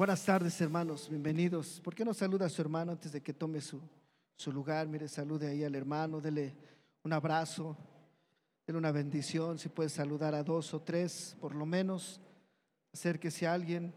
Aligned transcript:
Buenas 0.00 0.24
tardes, 0.24 0.58
hermanos, 0.62 1.10
bienvenidos. 1.10 1.78
¿Por 1.84 1.94
qué 1.94 2.06
no 2.06 2.14
saluda 2.14 2.46
a 2.46 2.48
su 2.48 2.62
hermano 2.62 2.92
antes 2.92 3.12
de 3.12 3.20
que 3.20 3.34
tome 3.34 3.60
su, 3.60 3.82
su 4.34 4.50
lugar? 4.50 4.88
Mire, 4.88 5.06
salude 5.08 5.46
ahí 5.46 5.62
al 5.62 5.74
hermano, 5.74 6.22
dele 6.22 6.56
un 7.02 7.12
abrazo, 7.12 7.76
dele 8.66 8.78
una 8.78 8.92
bendición. 8.92 9.58
Si 9.58 9.68
puede 9.68 9.90
saludar 9.90 10.34
a 10.34 10.42
dos 10.42 10.72
o 10.72 10.80
tres, 10.80 11.36
por 11.38 11.54
lo 11.54 11.66
menos, 11.66 12.18
acérquese 12.94 13.46
a 13.46 13.52
alguien. 13.52 13.92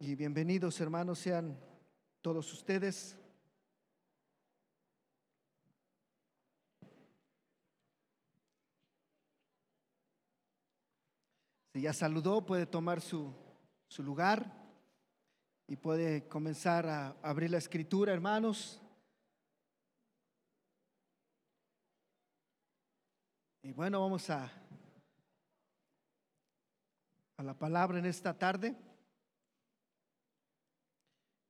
Y 0.00 0.16
bienvenidos, 0.16 0.80
hermanos, 0.80 1.20
sean 1.20 1.56
todos 2.22 2.52
ustedes. 2.52 3.16
Si 11.72 11.82
ya 11.82 11.92
saludó, 11.92 12.44
puede 12.44 12.66
tomar 12.66 13.00
su, 13.00 13.32
su 13.90 14.04
lugar 14.04 14.46
y 15.66 15.74
puede 15.74 16.28
comenzar 16.28 16.86
a 16.86 17.08
abrir 17.22 17.50
la 17.50 17.58
escritura, 17.58 18.12
hermanos. 18.12 18.80
Y 23.62 23.72
bueno, 23.72 24.00
vamos 24.00 24.30
a, 24.30 24.48
a 27.36 27.42
la 27.42 27.54
palabra 27.54 27.98
en 27.98 28.06
esta 28.06 28.38
tarde. 28.38 28.76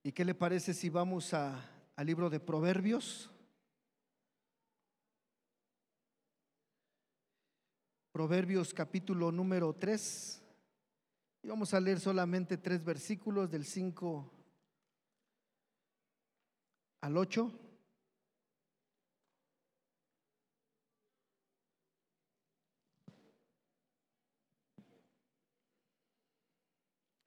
¿Y 0.03 0.11
qué 0.13 0.25
le 0.25 0.35
parece 0.35 0.73
si 0.73 0.89
vamos 0.89 1.35
a, 1.35 1.63
al 1.95 2.07
libro 2.07 2.31
de 2.31 2.41
Proverbios? 2.41 3.31
Proverbios 8.13 8.73
capítulo 8.73 9.31
número 9.31 9.75
3. 9.75 10.40
Y 11.43 11.49
vamos 11.49 11.73
a 11.73 11.81
leer 11.81 11.99
solamente 11.99 12.59
tres 12.59 12.85
versículos 12.85 13.51
del 13.51 13.65
5 13.65 14.31
al 17.01 17.17
8. 17.17 17.53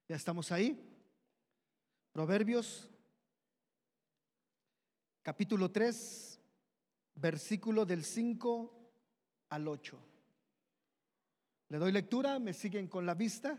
Ya 0.08 0.16
estamos 0.16 0.52
ahí. 0.52 0.78
Proverbios 2.12 2.88
capítulo 5.24 5.72
3, 5.72 6.38
versículo 7.16 7.84
del 7.84 8.04
5 8.04 8.92
al 9.48 9.66
8. 9.66 9.98
Le 11.70 11.78
doy 11.78 11.90
lectura, 11.90 12.38
me 12.38 12.52
siguen 12.52 12.86
con 12.86 13.06
la 13.06 13.14
vista. 13.14 13.58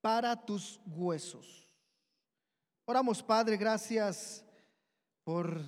para 0.00 0.36
tus 0.36 0.80
huesos. 0.86 1.68
Oramos, 2.84 3.22
Padre, 3.22 3.56
gracias 3.56 4.44
por 5.24 5.60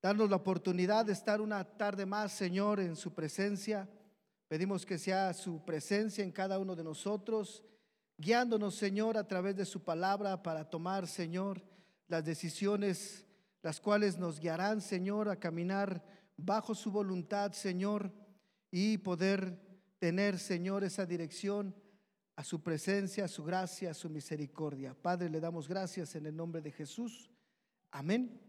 darnos 0.00 0.30
la 0.30 0.36
oportunidad 0.36 1.04
de 1.04 1.12
estar 1.12 1.40
una 1.40 1.64
tarde 1.64 2.06
más, 2.06 2.32
Señor, 2.32 2.80
en 2.80 2.96
su 2.96 3.12
presencia. 3.14 3.88
Pedimos 4.48 4.86
que 4.86 4.98
sea 4.98 5.32
su 5.34 5.64
presencia 5.64 6.24
en 6.24 6.32
cada 6.32 6.58
uno 6.58 6.74
de 6.74 6.84
nosotros, 6.84 7.62
guiándonos, 8.16 8.74
Señor, 8.74 9.16
a 9.16 9.26
través 9.26 9.56
de 9.56 9.64
su 9.64 9.82
palabra 9.82 10.42
para 10.42 10.68
tomar, 10.68 11.06
Señor, 11.06 11.62
las 12.08 12.24
decisiones 12.24 13.26
las 13.62 13.80
cuales 13.80 14.18
nos 14.18 14.40
guiarán, 14.40 14.80
Señor, 14.80 15.28
a 15.28 15.36
caminar 15.36 16.04
bajo 16.36 16.74
su 16.74 16.90
voluntad, 16.90 17.52
Señor, 17.52 18.12
y 18.70 18.98
poder 18.98 19.58
tener, 19.98 20.38
Señor, 20.38 20.82
esa 20.82 21.06
dirección 21.06 21.74
a 22.36 22.44
su 22.44 22.62
presencia, 22.62 23.24
a 23.24 23.28
su 23.28 23.44
gracia, 23.44 23.90
a 23.90 23.94
su 23.94 24.08
misericordia. 24.08 24.94
Padre, 24.94 25.28
le 25.28 25.40
damos 25.40 25.68
gracias 25.68 26.14
en 26.14 26.26
el 26.26 26.36
nombre 26.36 26.60
de 26.60 26.70
Jesús. 26.70 27.30
Amén 27.90 28.40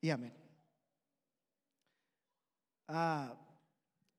y 0.00 0.10
amén. 0.10 0.34
Ah, 2.88 3.36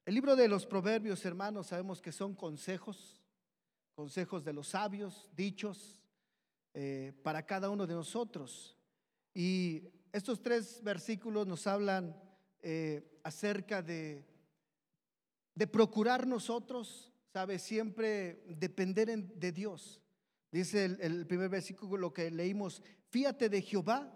el 0.06 0.14
libro 0.14 0.36
de 0.36 0.48
los 0.48 0.66
proverbios, 0.66 1.26
hermanos, 1.26 1.68
sabemos 1.68 2.02
que 2.02 2.12
son 2.12 2.34
consejos, 2.34 3.22
consejos 3.96 4.44
de 4.44 4.54
los 4.54 4.70
sabios, 4.70 5.30
dichos 5.36 6.02
eh, 6.74 7.14
para 7.24 7.46
cada 7.46 7.70
uno 7.70 7.88
de 7.88 7.94
nosotros. 7.94 8.78
Y 9.34 9.90
estos 10.12 10.42
tres 10.42 10.84
versículos 10.84 11.48
nos 11.48 11.68
hablan 11.68 12.16
eh, 12.62 13.20
acerca 13.24 13.82
de 13.82 14.26
de 15.58 15.66
procurar 15.66 16.28
nosotros, 16.28 17.12
¿sabe? 17.34 17.60
Siempre 17.60 18.44
depender 18.48 19.16
de 19.18 19.52
Dios. 19.52 20.02
Dice 20.52 20.86
el, 20.86 21.28
primer 21.28 21.50
versículo 21.50 22.14
que 22.14 22.32
leímos, 22.32 22.82
fíate 23.10 23.50
de 23.50 23.62
Jehová 23.62 24.14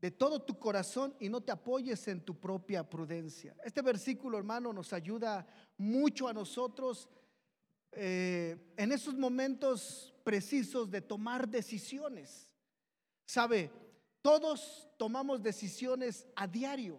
de 0.00 0.10
todo 0.10 0.42
tu 0.42 0.58
corazón 0.58 1.14
y 1.18 1.30
no 1.30 1.42
te 1.42 1.50
apoyes 1.50 2.08
en 2.08 2.22
tu 2.22 2.38
propia 2.38 2.88
prudencia. 2.88 3.56
Este 3.64 3.80
versículo, 3.80 4.36
hermano, 4.36 4.70
nos 4.72 4.92
ayuda 4.92 5.46
mucho 5.78 6.28
a 6.28 6.34
nosotros 6.34 7.08
eh, 7.92 8.74
en 8.76 8.92
esos 8.92 9.14
momentos 9.14 10.14
precisos 10.22 10.90
de 10.90 11.00
tomar 11.00 11.48
decisiones. 11.48 12.50
Sabe, 13.24 13.70
todos 14.20 14.90
tomamos 14.98 15.42
decisiones 15.42 16.26
a 16.36 16.46
diario. 16.46 16.98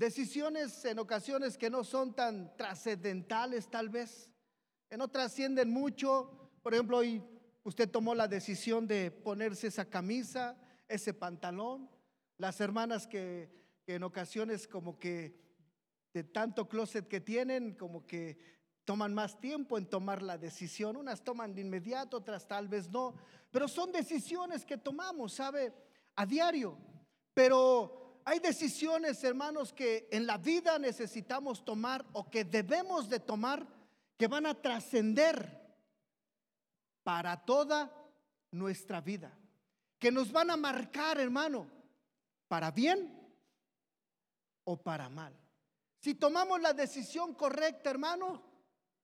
Decisiones 0.00 0.82
en 0.86 0.98
ocasiones 0.98 1.58
que 1.58 1.68
no 1.68 1.84
son 1.84 2.14
tan 2.14 2.56
trascendentales 2.56 3.68
tal 3.68 3.90
vez, 3.90 4.30
que 4.88 4.96
no 4.96 5.08
trascienden 5.08 5.70
mucho. 5.70 6.48
Por 6.62 6.72
ejemplo, 6.72 6.96
hoy 6.96 7.22
usted 7.64 7.86
tomó 7.86 8.14
la 8.14 8.26
decisión 8.26 8.86
de 8.86 9.10
ponerse 9.10 9.66
esa 9.66 9.84
camisa, 9.84 10.56
ese 10.88 11.12
pantalón. 11.12 11.90
Las 12.38 12.62
hermanas 12.62 13.06
que, 13.06 13.50
en 13.86 14.02
ocasiones 14.02 14.66
como 14.66 14.98
que 14.98 15.38
de 16.14 16.24
tanto 16.24 16.66
closet 16.66 17.06
que 17.06 17.20
tienen, 17.20 17.74
como 17.74 18.06
que 18.06 18.38
toman 18.86 19.12
más 19.12 19.38
tiempo 19.38 19.76
en 19.76 19.84
tomar 19.84 20.22
la 20.22 20.38
decisión. 20.38 20.96
Unas 20.96 21.22
toman 21.22 21.54
de 21.54 21.60
inmediato, 21.60 22.16
otras 22.16 22.48
tal 22.48 22.68
vez 22.68 22.88
no. 22.88 23.16
Pero 23.50 23.68
son 23.68 23.92
decisiones 23.92 24.64
que 24.64 24.78
tomamos, 24.78 25.34
¿sabe? 25.34 25.74
A 26.16 26.24
diario. 26.24 26.78
Pero 27.34 27.99
hay 28.24 28.38
decisiones, 28.38 29.22
hermanos, 29.24 29.72
que 29.72 30.08
en 30.10 30.26
la 30.26 30.38
vida 30.38 30.78
necesitamos 30.78 31.64
tomar 31.64 32.04
o 32.12 32.30
que 32.30 32.44
debemos 32.44 33.08
de 33.08 33.20
tomar 33.20 33.66
que 34.16 34.26
van 34.26 34.46
a 34.46 34.54
trascender 34.54 35.60
para 37.02 37.44
toda 37.44 37.90
nuestra 38.50 39.00
vida. 39.00 39.36
Que 39.98 40.12
nos 40.12 40.30
van 40.30 40.50
a 40.50 40.56
marcar, 40.56 41.18
hermano, 41.18 41.66
para 42.48 42.70
bien 42.70 43.18
o 44.64 44.76
para 44.76 45.08
mal. 45.08 45.34
Si 46.00 46.14
tomamos 46.14 46.60
la 46.60 46.72
decisión 46.72 47.34
correcta, 47.34 47.90
hermano, 47.90 48.42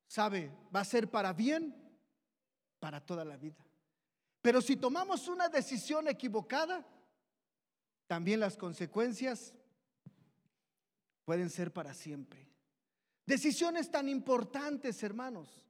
sabe, 0.06 0.50
va 0.75 0.81
a 0.81 0.84
ser 0.84 1.10
para 1.10 1.33
bien 1.33 1.75
para 2.78 3.00
toda 3.00 3.25
la 3.25 3.37
vida. 3.37 3.65
Pero 4.43 4.60
si 4.60 4.77
tomamos 4.77 5.28
una 5.28 5.48
decisión 5.48 6.09
equivocada, 6.09 6.84
también 8.06 8.41
las 8.41 8.56
consecuencias 8.56 9.54
pueden 11.24 11.50
ser 11.50 11.72
para 11.72 11.92
siempre. 11.94 12.48
Decisiones 13.26 13.91
tan 13.91 14.08
importantes, 14.08 15.03
hermanos. 15.03 15.64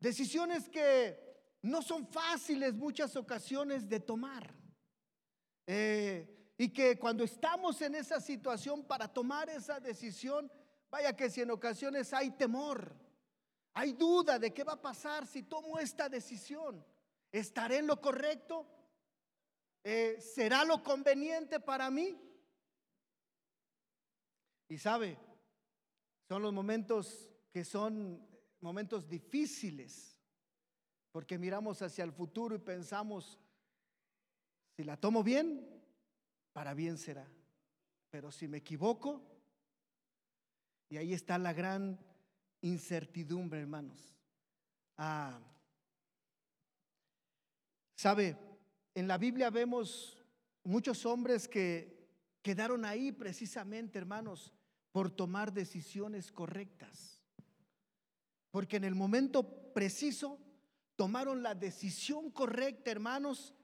Decisiones 0.00 0.68
que 0.68 1.32
no 1.62 1.82
son 1.82 2.06
fáciles 2.06 2.74
muchas 2.74 3.14
ocasiones 3.16 3.88
de 3.88 4.00
tomar. 4.00 4.52
Eh, 5.66 6.54
y 6.56 6.70
que 6.70 6.98
cuando 6.98 7.24
estamos 7.24 7.80
en 7.82 7.94
esa 7.94 8.20
situación 8.20 8.84
para 8.84 9.08
tomar 9.08 9.48
esa 9.50 9.78
decisión, 9.78 10.50
vaya 10.90 11.14
que 11.14 11.30
si 11.30 11.42
en 11.42 11.50
ocasiones 11.50 12.12
hay 12.12 12.30
temor, 12.30 12.96
hay 13.74 13.92
duda 13.92 14.38
de 14.38 14.52
qué 14.52 14.64
va 14.64 14.74
a 14.74 14.82
pasar 14.82 15.26
si 15.26 15.42
tomo 15.42 15.78
esta 15.78 16.08
decisión. 16.08 16.84
¿Estaré 17.30 17.78
en 17.78 17.86
lo 17.86 18.00
correcto? 18.00 18.66
Eh, 19.84 20.20
¿será 20.20 20.64
lo 20.64 20.82
conveniente 20.82 21.58
para 21.60 21.90
mí? 21.90 22.16
Y 24.68 24.78
sabe, 24.78 25.18
son 26.28 26.42
los 26.42 26.52
momentos 26.52 27.28
que 27.50 27.64
son 27.64 28.26
momentos 28.60 29.08
difíciles, 29.08 30.18
porque 31.10 31.36
miramos 31.36 31.82
hacia 31.82 32.04
el 32.04 32.12
futuro 32.12 32.54
y 32.54 32.58
pensamos, 32.58 33.38
si 34.76 34.84
la 34.84 34.96
tomo 34.96 35.22
bien, 35.22 35.82
para 36.52 36.72
bien 36.74 36.96
será. 36.96 37.26
Pero 38.10 38.30
si 38.30 38.48
me 38.48 38.58
equivoco, 38.58 39.20
y 40.88 40.96
ahí 40.96 41.12
está 41.12 41.38
la 41.38 41.52
gran 41.52 41.98
incertidumbre, 42.60 43.60
hermanos. 43.60 44.00
Ah, 44.96 45.40
Sabe, 48.02 48.36
en 48.94 49.08
la 49.08 49.18
Biblia 49.18 49.50
vemos 49.50 50.18
muchos 50.64 51.06
hombres 51.06 51.48
que 51.48 52.08
quedaron 52.42 52.84
ahí 52.84 53.12
precisamente, 53.12 53.98
hermanos, 53.98 54.52
por 54.90 55.10
tomar 55.10 55.52
decisiones 55.52 56.30
correctas. 56.30 57.20
Porque 58.50 58.76
en 58.76 58.84
el 58.84 58.94
momento 58.94 59.72
preciso 59.72 60.38
tomaron 60.96 61.42
la 61.42 61.54
decisión 61.54 62.30
correcta, 62.30 62.90
hermanos, 62.90 63.54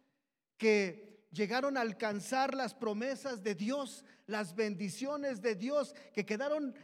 que 0.57 1.27
llegaron 1.31 1.77
a 1.77 1.83
alcanzar 1.83 2.55
las 2.55 2.75
promesas 2.75 3.43
de 3.43 3.55
Dios, 3.55 4.05
las 4.27 4.55
bendiciones 4.55 5.43
de 5.43 5.55
Dios, 5.55 5.95
que 6.15 6.25
quedaron 6.25 6.75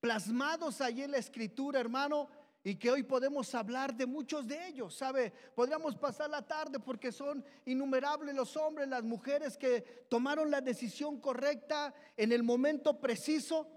plasmados 0.00 0.80
allí 0.80 1.02
en 1.02 1.12
la 1.12 1.18
escritura, 1.18 1.80
hermano, 1.80 2.28
y 2.66 2.76
que 2.76 2.90
hoy 2.90 3.02
podemos 3.02 3.54
hablar 3.54 3.94
de 3.94 4.06
muchos 4.06 4.46
de 4.46 4.68
ellos, 4.68 4.96
¿sabe? 4.96 5.30
Podríamos 5.54 5.94
pasar 5.96 6.30
la 6.30 6.40
tarde 6.40 6.80
porque 6.80 7.12
son 7.12 7.44
innumerables 7.66 8.34
los 8.34 8.56
hombres, 8.56 8.88
las 8.88 9.04
mujeres 9.04 9.58
que 9.58 9.82
tomaron 10.08 10.50
la 10.50 10.62
decisión 10.62 11.20
correcta 11.20 11.94
en 12.16 12.32
el 12.32 12.42
momento 12.42 12.98
preciso 12.98 13.68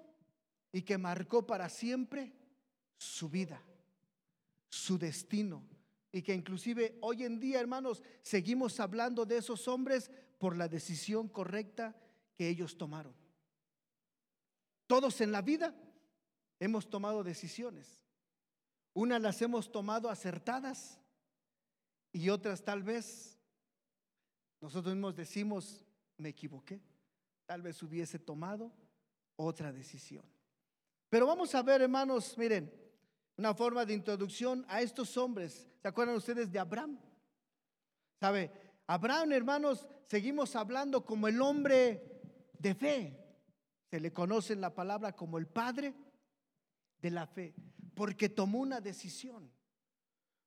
y 0.72 0.84
que 0.84 0.98
marcó 0.98 1.46
para 1.46 1.68
siempre 1.68 2.32
su 2.98 3.30
vida, 3.30 3.62
su 4.70 4.98
destino. 4.98 5.68
Y 6.14 6.22
que 6.22 6.34
inclusive 6.34 6.98
hoy 7.02 7.26
en 7.26 7.42
día, 7.42 7.60
hermanos, 7.60 8.02
seguimos 8.22 8.80
hablando 8.80 9.26
de 9.26 9.38
esos 9.38 9.68
hombres 9.68 10.10
por 10.38 10.56
la 10.56 10.70
decisión 10.70 11.28
correcta 11.28 11.94
que 12.38 12.48
ellos 12.48 12.78
tomaron. 12.78 13.14
Todos 14.88 15.20
en 15.20 15.34
la 15.34 15.42
vida 15.42 15.76
hemos 16.58 16.90
tomado 16.90 17.22
decisiones. 17.26 18.07
Unas 18.98 19.22
las 19.22 19.40
hemos 19.44 19.72
tomado 19.72 20.10
acertadas 20.10 21.00
y 22.12 22.30
otras 22.30 22.64
tal 22.64 22.82
vez 22.82 23.38
nosotros 24.60 24.96
mismos 24.96 25.16
decimos, 25.16 25.86
me 26.18 26.30
equivoqué. 26.30 26.82
Tal 27.46 27.62
vez 27.62 27.84
hubiese 27.84 28.18
tomado 28.18 28.74
otra 29.36 29.72
decisión. 29.72 30.26
Pero 31.10 31.28
vamos 31.28 31.54
a 31.54 31.62
ver, 31.62 31.84
hermanos, 31.84 32.36
miren, 32.40 32.74
una 33.38 33.54
forma 33.54 33.86
de 33.86 33.94
introducción 33.94 34.66
a 34.68 34.82
estos 34.82 35.16
hombres. 35.16 35.70
¿Se 35.80 35.88
acuerdan 35.88 36.16
ustedes 36.16 36.52
de 36.52 36.58
Abraham? 36.58 37.00
¿Sabe? 38.20 38.52
Abraham, 38.88 39.32
hermanos, 39.34 39.88
seguimos 40.08 40.56
hablando 40.56 41.06
como 41.06 41.28
el 41.28 41.40
hombre 41.40 42.20
de 42.58 42.74
fe. 42.74 43.38
Se 43.92 44.00
le 44.00 44.12
conoce 44.12 44.54
en 44.54 44.62
la 44.62 44.74
palabra 44.74 45.16
como 45.16 45.38
el 45.38 45.46
padre 45.46 45.94
de 47.00 47.12
la 47.12 47.28
fe 47.28 47.54
porque 47.98 48.30
tomó 48.30 48.60
una 48.60 48.80
decisión. 48.80 49.52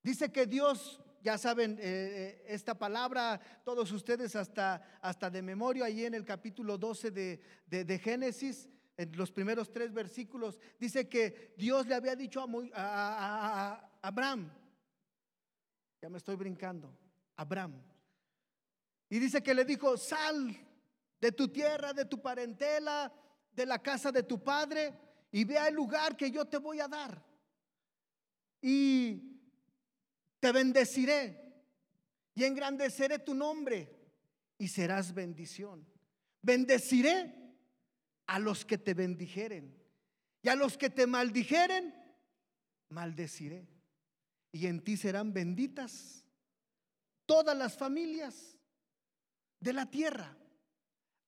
Dice 0.04 0.30
que 0.30 0.46
Dios, 0.46 1.00
ya 1.20 1.36
saben, 1.36 1.72
eh, 1.72 1.82
eh, 1.82 2.44
esta 2.46 2.78
palabra, 2.78 3.40
todos 3.64 3.90
ustedes 3.90 4.36
hasta, 4.36 5.00
hasta 5.02 5.28
de 5.28 5.42
memoria, 5.42 5.86
ahí 5.86 6.04
en 6.04 6.14
el 6.14 6.24
capítulo 6.24 6.78
12 6.78 7.10
de, 7.10 7.40
de, 7.66 7.98
Génesis, 7.98 8.68
en 8.96 9.16
los 9.16 9.32
primeros 9.32 9.72
tres 9.72 9.92
versículos, 9.92 10.60
dice 10.78 11.08
que 11.08 11.52
Dios 11.58 11.88
le 11.88 11.96
había 11.96 12.14
dicho 12.14 12.40
a, 12.40 12.46
a, 12.72 13.72
a 13.72 13.90
Abraham, 14.00 14.48
ya 16.00 16.08
me 16.08 16.18
estoy 16.18 16.36
brincando, 16.36 16.96
Abraham, 17.34 17.82
y 19.08 19.18
dice 19.18 19.42
que 19.42 19.54
le 19.54 19.64
dijo, 19.64 19.96
sal 19.96 20.56
de 21.20 21.32
tu 21.32 21.48
tierra, 21.48 21.92
de 21.92 22.04
tu 22.04 22.22
parentela, 22.22 23.12
de 23.50 23.66
la 23.66 23.82
casa 23.82 24.12
de 24.12 24.22
tu 24.22 24.40
padre, 24.40 24.94
y 25.32 25.42
ve 25.42 25.58
al 25.58 25.74
lugar 25.74 26.16
que 26.16 26.30
yo 26.30 26.44
te 26.44 26.56
voy 26.56 26.78
a 26.78 26.86
dar 26.86 27.28
y 28.60 29.40
te 30.38 30.52
bendeciré 30.52 31.40
y 32.34 32.44
engrandeceré 32.44 33.18
tu 33.18 33.34
nombre 33.34 33.88
y 34.58 34.68
serás 34.68 35.14
bendición. 35.14 35.86
Bendeciré 36.42 37.34
a 38.26 38.38
los 38.38 38.64
que 38.64 38.78
te 38.78 38.94
bendijeren 38.94 39.76
y 40.42 40.48
a 40.48 40.54
los 40.54 40.78
que 40.78 40.90
te 40.90 41.06
maldijeren, 41.06 41.94
maldeciré. 42.88 43.68
Y 44.52 44.66
en 44.66 44.82
ti 44.82 44.96
serán 44.96 45.32
benditas 45.32 46.24
todas 47.26 47.56
las 47.56 47.76
familias 47.76 48.56
de 49.60 49.72
la 49.72 49.86
tierra. 49.90 50.36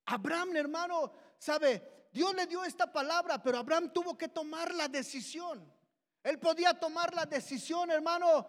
Abraham, 0.06 0.56
hermano, 0.56 1.12
sabe, 1.38 2.08
Dios 2.12 2.34
le 2.34 2.46
dio 2.46 2.64
esta 2.64 2.92
palabra, 2.92 3.42
pero 3.42 3.58
Abraham 3.58 3.92
tuvo 3.92 4.16
que 4.18 4.28
tomar 4.28 4.74
la 4.74 4.88
decisión. 4.88 5.72
Él 6.22 6.38
podía 6.38 6.74
tomar 6.74 7.14
la 7.14 7.26
decisión, 7.26 7.90
hermano, 7.90 8.46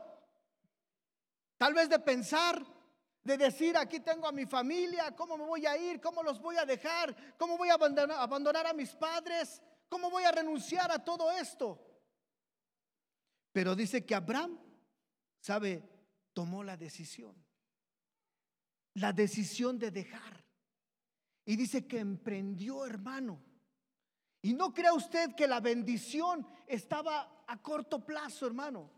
tal 1.58 1.74
vez 1.74 1.90
de 1.90 2.00
pensar, 2.00 2.64
de 3.24 3.38
decir, 3.38 3.76
aquí 3.78 4.00
tengo 4.02 4.28
a 4.28 4.32
mi 4.32 4.46
familia, 4.46 5.16
¿cómo 5.16 5.38
me 5.38 5.46
voy 5.46 5.66
a 5.66 5.78
ir? 5.78 6.00
¿Cómo 6.02 6.22
los 6.22 6.40
voy 6.40 6.58
a 6.58 6.66
dejar? 6.66 7.36
¿Cómo 7.38 7.58
voy 7.58 7.70
a 7.70 7.76
abandonar, 7.76 8.68
a 8.68 8.74
mis 8.74 8.94
padres? 8.96 9.62
¿Cómo 9.90 10.10
voy 10.10 10.24
a 10.24 10.32
renunciar 10.32 10.92
a 10.92 11.04
todo 11.04 11.32
esto? 11.32 11.80
Pero 13.52 13.76
dice 13.76 14.06
que 14.06 14.14
Abraham, 14.14 14.60
¿sabe? 15.40 15.90
Tomó 16.34 16.64
la 16.64 16.76
decisión. 16.76 17.36
La 18.96 19.14
decisión 19.14 19.80
de 19.80 19.92
dejar. 19.92 20.44
Y 21.46 21.56
dice 21.56 21.88
que 21.88 22.00
emprendió, 22.00 22.86
hermano. 22.86 23.42
Y 24.44 24.54
no 24.54 24.74
crea 24.74 24.94
usted 24.94 25.34
que 25.36 25.48
la 25.48 25.62
bendición 25.62 26.46
estaba 26.68 27.44
a 27.48 27.62
corto 27.62 28.06
plazo, 28.06 28.46
hermano. 28.46 28.92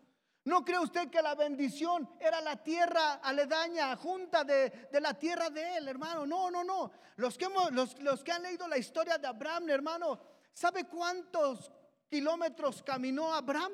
¿No 0.44 0.66
cree 0.66 0.80
usted 0.80 1.10
que 1.10 1.22
la 1.22 1.36
bendición 1.36 2.10
era 2.20 2.42
la 2.42 2.62
tierra 2.64 3.16
aledaña, 3.16 3.96
junta 3.96 4.44
de, 4.44 4.90
la 5.00 5.14
tierra 5.14 5.52
de 5.52 5.78
él, 5.78 5.88
hermano? 5.88 6.26
No, 6.26 6.50
no, 6.50 6.64
no. 6.64 6.92
Los 7.18 7.38
que, 7.38 7.48
los, 7.72 8.00
los 8.02 8.24
que 8.24 8.32
han 8.32 8.42
leído 8.42 8.68
la 8.68 8.80
historia 8.80 9.20
de 9.20 9.28
Abraham, 9.28 9.70
hermano, 9.70 10.20
¿sabe 10.52 10.86
cuántos 10.86 11.72
kilómetros 12.10 12.82
caminó 12.82 13.32
Abraham? 13.32 13.72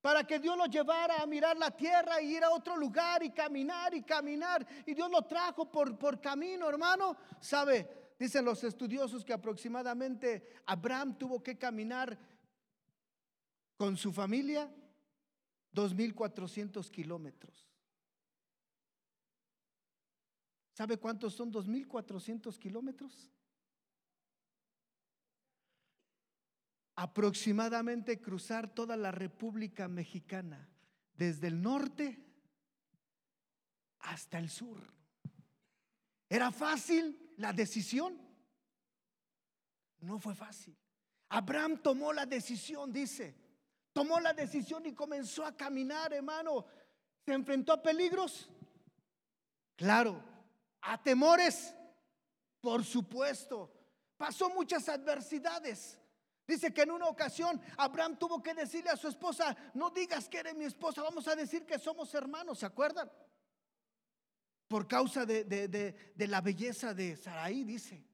Para 0.00 0.24
que 0.24 0.40
Dios 0.40 0.56
lo 0.56 0.66
llevara 0.66 1.22
a 1.22 1.26
mirar 1.26 1.56
la 1.56 1.70
tierra 1.70 2.20
y 2.20 2.36
ir 2.36 2.42
a 2.42 2.50
otro 2.50 2.76
lugar 2.76 3.22
y 3.22 3.30
caminar 3.30 3.94
y 3.94 4.02
caminar. 4.02 4.66
Y 4.84 4.94
Dios 4.94 5.08
lo 5.10 5.22
trajo 5.22 5.70
por, 5.70 5.96
por 5.96 6.20
camino, 6.20 6.68
hermano. 6.68 7.16
¿Sabe? 7.38 7.99
Dicen 8.20 8.44
los 8.44 8.62
estudiosos 8.64 9.24
que 9.24 9.32
aproximadamente 9.32 10.52
Abraham 10.66 11.16
tuvo 11.16 11.42
que 11.42 11.56
caminar 11.56 12.18
con 13.78 13.96
su 13.96 14.12
familia 14.12 14.70
2.400 15.72 16.90
kilómetros. 16.90 17.66
¿Sabe 20.74 20.98
cuántos 20.98 21.32
son 21.32 21.50
2.400 21.50 22.58
kilómetros? 22.58 23.32
Aproximadamente 26.96 28.20
cruzar 28.20 28.68
toda 28.74 28.98
la 28.98 29.12
República 29.12 29.88
Mexicana, 29.88 30.68
desde 31.14 31.46
el 31.46 31.62
norte 31.62 32.22
hasta 34.00 34.38
el 34.38 34.50
sur. 34.50 34.92
¿Era 36.28 36.52
fácil? 36.52 37.29
La 37.40 37.52
decisión. 37.52 38.20
No 40.00 40.18
fue 40.18 40.34
fácil. 40.34 40.76
Abraham 41.30 41.82
tomó 41.82 42.12
la 42.12 42.26
decisión, 42.26 42.92
dice. 42.92 43.34
Tomó 43.92 44.20
la 44.20 44.32
decisión 44.32 44.84
y 44.86 44.94
comenzó 44.94 45.44
a 45.44 45.56
caminar, 45.56 46.12
hermano. 46.12 46.66
¿Se 47.24 47.32
enfrentó 47.32 47.72
a 47.72 47.82
peligros? 47.82 48.48
Claro. 49.74 50.22
¿A 50.82 51.02
temores? 51.02 51.74
Por 52.60 52.84
supuesto. 52.84 53.72
Pasó 54.16 54.50
muchas 54.50 54.88
adversidades. 54.88 55.98
Dice 56.46 56.74
que 56.74 56.82
en 56.82 56.90
una 56.90 57.06
ocasión 57.06 57.60
Abraham 57.78 58.18
tuvo 58.18 58.42
que 58.42 58.52
decirle 58.52 58.90
a 58.90 58.96
su 58.96 59.08
esposa, 59.08 59.56
no 59.72 59.90
digas 59.90 60.28
que 60.28 60.38
eres 60.38 60.56
mi 60.56 60.64
esposa, 60.64 61.02
vamos 61.02 61.26
a 61.28 61.36
decir 61.36 61.64
que 61.64 61.78
somos 61.78 62.12
hermanos, 62.12 62.58
¿se 62.58 62.66
acuerdan? 62.66 63.10
Por 64.70 64.86
causa 64.86 65.26
de, 65.26 66.14
la 66.16 66.40
belleza 66.40 66.94
de 66.94 67.16
Saraí, 67.16 67.64
dice. 67.64 68.06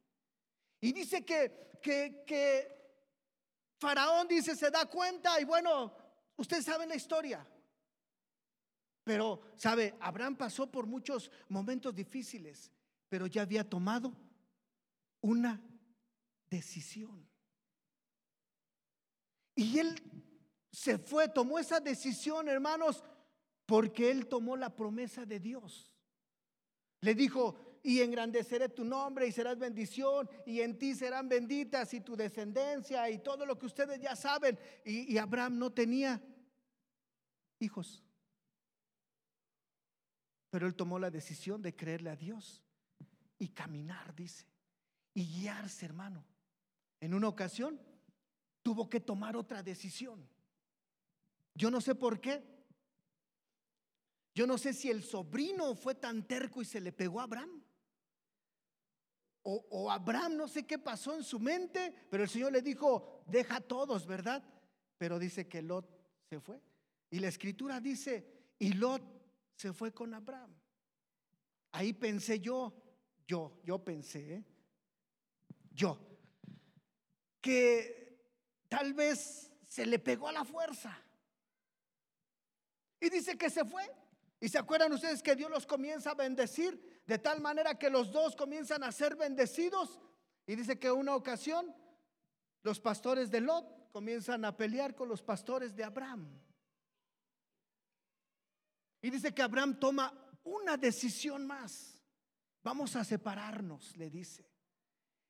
Y 0.80 0.90
dice 0.90 1.22
que, 1.22 1.76
que, 1.82 2.24
que 2.26 2.66
Faraón 3.78 4.26
dice, 4.26 4.56
se 4.56 4.70
da 4.70 4.86
cuenta 4.86 5.38
y 5.38 5.44
bueno, 5.44 5.94
ustedes 6.34 6.64
saben 6.64 6.88
la 6.88 6.94
historia. 6.94 7.46
Pero, 9.04 9.42
¿sabe? 9.54 9.98
Abraham 10.00 10.34
pasó 10.34 10.70
por 10.70 10.86
muchos 10.86 11.30
momentos 11.50 11.94
difíciles, 11.94 12.72
pero 13.10 13.26
ya 13.26 13.42
había 13.42 13.68
tomado 13.68 14.16
una 15.20 15.60
decisión. 16.48 17.28
Y 19.54 19.78
él 19.78 19.94
se 20.72 20.96
fue, 20.96 21.28
tomó 21.28 21.58
esa 21.58 21.80
decisión, 21.80 22.48
hermanos, 22.48 23.04
porque 23.66 24.10
él 24.10 24.26
tomó 24.26 24.56
la 24.56 24.74
promesa 24.74 25.26
de 25.26 25.38
Dios. 25.38 25.92
Le 27.06 27.14
dijo, 27.14 27.54
y 27.84 28.00
engrandeceré 28.00 28.68
tu 28.68 28.82
nombre 28.82 29.28
y 29.28 29.30
serás 29.30 29.56
bendición 29.56 30.28
y 30.44 30.60
en 30.60 30.76
ti 30.76 30.92
serán 30.92 31.28
benditas 31.28 31.94
y 31.94 32.00
tu 32.00 32.16
descendencia 32.16 33.08
y 33.08 33.18
todo 33.18 33.46
lo 33.46 33.56
que 33.56 33.66
ustedes 33.66 34.00
ya 34.00 34.16
saben. 34.16 34.58
Y, 34.84 35.16
Abraham 35.16 35.56
no 35.56 35.72
tenía 35.72 36.20
hijos. 37.60 38.02
Pero 40.50 40.66
él 40.66 40.74
tomó 40.74 40.98
la 40.98 41.12
decisión 41.12 41.62
de 41.62 41.76
creerle 41.76 42.10
a 42.10 42.16
Dios 42.16 42.64
y 43.38 43.50
caminar, 43.50 44.16
dice, 44.16 44.44
y 45.14 45.24
guiarse, 45.24 45.86
hermano. 45.86 46.24
En 46.98 47.14
una 47.14 47.28
ocasión 47.28 47.80
tuvo 48.64 48.90
que 48.90 48.98
tomar 48.98 49.36
otra 49.36 49.62
decisión. 49.62 50.28
Yo 51.54 51.70
no 51.70 51.80
sé 51.80 51.94
por 51.94 52.20
qué. 52.20 52.55
Yo 54.36 54.46
no 54.46 54.58
sé 54.58 54.74
si 54.74 54.90
el 54.90 55.02
sobrino 55.02 55.74
fue 55.74 55.94
tan 55.94 56.28
terco 56.28 56.60
y 56.60 56.66
se 56.66 56.78
le 56.78 56.92
pegó 56.92 57.20
a 57.20 57.22
Abraham. 57.22 57.64
O, 59.44 59.90
Abraham, 59.90 60.36
no 60.36 60.46
sé 60.46 60.66
qué 60.66 60.78
pasó 60.78 61.14
en 61.14 61.24
su 61.24 61.40
mente, 61.40 61.94
pero 62.10 62.24
el 62.24 62.28
Señor 62.28 62.52
le 62.52 62.60
dijo, 62.60 63.22
deja 63.26 63.56
a 63.56 63.60
todos, 63.62 64.06
¿verdad? 64.06 64.44
Pero 64.98 65.18
dice 65.18 65.48
que 65.48 65.62
Lot 65.62 65.88
se 66.28 66.38
fue. 66.38 66.60
Y 67.08 67.20
la 67.20 67.28
escritura 67.28 67.80
dice, 67.80 68.26
y 68.58 68.74
Lot 68.74 69.02
se 69.54 69.72
fue 69.72 69.94
con 69.94 70.12
Abraham. 70.12 70.54
Ahí 71.72 71.94
pensé 71.94 72.38
yo, 72.38 72.74
yo, 73.26 73.58
yo 73.64 73.82
pensé, 73.82 74.34
¿eh? 74.34 74.44
yo, 75.70 75.98
que 77.40 78.20
tal 78.68 78.92
vez 78.92 79.50
se 79.66 79.86
le 79.86 79.98
pegó 79.98 80.28
a 80.28 80.32
la 80.32 80.44
fuerza. 80.44 80.94
Y 83.00 83.08
dice 83.08 83.38
que 83.38 83.48
se 83.48 83.64
fue. 83.64 83.90
¿Y 84.40 84.48
se 84.48 84.58
acuerdan 84.58 84.92
ustedes 84.92 85.22
que 85.22 85.34
Dios 85.36 85.50
los 85.50 85.66
comienza 85.66 86.10
a 86.10 86.14
bendecir? 86.14 86.96
de 87.06 87.18
tal 87.18 87.40
manera 87.40 87.78
que 87.78 87.88
los 87.88 88.10
dos 88.10 88.34
comienzan 88.34 88.82
a 88.82 88.92
ser 88.92 89.16
bendecidos. 89.16 90.00
Y 90.46 90.56
dice 90.56 90.78
que 90.78 90.90
una 90.90 91.14
ocasión 91.14 91.74
los 92.62 92.80
pastores 92.80 93.30
de 93.30 93.40
Lot 93.40 93.92
comienzan 93.92 94.44
a 94.44 94.56
pelear 94.56 94.94
con 94.94 95.08
los 95.08 95.22
pastores 95.22 95.74
de 95.74 95.84
Abraham. 95.84 96.28
Y 99.00 99.10
dice 99.10 99.32
que 99.32 99.42
Abraham 99.42 99.78
toma 99.78 100.12
una 100.42 100.76
decisión 100.76 101.46
más. 101.46 102.02
Vamos 102.64 102.96
a 102.96 103.04
separarnos, 103.04 103.96
le 103.96 104.10
dice. 104.10 104.44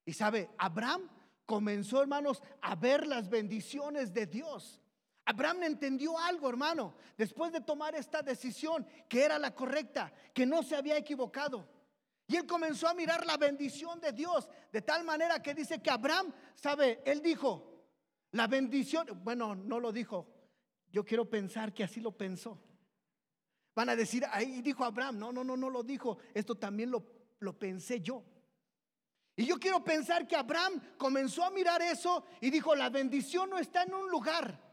Y 0.07 0.15
sabe, 0.15 0.51
Abraham 0.57 1.11
comenzó, 1.45 2.01
hermanos, 2.01 2.43
a 2.63 2.75
ver 2.75 3.07
las 3.07 3.29
bendiciones 3.29 4.15
de 4.15 4.27
Dios. 4.27 4.81
Abraham 5.27 5.65
entendió 5.65 6.17
algo, 6.19 6.49
hermano, 6.49 6.95
después 7.19 7.53
de 7.53 7.61
tomar 7.61 7.97
esta 7.97 8.23
decisión 8.23 8.87
que 9.09 9.25
era 9.25 9.41
la 9.41 9.55
correcta, 9.55 10.13
que 10.33 10.47
no 10.47 10.63
se 10.63 10.77
había 10.77 10.97
equivocado. 10.97 11.69
Y 12.29 12.37
él 12.37 12.47
comenzó 12.47 12.87
a 12.87 12.95
mirar 12.95 13.27
la 13.27 13.37
bendición 13.37 14.01
de 14.01 14.13
Dios, 14.13 14.49
de 14.73 14.83
tal 14.83 15.05
manera 15.05 15.43
que 15.43 15.53
dice 15.53 15.83
que 15.83 15.91
Abraham, 15.91 16.33
sabe, 16.55 17.03
él 17.05 17.23
dijo, 17.23 17.85
la 18.33 18.47
bendición, 18.47 19.21
bueno, 19.25 19.57
no 19.57 19.81
lo 19.81 19.91
dijo, 19.91 20.29
yo 20.93 21.05
quiero 21.05 21.29
pensar 21.29 21.75
que 21.75 21.83
así 21.83 22.01
lo 22.01 22.13
pensó. 22.13 22.63
Van 23.75 23.89
a 23.89 23.97
decir, 23.97 24.25
ahí 24.31 24.63
dijo 24.63 24.85
Abraham, 24.85 25.19
no, 25.19 25.33
no, 25.33 25.43
no, 25.43 25.57
no 25.57 25.71
lo 25.71 25.83
dijo, 25.83 26.19
esto 26.35 26.55
también 26.55 26.93
lo, 26.93 27.05
lo 27.41 27.59
pensé 27.59 28.01
yo. 28.01 28.23
Y 29.35 29.45
yo 29.45 29.59
quiero 29.59 29.83
pensar 29.83 30.27
que 30.27 30.37
Abraham 30.37 30.81
comenzó 30.97 31.45
a 31.45 31.51
mirar 31.51 31.83
eso 31.83 32.25
y 32.41 32.51
dijo, 32.51 32.77
la 32.77 32.91
bendición 32.91 33.51
no 33.51 33.59
está 33.59 33.83
en 33.83 33.93
un 33.93 34.09
lugar, 34.09 34.66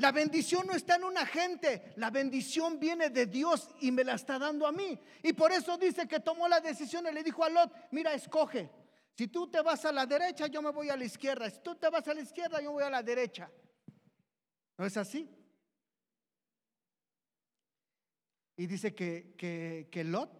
la 0.00 0.12
bendición 0.12 0.66
no 0.66 0.72
está 0.72 0.96
en 0.96 1.04
una 1.04 1.26
gente, 1.26 1.92
la 1.96 2.10
bendición 2.10 2.80
viene 2.80 3.10
de 3.10 3.26
Dios 3.26 3.68
y 3.82 3.92
me 3.92 4.02
la 4.02 4.14
está 4.14 4.38
dando 4.38 4.66
a 4.66 4.72
mí. 4.72 4.98
Y 5.22 5.34
por 5.34 5.52
eso 5.52 5.76
dice 5.76 6.08
que 6.08 6.20
tomó 6.20 6.48
la 6.48 6.58
decisión 6.60 7.06
y 7.06 7.12
le 7.12 7.22
dijo 7.22 7.44
a 7.44 7.50
Lot, 7.50 7.70
mira, 7.90 8.14
escoge. 8.14 8.70
Si 9.14 9.28
tú 9.28 9.50
te 9.50 9.60
vas 9.60 9.84
a 9.84 9.92
la 9.92 10.06
derecha, 10.06 10.46
yo 10.46 10.62
me 10.62 10.70
voy 10.70 10.88
a 10.88 10.96
la 10.96 11.04
izquierda. 11.04 11.50
Si 11.50 11.60
tú 11.60 11.74
te 11.74 11.90
vas 11.90 12.08
a 12.08 12.14
la 12.14 12.22
izquierda, 12.22 12.62
yo 12.62 12.72
voy 12.72 12.82
a 12.82 12.88
la 12.88 13.02
derecha. 13.02 13.50
¿No 14.78 14.86
es 14.86 14.96
así? 14.96 15.28
Y 18.56 18.66
dice 18.66 18.94
que, 18.94 19.34
que, 19.36 19.88
que 19.92 20.02
Lot, 20.02 20.30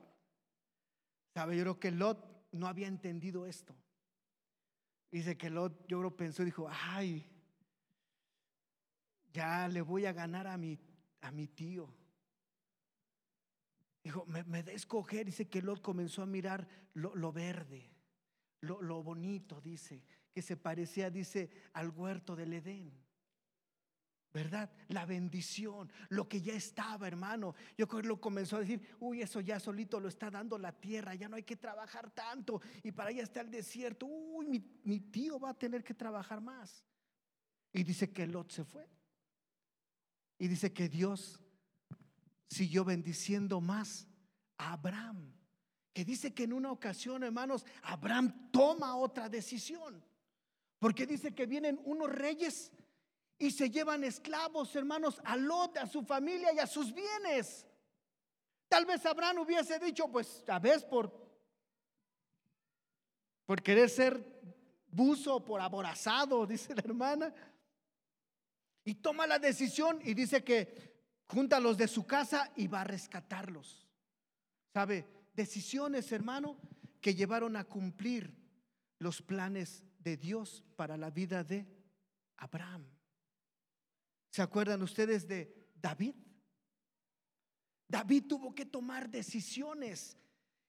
sabe, 1.34 1.54
yo 1.54 1.64
creo 1.64 1.80
que 1.80 1.90
Lot 1.90 2.48
no 2.52 2.66
había 2.66 2.88
entendido 2.88 3.44
esto. 3.44 3.76
Dice 5.10 5.36
que 5.36 5.50
Lot, 5.50 5.86
yo 5.86 5.98
creo, 5.98 6.16
pensó 6.16 6.40
y 6.40 6.46
dijo, 6.46 6.66
ay, 6.70 7.29
ya 9.32 9.68
le 9.68 9.80
voy 9.80 10.06
a 10.06 10.12
ganar 10.12 10.46
a 10.46 10.56
mi, 10.56 10.78
a 11.20 11.30
mi 11.30 11.46
tío. 11.48 11.92
Dijo, 14.02 14.24
me, 14.26 14.44
me 14.44 14.62
da 14.62 14.72
escoger. 14.72 15.26
Dice 15.26 15.48
que 15.48 15.62
Lot 15.62 15.82
comenzó 15.82 16.22
a 16.22 16.26
mirar 16.26 16.66
lo, 16.94 17.32
verde, 17.32 17.90
lo, 18.60 18.80
lo, 18.80 19.02
bonito, 19.02 19.60
dice, 19.60 20.02
que 20.32 20.42
se 20.42 20.56
parecía, 20.56 21.10
dice, 21.10 21.50
al 21.74 21.90
huerto 21.90 22.34
del 22.34 22.54
Edén. 22.54 22.92
¿Verdad? 24.32 24.70
La 24.88 25.06
bendición, 25.06 25.90
lo 26.08 26.28
que 26.28 26.40
ya 26.40 26.54
estaba, 26.54 27.08
hermano. 27.08 27.56
Yo 27.76 27.88
creo 27.88 28.02
que 28.02 28.08
lo 28.08 28.20
comenzó 28.20 28.56
a 28.56 28.60
decir, 28.60 28.80
uy, 29.00 29.22
eso 29.22 29.40
ya 29.40 29.58
solito 29.58 29.98
lo 29.98 30.08
está 30.08 30.30
dando 30.30 30.56
la 30.56 30.70
tierra, 30.70 31.16
ya 31.16 31.28
no 31.28 31.34
hay 31.34 31.42
que 31.42 31.56
trabajar 31.56 32.10
tanto. 32.12 32.62
Y 32.84 32.92
para 32.92 33.10
allá 33.10 33.24
está 33.24 33.40
el 33.40 33.50
desierto, 33.50 34.06
uy, 34.06 34.46
mi, 34.46 34.64
mi 34.84 35.00
tío 35.00 35.40
va 35.40 35.50
a 35.50 35.58
tener 35.58 35.82
que 35.82 35.94
trabajar 35.94 36.40
más. 36.40 36.84
Y 37.72 37.82
dice 37.82 38.12
que 38.12 38.24
Lot 38.26 38.52
se 38.52 38.64
fue. 38.64 38.88
Y 40.40 40.48
dice 40.48 40.72
que 40.72 40.88
Dios 40.88 41.38
siguió 42.48 42.82
bendiciendo 42.82 43.60
más 43.60 44.08
a 44.56 44.72
Abraham. 44.72 45.34
Que 45.92 46.02
dice 46.02 46.32
que 46.32 46.44
en 46.44 46.54
una 46.54 46.72
ocasión, 46.72 47.22
hermanos, 47.22 47.66
Abraham 47.82 48.50
toma 48.50 48.96
otra 48.96 49.28
decisión. 49.28 50.02
Porque 50.78 51.06
dice 51.06 51.34
que 51.34 51.44
vienen 51.44 51.78
unos 51.84 52.10
reyes 52.10 52.72
y 53.38 53.50
se 53.50 53.70
llevan 53.70 54.02
esclavos, 54.02 54.74
hermanos, 54.74 55.20
a 55.24 55.36
Lot, 55.36 55.76
a 55.76 55.86
su 55.86 56.02
familia 56.04 56.54
y 56.54 56.58
a 56.58 56.66
sus 56.66 56.94
bienes. 56.94 57.66
Tal 58.66 58.86
vez 58.86 59.04
Abraham 59.04 59.40
hubiese 59.40 59.78
dicho, 59.78 60.08
pues, 60.10 60.42
a 60.48 60.58
vez 60.58 60.82
por, 60.84 61.12
por 63.44 63.60
querer 63.62 63.90
ser 63.90 64.24
buzo, 64.88 65.44
por 65.44 65.60
aborazado, 65.60 66.46
dice 66.46 66.74
la 66.74 66.80
hermana. 66.82 67.34
Y 68.84 68.96
toma 68.96 69.26
la 69.26 69.38
decisión 69.38 70.00
y 70.02 70.14
dice 70.14 70.42
que 70.42 70.90
junta 71.26 71.58
a 71.58 71.60
los 71.60 71.76
de 71.76 71.88
su 71.88 72.06
casa 72.06 72.52
y 72.56 72.66
va 72.66 72.80
a 72.80 72.84
rescatarlos. 72.84 73.86
¿Sabe? 74.72 75.06
Decisiones, 75.34 76.10
hermano, 76.12 76.58
que 77.00 77.14
llevaron 77.14 77.56
a 77.56 77.64
cumplir 77.64 78.34
los 78.98 79.22
planes 79.22 79.84
de 79.98 80.16
Dios 80.16 80.64
para 80.76 80.96
la 80.96 81.10
vida 81.10 81.44
de 81.44 81.66
Abraham. 82.36 82.84
¿Se 84.30 84.42
acuerdan 84.42 84.82
ustedes 84.82 85.26
de 85.26 85.70
David? 85.74 86.14
David 87.88 88.26
tuvo 88.28 88.54
que 88.54 88.66
tomar 88.66 89.10
decisiones. 89.10 90.16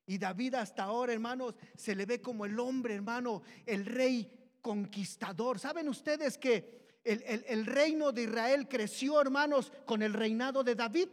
Y 0.07 0.17
David 0.17 0.55
hasta 0.55 0.83
ahora, 0.83 1.13
hermanos, 1.13 1.55
se 1.75 1.95
le 1.95 2.05
ve 2.05 2.21
como 2.21 2.45
el 2.45 2.59
hombre, 2.59 2.95
hermano, 2.95 3.43
el 3.65 3.85
rey 3.85 4.51
conquistador. 4.61 5.59
¿Saben 5.59 5.87
ustedes 5.87 6.37
que 6.37 6.80
el, 7.03 7.65
reino 7.65 8.11
de 8.11 8.23
Israel 8.23 8.67
creció, 8.67 9.19
hermanos, 9.19 9.71
con 9.85 10.01
el 10.01 10.13
reinado 10.13 10.63
de 10.63 10.75
David. 10.75 11.09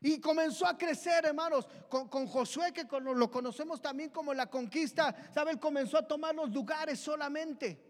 Y 0.00 0.20
comenzó 0.20 0.66
a 0.66 0.76
crecer, 0.76 1.24
hermanos, 1.24 1.66
con, 1.88 2.26
Josué, 2.26 2.72
que 2.72 2.84
lo 3.00 3.30
conocemos 3.30 3.80
también 3.80 4.10
como 4.10 4.34
la 4.34 4.50
conquista, 4.50 5.14
¿sabe? 5.32 5.58
comenzó 5.58 5.96
a 5.96 6.06
tomar 6.06 6.34
los 6.34 6.50
lugares 6.50 7.00
solamente. 7.00 7.82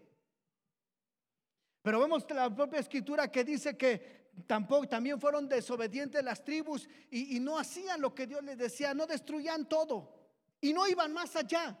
Pero 1.81 1.99
vemos 1.99 2.25
la 2.29 2.53
propia 2.55 2.79
escritura 2.79 3.29
que 3.29 3.43
dice 3.43 3.75
que 3.75 4.31
tampoco, 4.47 4.87
también 4.87 5.19
fueron 5.19 5.49
desobedientes 5.49 6.23
las 6.23 6.43
tribus 6.43 6.87
y, 7.11 7.35
y 7.35 7.39
no 7.41 7.59
hacían 7.59 7.99
lo 7.99 8.15
que 8.15 8.27
Dios 8.27 8.43
les 8.43 8.57
decía, 8.57 8.93
no 8.93 9.05
destruían 9.05 9.67
todo 9.67 10.13
y 10.61 10.71
no 10.73 10.87
iban 10.87 11.11
más 11.13 11.35
allá. 11.35 11.77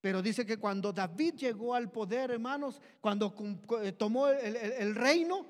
Pero 0.00 0.22
dice 0.22 0.46
que 0.46 0.56
cuando 0.56 0.92
David 0.92 1.34
llegó 1.34 1.74
al 1.74 1.90
poder, 1.90 2.30
hermanos, 2.30 2.80
cuando 3.00 3.34
eh, 3.82 3.92
tomó 3.92 4.28
el, 4.28 4.94
reino, 4.94 5.46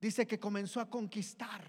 dice 0.00 0.26
que 0.26 0.40
comenzó 0.40 0.80
a 0.80 0.90
conquistar. 0.90 1.62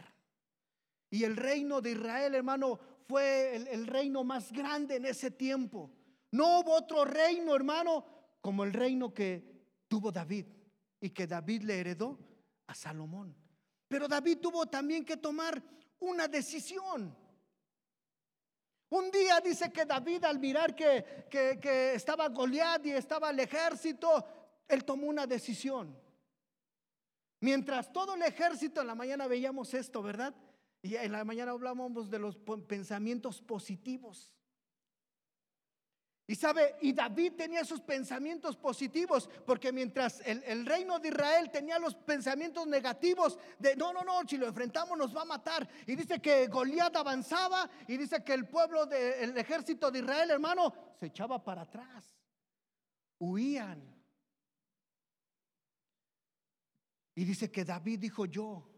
Y 1.12 1.24
el 1.24 1.38
reino 1.38 1.80
de 1.80 1.92
Israel, 1.92 2.34
hermano, 2.36 2.80
fue 3.08 3.56
el, 3.56 3.86
reino 3.86 4.24
más 4.24 4.52
grande 4.52 4.96
en 4.96 5.06
ese 5.06 5.30
tiempo. 5.30 5.92
No 6.32 6.60
hubo 6.60 6.74
otro 6.74 7.06
reino, 7.06 7.56
hermano, 7.56 8.06
como 8.42 8.64
el 8.64 8.74
reino 8.74 9.14
que 9.14 9.58
tuvo 9.88 10.12
David 10.12 10.48
y 11.00 11.12
que 11.12 11.28
David 11.28 11.64
le 11.64 11.80
heredó 11.80 12.18
a 12.66 12.74
Salomón. 12.74 13.36
Pero 13.88 14.08
David 14.08 14.40
tuvo 14.40 14.66
también 14.66 15.06
que 15.06 15.18
tomar 15.18 15.64
una 16.00 16.28
decisión. 16.28 17.16
Un 18.90 19.12
día 19.12 19.42
dice 19.42 19.72
que 19.72 19.86
David 19.86 20.24
al 20.24 20.40
mirar 20.40 20.74
que, 20.74 21.28
que, 21.30 21.94
estaba 21.94 22.30
Goliat 22.30 22.86
y 22.86 22.92
estaba 22.92 23.30
el 23.32 23.40
ejército, 23.40 24.26
él 24.68 24.86
tomó 24.86 25.08
una 25.08 25.28
decisión. 25.28 25.98
Mientras 27.42 27.92
todo 27.92 28.16
el 28.16 28.22
ejército, 28.24 28.82
en 28.82 28.88
la 28.88 28.96
mañana 28.96 29.28
veíamos 29.28 29.74
esto, 29.74 30.02
¿verdad? 30.02 30.34
Y 30.82 30.96
en 30.96 31.12
la 31.12 31.26
mañana 31.26 31.52
hablábamos 31.52 32.10
de 32.10 32.20
los 32.20 32.38
pensamientos 32.68 33.42
positivos. 33.42 34.37
Y 36.30 36.36
sabe, 36.36 36.76
y 36.82 36.92
David 36.92 37.34
tenía 37.38 37.64
sus 37.64 37.80
pensamientos 37.80 38.58
positivos, 38.58 39.30
porque 39.46 39.72
mientras 39.72 40.20
el, 40.26 40.66
reino 40.66 41.00
de 41.00 41.08
Israel 41.08 41.50
tenía 41.50 41.80
los 41.80 41.96
pensamientos 41.96 42.68
negativos 42.68 43.40
de 43.58 43.78
no, 43.78 43.94
no, 43.94 44.04
no, 44.04 44.28
si 44.28 44.38
lo 44.38 44.46
enfrentamos 44.46 44.98
nos 44.98 45.16
va 45.16 45.22
a 45.22 45.26
matar. 45.26 45.68
Y 45.86 45.96
dice 45.96 46.22
que 46.22 46.48
Goliat 46.48 46.94
avanzaba 46.98 47.70
y 47.88 47.96
dice 47.96 48.26
que 48.26 48.34
el 48.34 48.46
pueblo 48.46 48.86
del 48.86 49.38
ejército 49.38 49.90
de 49.90 50.00
Israel, 50.00 50.32
hermano, 50.32 50.74
se 51.00 51.06
echaba 51.06 51.42
para 51.42 51.62
atrás, 51.62 52.14
huían. 53.20 53.96
Y 57.16 57.24
dice 57.24 57.50
que 57.50 57.64
David 57.64 58.00
dijo 58.00 58.26
yo, 58.26 58.70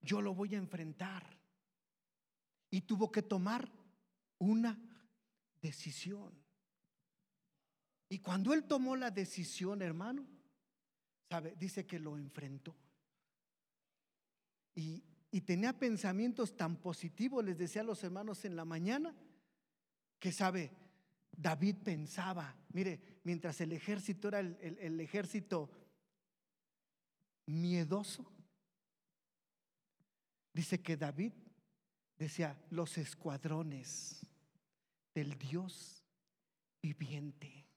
yo 0.00 0.20
lo 0.20 0.34
voy 0.34 0.56
a 0.56 0.58
enfrentar. 0.58 1.24
Y 2.70 2.80
tuvo 2.80 3.12
que 3.12 3.22
tomar 3.22 3.70
una 4.38 4.76
decisión. 5.60 6.42
Y 8.12 8.18
cuando 8.18 8.52
él 8.52 8.64
tomó 8.64 8.94
la 8.94 9.10
decisión, 9.10 9.80
hermano, 9.80 10.26
sabe, 11.30 11.54
dice 11.56 11.86
que 11.86 11.98
lo 11.98 12.18
enfrentó. 12.18 12.76
Y, 14.74 15.02
y 15.30 15.40
tenía 15.40 15.72
pensamientos 15.78 16.54
tan 16.54 16.76
positivos, 16.76 17.42
les 17.42 17.56
decía 17.56 17.80
a 17.80 17.86
los 17.86 18.04
hermanos 18.04 18.44
en 18.44 18.54
la 18.54 18.66
mañana, 18.66 19.16
que 20.18 20.30
sabe, 20.30 20.70
David 21.34 21.76
pensaba, 21.82 22.54
mire, 22.74 23.20
mientras 23.24 23.58
el 23.62 23.72
ejército 23.72 24.28
era 24.28 24.40
el, 24.40 24.58
el 24.60 25.00
ejército 25.00 25.70
miedoso, 27.46 28.30
dice 30.52 30.82
que 30.82 30.98
David 30.98 31.32
decía, 32.18 32.62
los 32.68 32.98
escuadrones 32.98 34.26
del 35.14 35.38
Dios 35.38 36.04
viviente. 36.82 37.71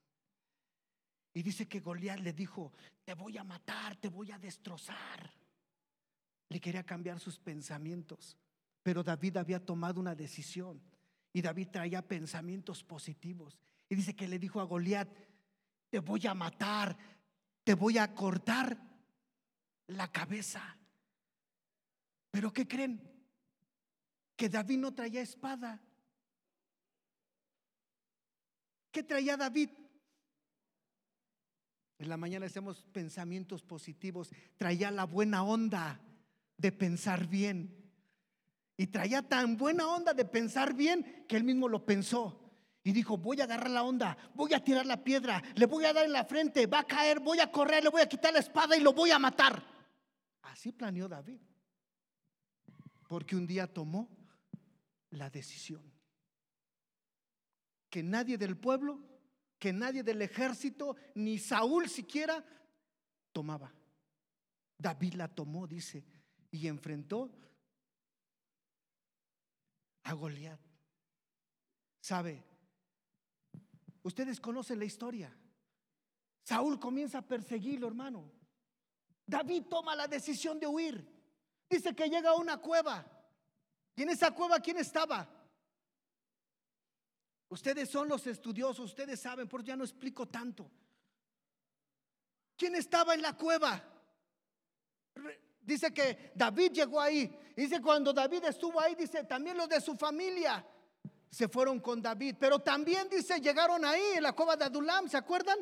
Y 1.35 1.43
dice 1.43 1.67
que 1.67 1.81
Goliat 1.81 2.21
le 2.21 2.31
dijo, 2.31 2.71
te 3.03 3.13
voy 3.13 3.37
a 3.37 3.43
matar, 3.43 3.97
te 3.97 4.07
voy 4.07 4.31
a 4.31 4.39
destrozar. 4.39 5.33
Le 6.47 6.61
quería 6.61 6.85
cambiar 6.85 7.19
sus 7.19 7.37
pensamientos, 7.37 8.37
pero 8.81 9.03
David 9.03 9.35
había 9.35 9.59
tomado 9.59 9.99
una 9.99 10.15
decisión 10.15 10.81
y 11.33 11.41
David 11.41 11.67
traía 11.73 12.01
pensamientos 12.01 12.85
positivos. 12.85 13.59
Y 13.89 13.95
dice 13.95 14.15
que 14.15 14.29
le 14.29 14.39
dijo 14.39 14.61
a 14.61 14.63
Goliat, 14.63 15.09
te 15.89 15.99
voy 15.99 16.25
a 16.25 16.33
matar, 16.33 16.97
te 17.65 17.73
voy 17.73 17.97
a 17.97 18.15
cortar 18.15 18.77
la 19.87 20.09
cabeza. 20.09 20.77
Pero 22.31 22.53
¿qué 22.53 22.65
creen? 22.65 23.01
Que 24.37 24.47
David 24.47 24.77
no 24.77 24.93
traía 24.93 25.19
espada. 25.19 25.81
¿Qué 28.89 29.03
traía 29.03 29.35
David? 29.35 29.69
En 31.97 32.09
la 32.09 32.17
mañana 32.17 32.45
hacemos 32.45 32.83
pensamientos 32.91 33.63
positivos. 33.63 34.31
Traía 34.57 34.91
la 34.91 35.05
buena 35.05 35.43
onda 35.43 36.01
de 36.57 36.71
pensar 36.71 37.27
bien. 37.27 37.83
Y 38.77 38.87
traía 38.87 39.21
tan 39.21 39.55
buena 39.55 39.87
onda 39.87 40.13
de 40.13 40.25
pensar 40.25 40.73
bien 40.73 41.25
que 41.27 41.37
él 41.37 41.43
mismo 41.43 41.69
lo 41.69 41.85
pensó. 41.85 42.41
Y 42.83 42.91
dijo, 42.91 43.17
voy 43.17 43.41
a 43.41 43.45
agarrar 43.45 43.71
la 43.71 43.83
onda, 43.83 44.15
voy 44.35 44.53
a 44.53 44.63
tirar 44.63 44.85
la 44.85 45.03
piedra, 45.03 45.41
le 45.55 45.65
voy 45.65 45.85
a 45.85 45.93
dar 45.93 46.05
en 46.05 46.11
la 46.11 46.23
frente, 46.23 46.67
va 46.67 46.79
a 46.79 46.83
caer, 46.83 47.19
voy 47.19 47.39
a 47.39 47.51
correr, 47.51 47.83
le 47.83 47.89
voy 47.89 48.01
a 48.01 48.07
quitar 48.07 48.31
la 48.31 48.39
espada 48.39 48.77
y 48.77 48.81
lo 48.81 48.93
voy 48.93 49.09
a 49.09 49.17
matar. 49.17 49.63
Así 50.43 50.71
planeó 50.71 51.07
David. 51.07 51.39
Porque 53.07 53.35
un 53.35 53.47
día 53.47 53.65
tomó 53.65 54.09
la 55.09 55.29
decisión. 55.29 55.81
Que 57.89 58.03
nadie 58.03 58.37
del 58.37 58.57
pueblo 58.57 58.99
que 59.59 59.73
nadie 59.73 60.03
del 60.03 60.21
ejército, 60.21 60.95
ni 61.15 61.37
Saúl 61.37 61.89
siquiera, 61.89 62.43
tomaba. 63.31 63.73
David 64.77 65.13
la 65.13 65.27
tomó, 65.27 65.67
dice, 65.67 66.05
y 66.51 66.67
enfrentó 66.67 67.31
a 70.03 70.13
Goliat. 70.13 70.59
¿Sabe? 72.01 72.43
Ustedes 74.03 74.39
conocen 74.39 74.77
la 74.77 74.85
historia. 74.85 75.35
Saúl 76.43 76.79
comienza 76.79 77.19
a 77.19 77.27
perseguirlo, 77.27 77.87
hermano. 77.87 78.31
David 79.25 79.63
toma 79.67 79.95
la 79.95 80.07
decisión 80.07 80.59
de 80.59 80.67
huir. 80.67 81.03
Dice 81.67 81.95
que 81.95 82.07
llega 82.07 82.29
a 82.29 82.35
una 82.35 82.57
cueva. 82.57 83.03
Y 83.95 84.03
en 84.03 84.09
esa 84.09 84.29
cueva, 84.31 84.59
¿quién 84.59 84.77
estaba? 84.77 85.27
Ustedes 87.49 87.89
son 87.89 88.07
los 88.07 88.25
estudiosos, 88.27 88.85
ustedes 88.85 89.19
saben, 89.19 89.47
por 89.47 89.63
ya 89.63 89.75
no 89.75 89.83
explico 89.83 90.27
tanto. 90.27 90.69
¿Quién 92.57 92.75
estaba 92.75 93.13
en 93.13 93.21
la 93.21 93.33
cueva? 93.33 93.83
Dice 95.61 95.93
que 95.93 96.31
David 96.35 96.71
llegó 96.71 96.99
ahí. 96.99 97.37
Dice 97.55 97.81
cuando 97.81 98.13
David 98.13 98.45
estuvo 98.45 98.79
ahí, 98.79 98.95
dice 98.95 99.23
también 99.23 99.57
los 99.57 99.69
de 99.69 99.81
su 99.81 99.95
familia 99.95 100.65
se 101.29 101.49
fueron 101.49 101.79
con 101.79 102.01
David. 102.01 102.35
Pero 102.39 102.59
también 102.59 103.09
dice, 103.09 103.39
llegaron 103.39 103.83
ahí 103.83 104.13
en 104.15 104.23
la 104.23 104.33
cueva 104.33 104.55
de 104.55 104.65
Adulam, 104.65 105.09
¿se 105.09 105.17
acuerdan? 105.17 105.57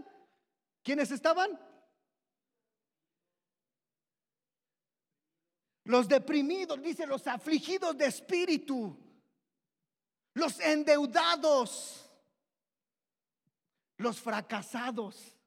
¿Quiénes 0.83 1.09
estaban? 1.11 1.59
Los 5.85 6.07
deprimidos, 6.07 6.81
dice, 6.81 7.05
los 7.05 7.25
afligidos 7.27 7.97
de 7.97 8.05
espíritu 8.05 9.02
los 10.33 10.59
endeudados, 10.59 12.09
los 13.97 14.19
fracasados. 14.19 15.37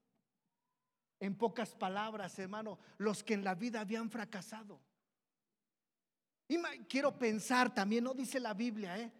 En 1.18 1.35
pocas 1.35 1.75
palabras, 1.75 2.38
hermano, 2.38 2.79
los 2.99 3.25
que 3.25 3.33
en 3.35 3.42
la 3.42 3.55
vida 3.55 3.81
habían 3.81 4.11
fracasado. 4.11 4.81
Y 6.46 6.59
quiero 6.88 7.18
pensar 7.18 7.72
también, 7.75 8.05
no 8.05 8.12
dice 8.12 8.38
la 8.38 8.53
Biblia, 8.53 8.99
¿eh? 8.99 9.11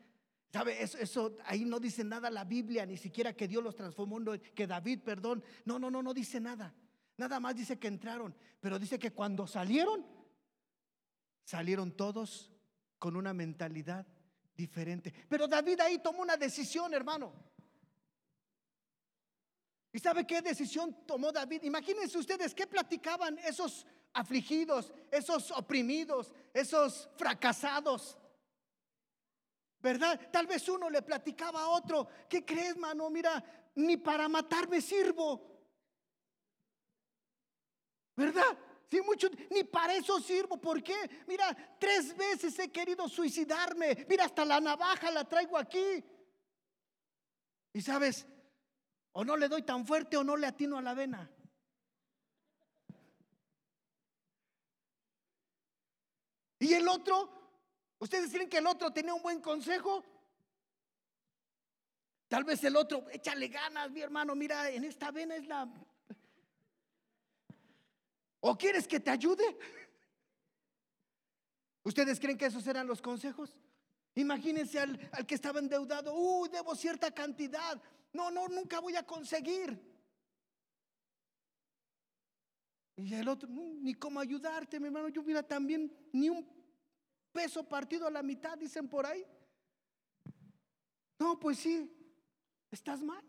¿Sabe? 0.53 0.83
Eso, 0.83 0.99
eso, 0.99 1.37
ahí 1.45 1.65
no 1.65 1.81
dice 1.81 2.05
nada 2.05 2.31
la 2.31 2.45
Biblia, 2.45 2.87
ni 2.87 2.97
siquiera 2.97 3.33
que 3.33 3.49
Dios 3.49 3.63
los 3.65 3.75
transformó, 3.75 4.21
que 4.55 4.67
David, 4.67 5.01
perdón. 5.01 5.43
No, 5.65 5.79
no, 5.79 5.91
no, 5.91 6.03
no 6.03 6.15
dice 6.15 6.41
nada. 6.41 6.75
Nada 7.17 7.41
más 7.41 7.57
dice 7.57 7.79
que 7.79 7.89
entraron, 7.89 8.35
pero 8.61 8.79
dice 8.79 8.99
que 8.99 9.13
cuando 9.13 9.47
salieron, 9.47 10.07
salieron 11.45 11.93
todos 11.93 12.53
con 12.99 13.17
una 13.17 13.33
mentalidad 13.33 14.07
diferente. 14.57 15.13
Pero 15.29 15.47
David 15.47 15.81
ahí 15.81 15.99
tomó 15.99 16.23
una 16.23 16.37
decisión, 16.37 16.93
hermano. 16.95 17.33
¿Y 19.93 19.99
sabe 19.99 20.27
qué 20.27 20.43
decisión 20.43 21.07
tomó 21.07 21.33
David? 21.33 21.63
Imagínense 21.63 22.19
ustedes 22.19 22.55
qué 22.55 22.67
platicaban 22.67 23.39
esos 23.39 23.87
afligidos, 24.13 24.93
esos 25.11 25.51
oprimidos, 25.51 26.33
esos 26.53 27.09
fracasados. 27.17 28.19
¿Verdad? 29.81 30.21
Tal 30.33 30.47
vez 30.47 30.69
uno 30.69 30.91
le 30.91 31.03
platicaba 31.03 31.63
a 31.63 31.69
otro, 31.69 32.09
¿qué 32.29 32.45
crees, 32.45 32.77
mano? 32.77 33.09
Mira, 33.09 33.43
ni 33.77 33.97
para 33.97 34.29
matarme 34.29 34.81
sirvo. 34.81 35.57
¿Verdad? 38.17 38.59
Sí, 38.91 39.01
mucho, 39.03 39.29
ni 39.51 39.65
para 39.65 39.95
eso 39.95 40.21
sirvo. 40.21 40.61
¿Por 40.61 40.83
qué? 40.83 41.25
Mira, 41.27 41.57
tres 41.79 42.17
veces 42.17 42.57
he 42.59 42.71
querido 42.71 43.09
suicidarme. 43.09 44.07
Mira, 44.09 44.25
hasta 44.27 44.45
la 44.45 44.61
navaja 44.61 45.11
la 45.11 45.25
traigo 45.25 45.59
aquí. 45.59 46.05
Y 47.73 47.83
sabes, 47.83 48.27
o 49.13 49.25
no 49.25 49.37
le 49.37 49.49
doy 49.49 49.63
tan 49.63 49.87
fuerte 49.87 50.17
o 50.17 50.25
no 50.25 50.37
le 50.37 50.47
atino 50.47 50.79
a 50.79 50.83
la 50.83 50.95
vena. 50.95 51.31
Y 56.59 56.73
el 56.73 56.89
otro, 56.89 57.31
¿ustedes 57.99 58.31
creen 58.31 58.49
que 58.49 58.59
el 58.59 58.67
otro 58.67 58.93
tenía 58.93 59.15
un 59.15 59.23
buen 59.23 59.41
consejo? 59.41 60.05
Tal 62.29 62.45
vez 62.45 62.63
el 62.65 62.77
otro, 62.77 63.09
échale 63.11 63.49
ganas, 63.49 63.91
mi 63.91 64.01
hermano, 64.01 64.35
mira, 64.35 64.71
en 64.71 64.85
esta 64.85 65.11
vena 65.11 65.37
es 65.37 65.47
la 65.47 65.69
¿O 68.41 68.57
quieres 68.57 68.87
que 68.87 69.01
te 69.01 69.11
ayude? 69.11 69.45
¿Ustedes 71.83 72.19
creen 72.19 72.37
que 72.37 72.47
esos 72.47 72.67
eran 72.67 72.87
los 72.87 73.01
consejos? 73.01 73.57
Imagínense 74.15 74.79
al, 74.81 74.99
que 75.27 75.35
estaba 75.35 75.61
endeudado, 75.61 76.15
uy, 76.15 76.49
debo 76.49 76.75
cierta 76.75 77.11
cantidad. 77.13 77.81
No, 78.13 78.31
no, 78.31 78.49
nunca 78.49 78.81
voy 78.81 78.97
a 78.97 79.05
conseguir. 79.05 79.79
Y 82.97 83.15
el 83.15 83.29
otro, 83.29 83.49
ni 83.49 83.95
cómo 83.95 84.21
ayudarte, 84.21 84.81
mi 84.81 84.87
hermano. 84.87 85.11
Yo 85.11 85.23
mira 85.23 85.43
también, 85.43 85.93
ni 86.13 86.31
un 86.31 86.49
peso 87.31 87.63
partido 87.69 88.07
a 88.07 88.11
la 88.11 88.23
mitad, 88.23 88.57
dicen 88.57 88.89
por 88.89 89.05
ahí. 89.05 89.25
No, 91.19 91.39
pues 91.39 91.59
sí, 91.59 91.91
estás 92.71 93.03
mal. 93.03 93.23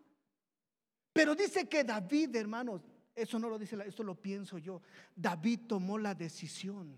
Pero 1.11 1.35
dice 1.35 1.67
que 1.67 1.83
David, 1.83 2.35
hermanos, 2.35 2.81
Eso 3.17 3.39
no 3.39 3.49
lo 3.49 3.57
dice, 3.57 3.75
esto 3.83 4.03
lo 4.03 4.13
pienso 4.13 4.59
yo. 4.59 4.79
David 5.15 5.61
tomó 5.67 5.97
la 5.97 6.13
decisión 6.13 6.95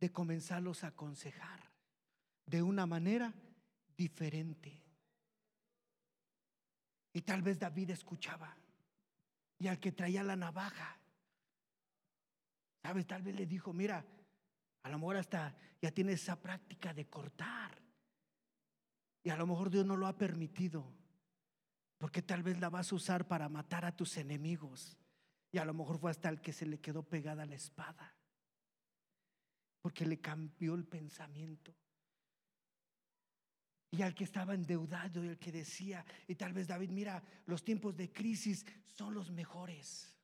de 0.00 0.10
comenzarlos 0.10 0.84
a 0.84 0.86
aconsejar 0.86 1.70
de 2.46 2.62
una 2.62 2.86
manera 2.86 3.34
diferente. 3.98 4.82
Y 7.12 7.20
tal 7.20 7.42
vez 7.42 7.58
David 7.58 7.90
escuchaba. 7.90 8.56
Y 9.58 9.68
al 9.68 9.78
que 9.78 9.92
traía 9.92 10.22
la 10.22 10.34
navaja, 10.34 10.98
¿sabes? 12.82 13.06
Tal 13.06 13.20
vez 13.20 13.36
le 13.36 13.44
dijo, 13.44 13.74
mira, 13.74 14.02
a 14.82 14.88
lo 14.88 14.98
mejor 14.98 15.18
hasta 15.18 15.54
ya 15.82 15.90
tiene 15.90 16.12
esa 16.12 16.40
práctica 16.40 16.94
de 16.94 17.06
cortar. 17.06 17.78
Y 19.22 19.28
a 19.28 19.36
lo 19.36 19.46
mejor 19.46 19.68
Dios 19.68 19.84
no 19.84 19.94
lo 19.94 20.06
ha 20.06 20.16
permitido. 20.16 20.99
Porque 22.00 22.22
tal 22.22 22.42
vez 22.42 22.58
la 22.58 22.70
vas 22.70 22.90
a 22.90 22.94
usar 22.94 23.28
para 23.28 23.50
matar 23.50 23.84
a 23.84 23.94
tus 23.94 24.16
enemigos. 24.16 24.96
Y 25.52 25.58
a 25.58 25.66
lo 25.66 25.74
mejor 25.74 25.98
fue 25.98 26.10
hasta 26.10 26.30
el 26.30 26.40
que 26.40 26.54
se 26.54 26.64
le 26.64 26.80
quedó 26.80 27.02
pegada 27.02 27.44
la 27.44 27.56
espada. 27.56 28.16
Porque 29.82 30.06
le 30.06 30.18
cambió 30.18 30.74
el 30.74 30.86
pensamiento. 30.86 31.76
Y 33.90 34.00
al 34.00 34.14
que 34.14 34.24
estaba 34.24 34.54
endeudado 34.54 35.22
y 35.22 35.28
el 35.28 35.38
que 35.38 35.52
decía, 35.52 36.06
y 36.26 36.36
tal 36.36 36.54
vez 36.54 36.68
David, 36.68 36.88
mira, 36.88 37.22
los 37.44 37.62
tiempos 37.62 37.94
de 37.94 38.10
crisis 38.10 38.64
son 38.94 39.12
los 39.12 39.30
mejores. 39.30 40.16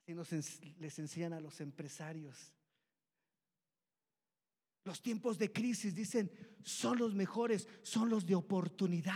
Así 0.00 0.14
nos 0.14 0.32
les 0.78 0.98
enseñan 0.98 1.34
a 1.34 1.40
los 1.40 1.60
empresarios. 1.60 2.54
Los 4.84 5.00
tiempos 5.00 5.38
de 5.38 5.50
crisis, 5.50 5.94
dicen, 5.94 6.30
son 6.62 6.98
los 6.98 7.14
mejores, 7.14 7.66
son 7.82 8.10
los 8.10 8.26
de 8.26 8.34
oportunidad. 8.34 9.14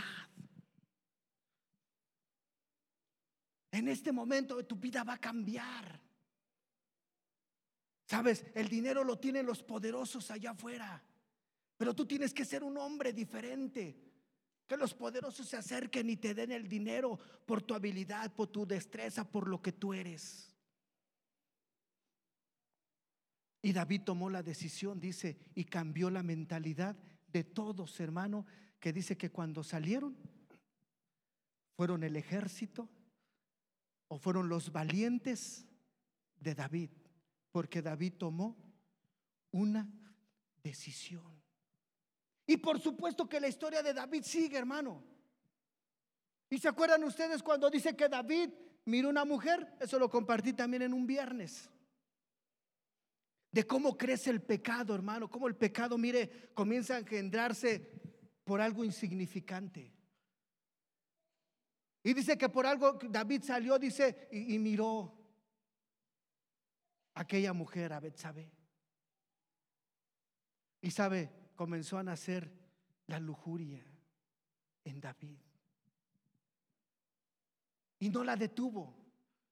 En 3.71 3.87
este 3.87 4.11
momento 4.11 4.65
tu 4.65 4.75
vida 4.75 5.03
va 5.03 5.13
a 5.13 5.21
cambiar. 5.21 6.01
Sabes, 8.05 8.43
el 8.55 8.67
dinero 8.67 9.03
lo 9.03 9.19
tienen 9.19 9.45
los 9.45 9.61
poderosos 9.61 10.31
allá 10.31 10.51
afuera, 10.51 11.03
pero 11.77 11.93
tú 11.93 12.07
tienes 12.07 12.33
que 12.33 12.45
ser 12.45 12.63
un 12.63 12.77
hombre 12.77 13.13
diferente. 13.13 14.09
Que 14.65 14.77
los 14.77 14.93
poderosos 14.93 15.47
se 15.47 15.57
acerquen 15.57 16.09
y 16.09 16.17
te 16.17 16.33
den 16.33 16.51
el 16.51 16.67
dinero 16.67 17.19
por 17.45 17.61
tu 17.61 17.73
habilidad, 17.73 18.33
por 18.33 18.47
tu 18.47 18.65
destreza, 18.65 19.29
por 19.29 19.47
lo 19.47 19.61
que 19.61 19.71
tú 19.71 19.93
eres. 19.93 20.48
Y 23.61 23.73
David 23.73 24.01
tomó 24.05 24.29
la 24.29 24.41
decisión, 24.41 24.99
dice, 24.99 25.37
y 25.55 25.65
cambió 25.65 26.09
la 26.09 26.23
mentalidad 26.23 26.95
de 27.27 27.43
todos, 27.43 27.99
hermano, 27.99 28.45
que 28.79 28.93
dice 28.93 29.17
que 29.17 29.31
cuando 29.31 29.63
salieron, 29.63 30.15
fueron 31.75 32.03
el 32.03 32.15
ejército 32.15 32.89
o 34.07 34.17
fueron 34.17 34.49
los 34.49 34.71
valientes 34.71 35.65
de 36.39 36.55
David 36.55 36.89
porque 37.51 37.81
David 37.81 38.13
tomó 38.17 38.55
una 39.51 39.87
decisión. 40.63 41.41
Y 42.45 42.57
por 42.57 42.79
supuesto 42.79 43.27
que 43.27 43.39
la 43.39 43.47
historia 43.47 43.83
de 43.83 43.93
David 43.93 44.23
sigue, 44.23 44.57
hermano. 44.57 45.03
¿Y 46.49 46.57
se 46.57 46.67
acuerdan 46.67 47.03
ustedes 47.03 47.43
cuando 47.43 47.69
dice 47.69 47.95
que 47.95 48.09
David 48.09 48.49
miró 48.85 49.09
una 49.09 49.25
mujer? 49.25 49.75
Eso 49.79 49.99
lo 49.99 50.09
compartí 50.09 50.53
también 50.53 50.83
en 50.83 50.93
un 50.93 51.05
viernes. 51.05 51.69
De 53.51 53.65
cómo 53.65 53.97
crece 53.97 54.29
el 54.29 54.41
pecado, 54.41 54.93
hermano. 54.93 55.29
Cómo 55.29 55.47
el 55.47 55.55
pecado, 55.55 55.97
mire, 55.97 56.51
comienza 56.53 56.95
a 56.95 56.99
engendrarse 56.99 58.01
por 58.43 58.61
algo 58.61 58.83
insignificante. 58.83 59.93
Y 62.03 62.13
dice 62.13 62.37
que 62.37 62.49
por 62.49 62.65
algo 62.65 62.99
David 63.09 63.43
salió, 63.43 63.77
dice, 63.77 64.27
y, 64.31 64.55
y 64.55 64.59
miró 64.59 65.13
aquella 67.13 67.53
mujer 67.53 67.93
a 67.93 67.99
Betsabé. 67.99 68.51
Y 70.81 70.91
sabe, 70.91 71.29
comenzó 71.55 71.97
a 71.97 72.03
nacer 72.03 72.51
la 73.07 73.19
lujuria 73.19 73.83
en 74.85 75.01
David. 75.01 75.39
Y 77.99 78.09
no 78.09 78.23
la 78.23 78.35
detuvo. 78.35 78.95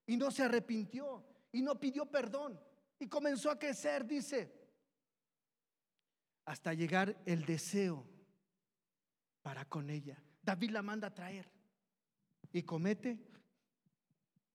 Y 0.05 0.15
no 0.15 0.31
se 0.31 0.43
arrepintió. 0.43 1.25
Y 1.51 1.61
no 1.61 1.79
pidió 1.79 2.05
perdón. 2.05 2.59
Y 2.99 3.07
comenzó 3.07 3.51
a 3.51 3.59
crecer, 3.59 4.05
dice. 4.05 4.53
Hasta 6.45 6.73
llegar 6.73 7.21
el 7.25 7.45
deseo 7.45 8.07
para 9.41 9.65
con 9.65 9.89
ella. 9.89 10.21
David 10.41 10.71
la 10.71 10.81
manda 10.81 11.07
a 11.07 11.13
traer. 11.13 11.51
Y 12.51 12.63
comete 12.63 13.19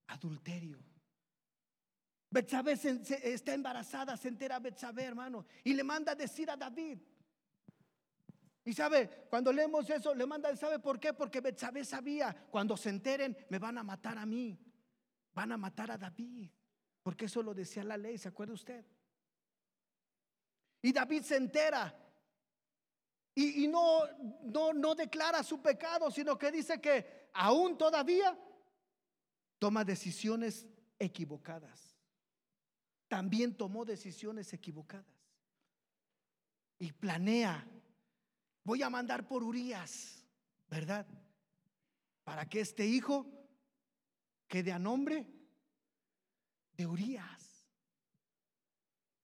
adulterio. 0.07 0.79
Betsabé 2.29 2.73
está 2.73 3.53
embarazada, 3.53 4.17
se 4.17 4.27
entera 4.27 4.57
Betsabé, 4.57 5.03
hermano, 5.03 5.45
y 5.63 5.73
le 5.75 5.83
manda 5.83 6.13
a 6.13 6.15
decir 6.15 6.49
a 6.49 6.57
David. 6.57 6.97
Y 8.65 8.73
sabe, 8.73 9.27
cuando 9.29 9.53
leemos 9.53 9.87
eso, 9.89 10.15
le 10.15 10.25
manda, 10.25 10.55
¿sabe 10.55 10.79
por 10.79 10.99
qué? 10.99 11.13
Porque 11.13 11.41
Betsabé 11.41 11.85
sabía, 11.85 12.33
cuando 12.49 12.75
se 12.75 12.89
enteren, 12.89 13.37
me 13.49 13.59
van 13.59 13.77
a 13.77 13.83
matar 13.83 14.17
a 14.17 14.25
mí, 14.25 14.57
van 15.33 15.51
a 15.51 15.57
matar 15.57 15.91
a 15.91 15.97
David, 15.97 16.49
porque 17.03 17.25
eso 17.25 17.43
lo 17.43 17.53
decía 17.53 17.83
la 17.83 17.97
ley, 17.97 18.17
¿se 18.17 18.29
acuerda 18.29 18.53
usted? 18.53 18.83
Y 20.81 20.91
David 20.91 21.21
se 21.23 21.35
entera 21.37 21.95
y, 23.35 23.67
no, 23.67 24.05
no 24.73 24.95
declara 24.95 25.43
su 25.43 25.61
pecado, 25.61 26.09
sino 26.11 26.37
que 26.37 26.51
dice 26.51 26.79
que 26.79 27.29
aún 27.33 27.77
todavía 27.77 28.37
toma 29.59 29.83
decisiones 29.83 30.67
equivocadas 30.99 31.93
también 33.13 33.55
tomó 33.55 33.85
decisiones 33.85 34.51
equivocadas. 34.53 35.05
Y 36.79 36.91
planea, 36.93 37.63
voy 38.63 38.81
a 38.81 38.89
mandar 38.89 39.27
por 39.27 39.43
Urias, 39.43 40.25
¿verdad? 40.67 41.05
Para 42.23 42.49
que 42.49 42.61
este 42.61 42.87
hijo 42.87 43.27
quede 44.47 44.71
a 44.71 44.79
nombre 44.79 45.27
de 46.83 46.87
Urias. 46.87 47.65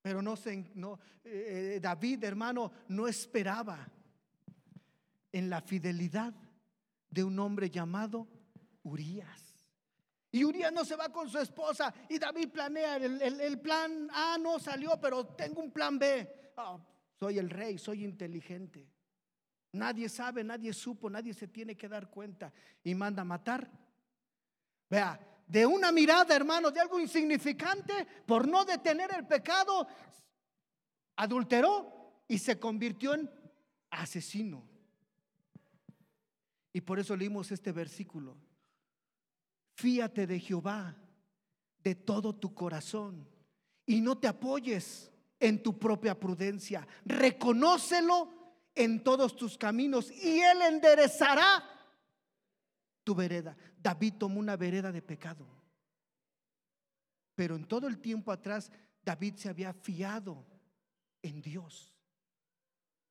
Pero 0.02 0.22
no 0.22 0.38
se, 0.38 0.72
no, 0.76 0.98
eh, 1.26 1.80
David, 1.82 2.24
hermano, 2.24 2.72
no 2.88 3.08
esperaba 3.08 3.86
en 5.32 5.50
la 5.50 5.62
fidelidad 5.62 6.34
de 7.10 7.24
un 7.24 7.38
hombre 7.38 7.70
llamado 7.70 8.28
Urias. 8.84 9.68
Y 10.32 10.46
Urias 10.46 10.72
no 10.72 10.86
se 10.86 10.96
va 10.96 11.10
con 11.10 11.30
su 11.30 11.38
esposa 11.38 11.94
y 12.08 12.18
David 12.18 12.50
planea, 12.50 12.96
el, 12.96 13.60
plan 13.60 14.08
A 14.14 14.38
no 14.38 14.58
salió, 14.58 15.00
pero 15.02 15.26
tengo 15.26 15.62
un 15.62 15.72
plan 15.72 16.00
B. 16.00 16.52
Ah, 16.56 16.80
soy 17.20 17.40
el 17.40 17.50
rey, 17.50 17.78
soy 17.78 18.06
inteligente. 18.06 18.88
Nadie 19.74 20.08
sabe, 20.08 20.44
nadie 20.46 20.72
supo, 20.72 21.10
nadie 21.10 21.34
se 21.34 21.48
tiene 21.48 21.76
que 21.76 21.90
dar 21.90 22.10
cuenta 22.10 22.54
y 22.84 22.96
manda 22.96 23.24
a 23.24 23.26
matar. 23.26 23.70
Vea, 24.90 25.20
de 25.50 25.66
una 25.66 25.92
mirada, 25.92 26.36
hermano, 26.36 26.70
de 26.70 26.80
algo 26.80 27.00
insignificante, 27.00 28.08
por 28.28 28.48
no 28.48 28.64
detener 28.64 29.10
el 29.16 29.26
pecado, 29.26 29.88
adulteró 31.16 32.24
y 32.28 32.38
se 32.38 32.60
convirtió 32.60 33.16
en 33.16 33.30
asesino. 33.90 34.64
Y 36.72 36.82
por 36.82 37.00
eso 37.00 37.18
leímos 37.18 37.52
este 37.52 37.72
versículo. 37.72 38.38
Fíate 39.74 40.28
de 40.28 40.40
Jehová 40.40 40.96
de 41.84 41.96
todo 41.96 42.36
tu 42.36 42.54
corazón 42.54 43.28
y 43.88 44.02
no 44.02 44.20
te 44.20 44.28
apoyes 44.28 45.12
en 45.40 45.64
tu 45.64 45.80
propia 45.80 46.20
prudencia. 46.20 46.88
Reconócelo 47.06 48.30
en 48.76 49.04
todos 49.04 49.36
tus 49.36 49.58
caminos 49.58 50.12
y 50.12 50.42
Él 50.42 50.62
enderezará 50.62 51.79
tu 53.10 53.16
vereda. 53.16 53.58
David 53.82 54.14
tomó 54.20 54.40
una 54.40 54.56
vereda 54.56 54.92
de 54.92 55.02
pecado. 55.02 55.48
Pero 57.34 57.56
en 57.56 57.66
todo 57.66 57.88
el 57.88 57.98
tiempo 57.98 58.32
atrás, 58.32 58.72
David 59.04 59.34
se 59.34 59.50
había 59.50 59.74
fiado 59.74 60.46
en 61.24 61.42
Dios. 61.42 61.92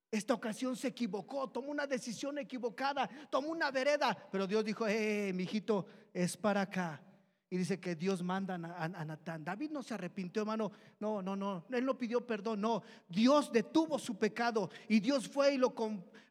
Esta 0.08 0.34
ocasión 0.34 0.76
se 0.76 0.86
equivocó, 0.86 1.50
tomó 1.50 1.72
una 1.72 1.88
decisión 1.88 2.38
equivocada, 2.38 3.10
tomó 3.28 3.48
una 3.48 3.72
vereda, 3.72 4.16
pero 4.30 4.46
Dios 4.46 4.64
dijo, 4.64 4.86
eh, 4.86 5.32
mi 5.34 5.42
hijito, 5.42 5.84
es 6.14 6.36
para 6.36 6.60
acá. 6.60 7.02
Y 7.50 7.56
dice 7.56 7.80
que 7.80 7.96
Dios 7.96 8.22
manda 8.22 8.54
a, 8.54 9.04
Natán. 9.04 9.44
David 9.44 9.72
no 9.72 9.82
se 9.82 9.94
arrepintió, 9.94 10.42
hermano. 10.42 10.70
No, 11.00 11.20
no, 11.22 11.34
no. 11.34 11.64
Él 11.72 11.84
no 11.84 11.98
pidió 11.98 12.24
perdón. 12.24 12.60
No. 12.60 12.84
Dios 13.08 13.50
detuvo 13.50 13.98
su 13.98 14.16
pecado. 14.16 14.70
Y 14.86 15.00
Dios 15.00 15.28
fue 15.28 15.54
y 15.54 15.58
lo, 15.58 15.74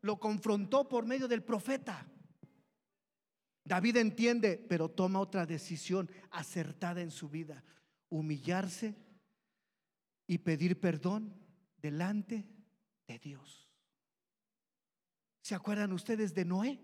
lo 0.04 0.20
confrontó 0.20 0.88
por 0.88 1.06
medio 1.06 1.28
del 1.28 1.44
profeta. 1.44 2.08
David 3.68 3.98
entiende, 3.98 4.66
pero 4.70 4.90
toma 4.90 5.20
otra 5.20 5.46
decisión 5.46 6.10
acertada 6.32 7.02
en 7.02 7.12
su 7.12 7.28
vida. 7.28 7.66
Humillarse 8.08 8.96
y 10.26 10.38
pedir 10.38 10.80
perdón 10.80 11.36
delante 11.78 12.48
de 13.08 13.20
Dios. 13.20 13.70
¿Se 15.42 15.54
acuerdan 15.54 15.92
ustedes 15.92 16.34
de 16.34 16.46
Noé? 16.46 16.80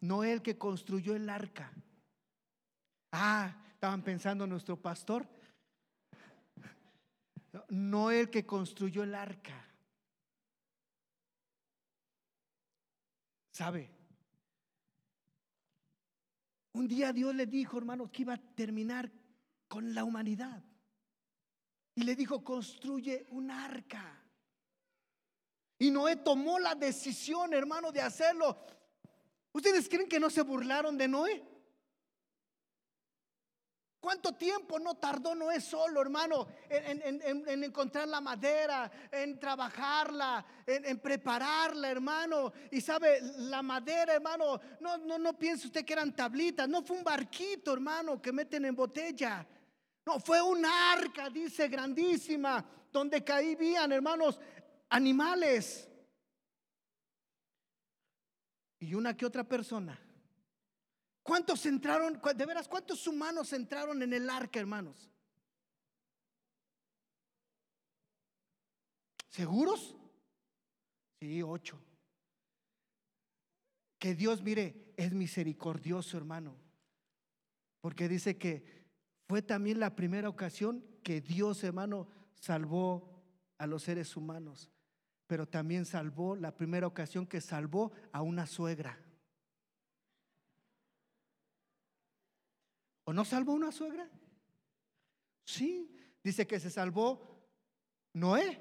Noé 0.00 0.32
el 0.32 0.42
que 0.42 0.58
construyó 0.58 1.14
el 1.14 1.30
arca. 1.30 1.72
Ah, 3.12 3.64
estaban 3.70 4.02
pensando 4.02 4.44
nuestro 4.44 4.80
pastor. 4.80 5.28
Noé 7.68 8.20
el 8.22 8.30
que 8.30 8.44
construyó 8.44 9.04
el 9.04 9.14
arca. 9.14 9.65
¿Sabe? 13.56 13.90
Un 16.74 16.86
día 16.86 17.10
Dios 17.10 17.34
le 17.34 17.46
dijo, 17.46 17.78
hermano, 17.78 18.12
que 18.12 18.20
iba 18.20 18.34
a 18.34 18.54
terminar 18.54 19.10
con 19.66 19.94
la 19.94 20.04
humanidad. 20.04 20.62
Y 21.94 22.02
le 22.02 22.14
dijo, 22.14 22.44
construye 22.44 23.24
un 23.30 23.50
arca. 23.50 24.22
Y 25.78 25.90
Noé 25.90 26.16
tomó 26.16 26.58
la 26.58 26.74
decisión, 26.74 27.54
hermano, 27.54 27.90
de 27.92 28.02
hacerlo. 28.02 28.58
¿Ustedes 29.52 29.88
creen 29.88 30.06
que 30.06 30.20
no 30.20 30.28
se 30.28 30.42
burlaron 30.42 30.98
de 30.98 31.08
Noé? 31.08 31.42
¿Cuánto 34.00 34.34
tiempo 34.34 34.78
no 34.78 34.94
tardó 34.94 35.34
Noé 35.34 35.60
solo, 35.60 36.00
hermano, 36.00 36.46
en, 36.68 37.64
encontrar 37.64 38.06
la 38.06 38.20
madera, 38.20 38.90
en 39.10 39.38
trabajarla, 39.40 40.44
en, 40.66 40.98
prepararla, 41.00 41.90
hermano? 41.90 42.52
Y 42.70 42.80
sabe, 42.80 43.20
la 43.38 43.62
madera, 43.62 44.14
hermano, 44.14 44.60
no, 44.80 44.98
no, 44.98 45.18
no 45.18 45.38
piense 45.38 45.66
usted 45.66 45.84
que 45.84 45.94
eran 45.94 46.14
tablitas, 46.14 46.68
no 46.68 46.82
fue 46.82 46.98
un 46.98 47.04
barquito, 47.04 47.72
hermano, 47.72 48.22
que 48.22 48.32
meten 48.32 48.66
en 48.66 48.76
botella. 48.76 49.46
No, 50.04 50.20
fue 50.20 50.40
un 50.40 50.64
arca, 50.64 51.28
dice, 51.28 51.66
grandísima, 51.66 52.64
donde 52.92 53.24
caían, 53.24 53.90
hermanos, 53.90 54.38
animales. 54.90 55.88
Y 58.78 58.94
una 58.94 59.16
que 59.16 59.26
otra 59.26 59.42
persona 59.42 60.05
¿Cuántos 61.26 61.66
entraron, 61.66 62.20
de 62.36 62.46
veras, 62.46 62.68
cuántos 62.68 63.04
humanos 63.08 63.52
entraron 63.52 64.00
en 64.00 64.12
el 64.12 64.30
arca, 64.30 64.60
hermanos? 64.60 65.10
¿Seguros? 69.28 69.96
Sí, 71.20 71.42
ocho. 71.42 71.82
Que 73.98 74.14
Dios, 74.14 74.40
mire, 74.40 74.94
es 74.96 75.12
misericordioso, 75.12 76.16
hermano. 76.16 76.54
Porque 77.80 78.08
dice 78.08 78.38
que 78.38 78.86
fue 79.28 79.42
también 79.42 79.80
la 79.80 79.96
primera 79.96 80.28
ocasión 80.28 80.84
que 81.02 81.20
Dios, 81.20 81.64
hermano, 81.64 82.08
salvó 82.36 83.20
a 83.58 83.66
los 83.66 83.82
seres 83.82 84.16
humanos. 84.16 84.70
Pero 85.26 85.48
también 85.48 85.86
salvó 85.86 86.36
la 86.36 86.56
primera 86.56 86.86
ocasión 86.86 87.26
que 87.26 87.40
salvó 87.40 87.90
a 88.12 88.22
una 88.22 88.46
suegra. 88.46 89.05
¿O 93.06 93.12
no 93.12 93.24
salvó 93.24 93.52
una 93.52 93.70
suegra? 93.70 94.10
Sí, 95.44 95.96
dice 96.24 96.44
que 96.44 96.58
se 96.58 96.70
salvó 96.70 97.40
Noé 98.12 98.58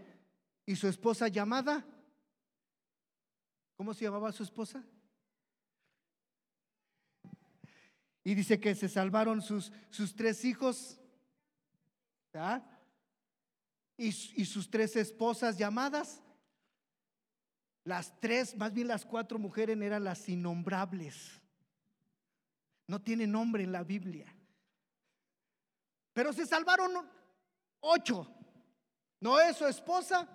y 0.67 0.75
su 0.75 0.87
esposa 0.87 1.27
llamada. 1.27 1.83
¿Cómo 3.75 3.95
se 3.95 4.05
llamaba 4.05 4.31
su 4.31 4.43
esposa? 4.43 4.85
Y 8.23 8.35
dice 8.35 8.59
que 8.59 8.75
se 8.75 8.87
salvaron 8.87 9.41
sus, 9.41 9.71
sus 9.89 10.15
tres 10.15 10.45
hijos 10.45 10.99
y, 13.97 14.09
y 14.09 14.45
sus 14.45 14.69
tres 14.69 14.95
esposas 14.95 15.57
llamadas. 15.57 16.21
Las 17.83 18.19
tres, 18.19 18.55
más 18.55 18.71
bien 18.71 18.89
las 18.89 19.05
cuatro 19.05 19.39
mujeres 19.39 19.75
eran 19.81 20.03
las 20.03 20.29
innombrables. 20.29 21.41
No 22.87 23.01
tiene 23.01 23.25
nombre 23.25 23.63
en 23.63 23.71
la 23.71 23.83
Biblia. 23.83 24.34
Pero 26.15 26.31
se 26.31 26.45
salvaron 26.45 26.93
ocho. 27.81 28.25
Noé, 29.19 29.53
su 29.53 29.67
esposa, 29.67 30.25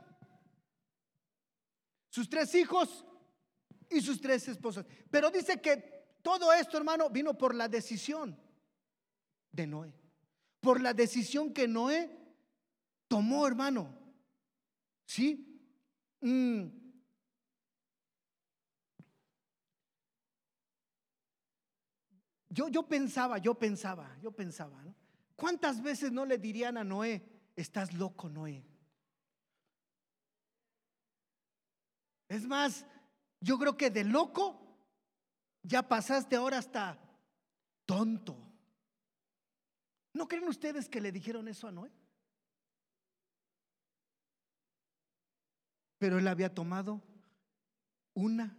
sus 2.11 2.29
tres 2.29 2.55
hijos 2.55 3.07
y 3.89 4.03
sus 4.03 4.21
tres 4.21 4.47
esposas. 4.47 4.85
Pero 5.11 5.31
dice 5.31 5.59
que 5.59 6.19
todo 6.21 6.53
esto, 6.53 6.77
hermano, 6.77 7.09
vino 7.09 7.33
por 7.33 7.55
la 7.55 7.67
decisión 7.67 8.39
de 9.51 9.67
Noé. 9.67 9.95
Por 10.61 10.83
la 10.83 10.93
decisión 10.93 11.55
que 11.55 11.67
Noé 11.67 12.15
tomó, 13.09 13.47
hermano. 13.47 13.97
¿Sí? 15.07 15.65
Mm. 16.21 16.67
Yo, 22.51 22.69
yo 22.69 22.87
pensaba, 22.87 23.39
yo 23.39 23.55
pensaba, 23.55 24.19
yo 24.21 24.31
pensaba, 24.31 24.83
¿no? 24.83 25.00
¿Cuántas 25.41 25.81
veces 25.81 26.13
no 26.13 26.27
le 26.27 26.37
dirían 26.37 26.77
a 26.77 26.85
Noé, 26.85 27.25
estás 27.57 27.95
loco, 27.95 28.29
Noé? 28.29 28.63
Es 32.29 32.47
más, 32.47 32.85
yo 33.41 33.59
creo 33.59 33.75
que 33.75 33.89
de 33.89 34.05
loco 34.05 34.61
ya 35.63 35.89
pasaste 35.89 36.37
ahora 36.37 36.59
hasta 36.59 37.01
tonto. 37.87 38.37
¿No 40.13 40.29
creen 40.29 40.47
ustedes 40.47 40.91
que 40.91 41.01
le 41.01 41.11
dijeron 41.11 41.49
eso 41.49 41.67
a 41.67 41.73
Noé? 41.73 41.91
Pero 45.97 46.19
él 46.19 46.29
había 46.29 46.55
tomado 46.55 47.03
una 48.13 48.59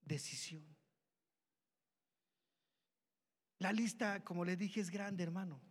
decisión. 0.00 0.64
La 3.58 3.74
lista, 3.74 4.24
como 4.24 4.42
le 4.42 4.56
dije, 4.56 4.80
es 4.80 4.88
grande, 4.88 5.22
hermano. 5.22 5.65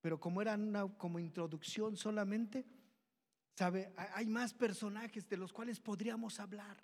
Pero 0.00 0.18
como 0.18 0.40
era 0.40 0.54
una 0.54 0.88
como 0.96 1.18
introducción 1.18 1.96
solamente, 1.96 2.64
sabe, 3.54 3.92
hay 3.96 4.26
más 4.26 4.54
personajes 4.54 5.28
de 5.28 5.36
los 5.36 5.52
cuales 5.52 5.80
podríamos 5.80 6.40
hablar. 6.40 6.82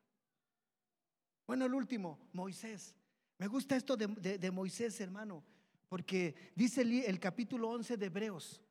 Bueno, 1.47 1.65
el 1.65 1.75
último, 1.75 2.19
Moisés. 2.33 2.95
Me 3.39 3.47
gusta 3.47 3.77
esto 3.77 3.97
de, 3.97 4.51
Moisés, 4.51 5.01
hermano, 5.01 5.45
porque 5.89 6.53
dice 6.55 6.83
el, 6.83 6.93
el 7.05 7.21
capítulo 7.21 7.69
11 7.71 7.97
de 7.97 8.07
Hebreos, 8.07 8.63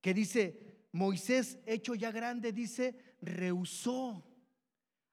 que 0.00 0.14
dice, 0.14 0.86
Moisés, 0.92 1.58
hecho 1.66 1.94
ya 1.94 2.10
grande, 2.12 2.52
dice, 2.52 3.16
rehusó 3.20 4.24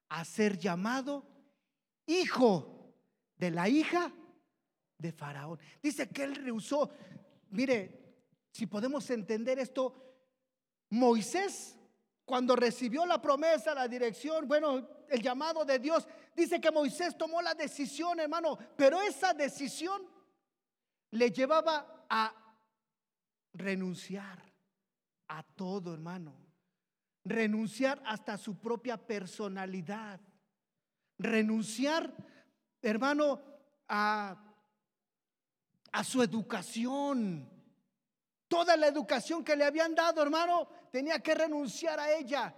a 0.10 0.24
ser 0.26 0.58
llamado 0.58 1.28
hijo 2.06 2.94
de 3.38 3.52
la 3.52 3.68
hija 3.68 4.14
de 4.98 5.12
Faraón. 5.12 5.60
Dice 5.82 6.08
que 6.10 6.24
él 6.24 6.36
rehusó. 6.36 6.92
Mire, 7.54 8.16
si 8.52 8.66
podemos 8.66 9.08
entender 9.12 9.60
esto, 9.60 9.94
Moisés, 10.90 11.78
cuando 12.26 12.56
recibió 12.56 13.06
la 13.06 13.22
promesa, 13.22 13.76
la 13.76 13.88
dirección, 13.88 14.48
bueno, 14.48 14.88
el 15.08 15.22
llamado 15.22 15.64
de 15.64 15.78
Dios, 15.78 16.08
dice 16.36 16.60
que 16.60 16.72
Moisés 16.72 17.16
tomó 17.16 17.42
la 17.44 17.54
decisión, 17.54 18.20
hermano, 18.20 18.58
pero 18.76 19.02
esa 19.02 19.34
decisión 19.34 20.02
le 21.12 21.30
llevaba 21.30 22.06
a 22.10 22.34
renunciar 23.54 24.42
a 25.28 25.44
todo, 25.44 25.94
hermano. 25.94 26.36
Renunciar 27.24 28.02
hasta 28.06 28.36
su 28.38 28.60
propia 28.60 28.98
personalidad. 28.98 30.20
Renunciar, 31.20 32.12
hermano, 32.82 33.42
a 33.88 34.43
a 35.94 36.04
su 36.04 36.22
educación. 36.22 37.50
Toda 38.48 38.76
la 38.76 38.88
educación 38.88 39.44
que 39.44 39.56
le 39.56 39.64
habían 39.64 39.96
dado, 39.96 40.22
hermano, 40.22 40.68
tenía 40.92 41.20
que 41.20 41.34
renunciar 41.34 42.00
a 42.00 42.12
ella. 42.12 42.54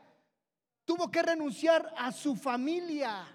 Tuvo 0.84 1.12
que 1.12 1.22
renunciar 1.22 1.94
a 1.98 2.12
su 2.12 2.36
familia. 2.36 3.28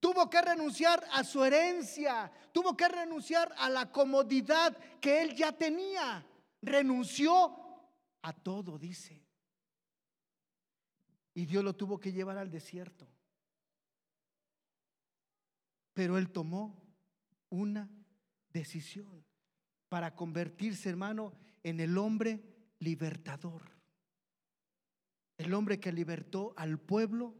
Tuvo 0.00 0.30
que 0.30 0.40
renunciar 0.40 1.04
a 1.12 1.24
su 1.24 1.44
herencia. 1.44 2.30
Tuvo 2.52 2.76
que 2.76 2.88
renunciar 2.88 3.52
a 3.58 3.68
la 3.68 3.90
comodidad 3.90 4.76
que 5.00 5.22
él 5.22 5.34
ya 5.34 5.52
tenía. 5.52 6.24
Renunció 6.62 7.56
a 8.22 8.32
todo, 8.32 8.78
dice. 8.78 9.22
Y 11.34 11.44
Dios 11.44 11.62
lo 11.62 11.74
tuvo 11.74 11.98
que 11.98 12.12
llevar 12.12 12.38
al 12.38 12.50
desierto. 12.50 13.06
Pero 15.92 16.18
él 16.18 16.30
tomó 16.30 16.82
una 17.48 17.88
decisión 18.56 19.24
para 19.88 20.14
convertirse, 20.14 20.88
hermano, 20.88 21.32
en 21.62 21.80
el 21.80 21.96
hombre 21.98 22.42
libertador. 22.78 23.62
El 25.36 25.52
hombre 25.52 25.78
que 25.78 25.92
libertó 25.92 26.54
al 26.56 26.78
pueblo 26.78 27.34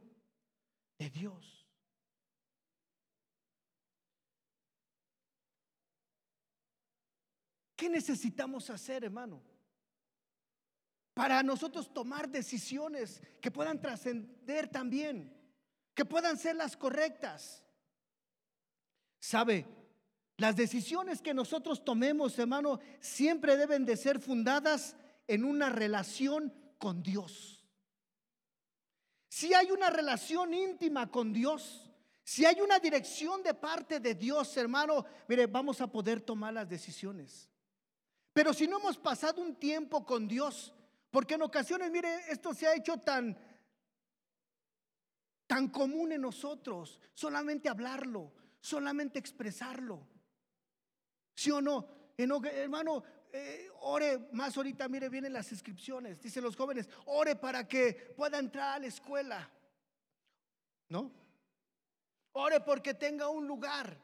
de 0.98 1.10
Dios. 1.10 1.66
¿Qué 7.74 7.88
necesitamos 7.88 8.70
hacer, 8.70 9.04
hermano? 9.04 9.42
Para 11.14 11.42
nosotros 11.42 11.92
tomar 11.92 12.28
decisiones 12.28 13.22
que 13.40 13.50
puedan 13.50 13.80
trascender 13.80 14.68
también, 14.68 15.32
que 15.94 16.04
puedan 16.04 16.36
ser 16.36 16.56
las 16.56 16.76
correctas. 16.76 17.64
¿Sabe? 19.18 19.66
Las 20.38 20.56
decisiones 20.56 21.22
que 21.22 21.32
nosotros 21.32 21.84
tomemos, 21.84 22.38
hermano, 22.38 22.78
siempre 23.00 23.56
deben 23.56 23.86
de 23.86 23.96
ser 23.96 24.20
fundadas 24.20 24.96
en 25.26 25.44
una 25.44 25.70
relación 25.70 26.52
con 26.78 27.02
Dios. 27.02 27.64
Si 29.28 29.54
hay 29.54 29.70
una 29.70 29.90
relación 29.90 30.52
íntima 30.52 31.10
con 31.10 31.32
Dios, 31.32 31.90
si 32.22 32.44
hay 32.44 32.60
una 32.60 32.78
dirección 32.78 33.42
de 33.42 33.54
parte 33.54 34.00
de 34.00 34.14
Dios, 34.14 34.56
hermano, 34.56 35.04
mire, 35.28 35.46
vamos 35.46 35.80
a 35.80 35.86
poder 35.86 36.20
tomar 36.20 36.52
las 36.52 36.68
decisiones. 36.68 37.48
Pero 38.32 38.52
si 38.52 38.66
no 38.66 38.78
hemos 38.78 38.98
pasado 38.98 39.40
un 39.40 39.56
tiempo 39.56 40.04
con 40.04 40.28
Dios, 40.28 40.74
porque 41.10 41.34
en 41.34 41.42
ocasiones, 41.42 41.90
mire, 41.90 42.30
esto 42.30 42.52
se 42.52 42.66
ha 42.66 42.74
hecho 42.74 42.98
tan 42.98 43.38
tan 45.46 45.68
común 45.68 46.12
en 46.12 46.20
nosotros, 46.20 47.00
solamente 47.14 47.68
hablarlo, 47.68 48.32
solamente 48.60 49.18
expresarlo. 49.18 50.06
¿Sí 51.36 51.50
o 51.50 51.60
no? 51.60 51.86
Hermano, 52.16 53.04
eh, 53.30 53.68
ore 53.82 54.28
más 54.32 54.56
ahorita, 54.56 54.88
mire, 54.88 55.10
vienen 55.10 55.34
las 55.34 55.52
inscripciones, 55.52 56.20
dicen 56.20 56.42
los 56.42 56.56
jóvenes, 56.56 56.88
ore 57.04 57.36
para 57.36 57.68
que 57.68 57.92
pueda 58.16 58.38
entrar 58.38 58.76
a 58.76 58.78
la 58.78 58.86
escuela. 58.86 59.50
¿No? 60.88 61.12
Ore 62.32 62.60
porque 62.60 62.94
tenga 62.94 63.28
un 63.28 63.46
lugar. 63.46 64.00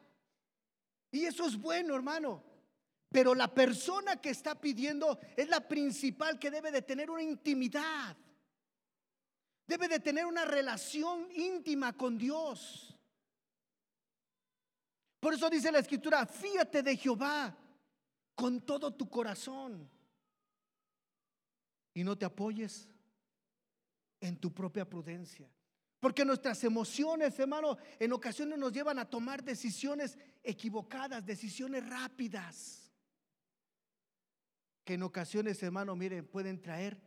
Y 1.11 1.25
eso 1.25 1.47
es 1.47 1.57
bueno, 1.59 1.95
hermano. 1.95 2.43
Pero 3.09 3.33
la 3.33 3.51
persona 3.51 4.21
que 4.21 4.29
está 4.29 4.59
pidiendo 4.59 5.19
es 5.35 5.47
la 5.49 5.67
principal 5.67 6.37
que 6.37 6.51
debe 6.51 6.71
de 6.71 6.81
tener 6.83 7.09
una 7.09 7.23
intimidad. 7.23 8.15
Debe 9.65 9.87
de 9.87 9.99
tener 9.99 10.25
una 10.25 10.45
relación 10.45 11.31
íntima 11.31 11.93
con 11.93 12.17
Dios. 12.17 12.92
Por 15.23 15.33
eso 15.33 15.49
dice 15.49 15.71
la 15.71 15.79
escritura, 15.79 16.25
fíate 16.25 16.83
de 16.83 16.97
Jehová 16.97 17.57
con 18.35 18.59
todo 18.59 18.93
tu 18.93 19.09
corazón 19.09 19.89
y 21.93 22.03
no 22.03 22.17
te 22.17 22.25
apoyes 22.25 22.89
en 24.19 24.35
tu 24.35 24.53
propia 24.53 24.83
prudencia. 24.83 25.49
Porque 26.01 26.25
nuestras 26.25 26.61
emociones, 26.65 27.39
hermano, 27.39 27.77
en 27.99 28.11
ocasiones 28.11 28.59
nos 28.59 28.73
llevan 28.73 28.99
a 28.99 29.09
tomar 29.09 29.41
decisiones 29.41 30.17
equivocadas, 30.43 31.25
decisiones 31.25 31.87
rápidas, 31.87 32.91
que 34.83 34.95
en 34.95 35.03
ocasiones, 35.03 35.63
hermano, 35.63 35.95
miren, 35.95 36.27
pueden 36.27 36.61
traer 36.61 37.01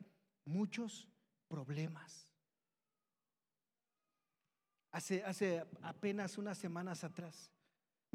muchos 0.46 1.06
problemas. 1.48 2.30
Hace, 4.90 5.22
hace 5.22 5.66
apenas 5.82 6.38
unas 6.38 6.56
semanas 6.56 7.04
atrás 7.04 7.52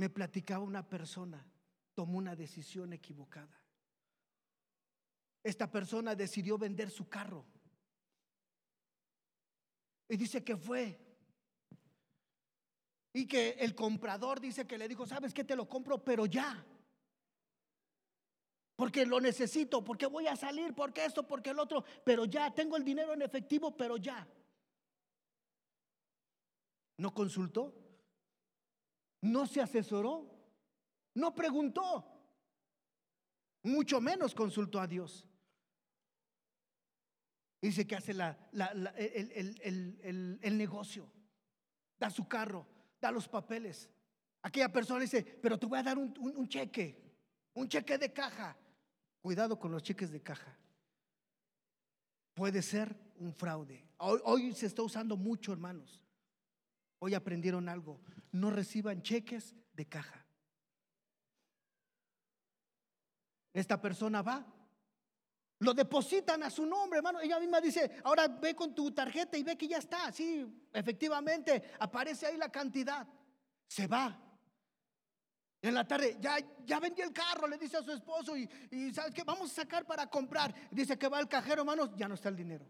me 0.01 0.09
platicaba 0.09 0.63
una 0.63 0.81
persona, 0.89 1.45
tomó 1.93 2.17
una 2.17 2.35
decisión 2.35 2.91
equivocada. 2.91 3.55
Esta 5.43 5.69
persona 5.69 6.15
decidió 6.15 6.57
vender 6.57 6.89
su 6.89 7.07
carro. 7.07 7.45
Y 10.09 10.17
dice 10.17 10.43
que 10.43 10.57
fue. 10.57 10.99
Y 13.13 13.27
que 13.27 13.51
el 13.59 13.75
comprador 13.75 14.41
dice 14.41 14.65
que 14.65 14.79
le 14.79 14.87
dijo, 14.87 15.05
sabes 15.05 15.35
que 15.35 15.43
te 15.43 15.55
lo 15.55 15.69
compro, 15.69 16.03
pero 16.03 16.25
ya. 16.25 16.65
Porque 18.75 19.05
lo 19.05 19.21
necesito, 19.21 19.83
porque 19.83 20.07
voy 20.07 20.25
a 20.25 20.35
salir, 20.35 20.73
porque 20.73 21.05
esto, 21.05 21.27
porque 21.27 21.51
el 21.51 21.59
otro, 21.59 21.85
pero 22.03 22.25
ya, 22.25 22.51
tengo 22.55 22.75
el 22.75 22.83
dinero 22.83 23.13
en 23.13 23.21
efectivo, 23.21 23.77
pero 23.77 23.97
ya. 23.97 24.27
¿No 26.97 27.13
consultó? 27.13 27.80
¿No 29.21 29.45
se 29.45 29.61
asesoró? 29.61 30.27
¿No 31.13 31.33
preguntó? 31.33 32.05
Mucho 33.63 34.01
menos 34.01 34.33
consultó 34.33 34.79
a 34.79 34.87
Dios. 34.87 35.27
Dice 37.61 37.85
que 37.85 37.95
hace 37.95 38.11
el, 38.11 40.57
negocio, 40.57 41.11
da 41.99 42.09
su 42.09 42.27
carro, 42.27 42.65
da 42.99 43.11
los 43.11 43.27
papeles. 43.27 43.87
Aquella 44.41 44.71
persona 44.71 45.01
dice, 45.01 45.23
pero 45.23 45.59
te 45.59 45.67
voy 45.67 45.77
a 45.77 45.83
dar 45.83 45.99
un, 45.99 46.47
cheque, 46.47 46.99
un 47.53 47.67
cheque 47.67 47.99
de 47.99 48.11
caja. 48.11 48.57
Cuidado 49.21 49.59
con 49.59 49.71
los 49.71 49.83
cheques 49.83 50.09
de 50.09 50.23
caja. 50.23 50.57
Puede 52.33 52.63
ser 52.63 52.95
un 53.17 53.31
fraude. 53.31 53.85
Hoy 53.97 54.51
se 54.53 54.65
está 54.65 54.81
usando 54.81 55.15
mucho, 55.15 55.53
hermanos. 55.53 56.01
Hoy 57.03 57.15
aprendieron 57.15 57.67
algo. 57.67 57.99
No 58.31 58.51
reciban 58.51 59.01
cheques 59.01 59.55
de 59.73 59.87
caja. 59.87 60.23
Esta 63.53 63.81
persona 63.81 64.21
va, 64.21 64.45
lo 65.59 65.73
depositan 65.73 66.43
a 66.43 66.51
su 66.51 66.63
nombre, 66.63 66.97
hermano. 66.97 67.19
Ella 67.19 67.39
misma 67.39 67.59
dice, 67.59 67.99
ahora 68.03 68.27
ve 68.27 68.55
con 68.55 68.75
tu 68.75 68.91
tarjeta 68.91 69.35
y 69.35 69.43
ve 69.43 69.57
que 69.57 69.67
ya 69.67 69.79
está. 69.79 70.11
Sí, 70.11 70.45
efectivamente, 70.71 71.71
aparece 71.79 72.27
ahí 72.27 72.37
la 72.37 72.49
cantidad. 72.49 73.07
Se 73.67 73.87
va. 73.87 74.15
En 75.59 75.73
la 75.73 75.87
tarde, 75.87 76.17
ya, 76.19 76.37
ya 76.65 76.79
vendió 76.79 77.03
el 77.03 77.13
carro, 77.13 77.47
le 77.47 77.57
dice 77.57 77.77
a 77.77 77.83
su 77.83 77.91
esposo 77.91 78.37
y, 78.37 78.47
y 78.69 78.93
¿sabes 78.93 79.13
qué? 79.13 79.23
Vamos 79.23 79.51
a 79.51 79.55
sacar 79.55 79.85
para 79.85 80.07
comprar. 80.07 80.53
Dice 80.69 80.97
que 80.99 81.07
va 81.07 81.17
al 81.17 81.27
cajero, 81.27 81.61
hermanos, 81.61 81.89
ya 81.95 82.07
no 82.07 82.13
está 82.13 82.29
el 82.29 82.35
dinero. 82.35 82.65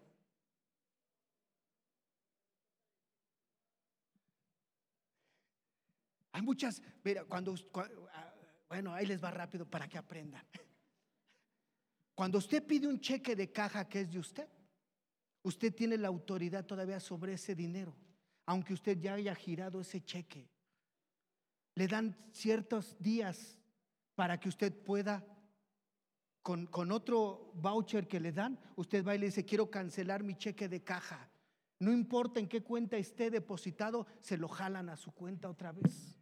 Muchas, 6.42 6.82
mira, 7.04 7.24
cuando, 7.26 7.56
ah, 7.74 8.34
bueno, 8.70 8.94
ahí 8.94 9.06
les 9.06 9.24
va 9.24 9.32
rápido 9.32 9.66
para 9.66 9.88
que 9.88 9.98
aprendan. 9.98 10.46
Cuando 12.16 12.38
usted 12.38 12.66
pide 12.66 12.88
un 12.88 13.00
cheque 13.00 13.36
de 13.36 13.52
caja 13.52 13.88
que 13.88 14.02
es 14.02 14.12
de 14.12 14.20
usted, 14.20 14.48
usted 15.44 15.74
tiene 15.74 15.98
la 15.98 16.08
autoridad 16.08 16.66
todavía 16.66 17.00
sobre 17.00 17.34
ese 17.34 17.56
dinero, 17.56 17.96
aunque 18.46 18.74
usted 18.74 19.00
ya 19.00 19.16
haya 19.16 19.34
girado 19.34 19.82
ese 19.82 20.04
cheque. 20.04 20.48
Le 21.76 21.88
dan 21.88 22.16
ciertos 22.32 22.96
días 23.00 23.58
para 24.14 24.40
que 24.40 24.50
usted 24.50 24.72
pueda, 24.84 25.26
con, 26.44 26.68
con 26.68 26.92
otro 26.92 27.52
voucher 27.56 28.08
que 28.08 28.20
le 28.20 28.32
dan, 28.32 28.60
usted 28.76 29.06
va 29.06 29.16
y 29.16 29.18
le 29.18 29.28
dice, 29.28 29.46
quiero 29.46 29.72
cancelar 29.72 30.24
mi 30.24 30.36
cheque 30.36 30.70
de 30.70 30.84
caja. 30.84 31.32
No 31.80 31.92
importa 31.92 32.40
en 32.40 32.48
qué 32.48 32.62
cuenta 32.62 32.98
esté 32.98 33.32
depositado, 33.32 34.06
se 34.20 34.38
lo 34.38 34.48
jalan 34.48 34.90
a 34.90 34.96
su 34.96 35.12
cuenta 35.12 35.50
otra 35.50 35.72
vez. 35.72 36.21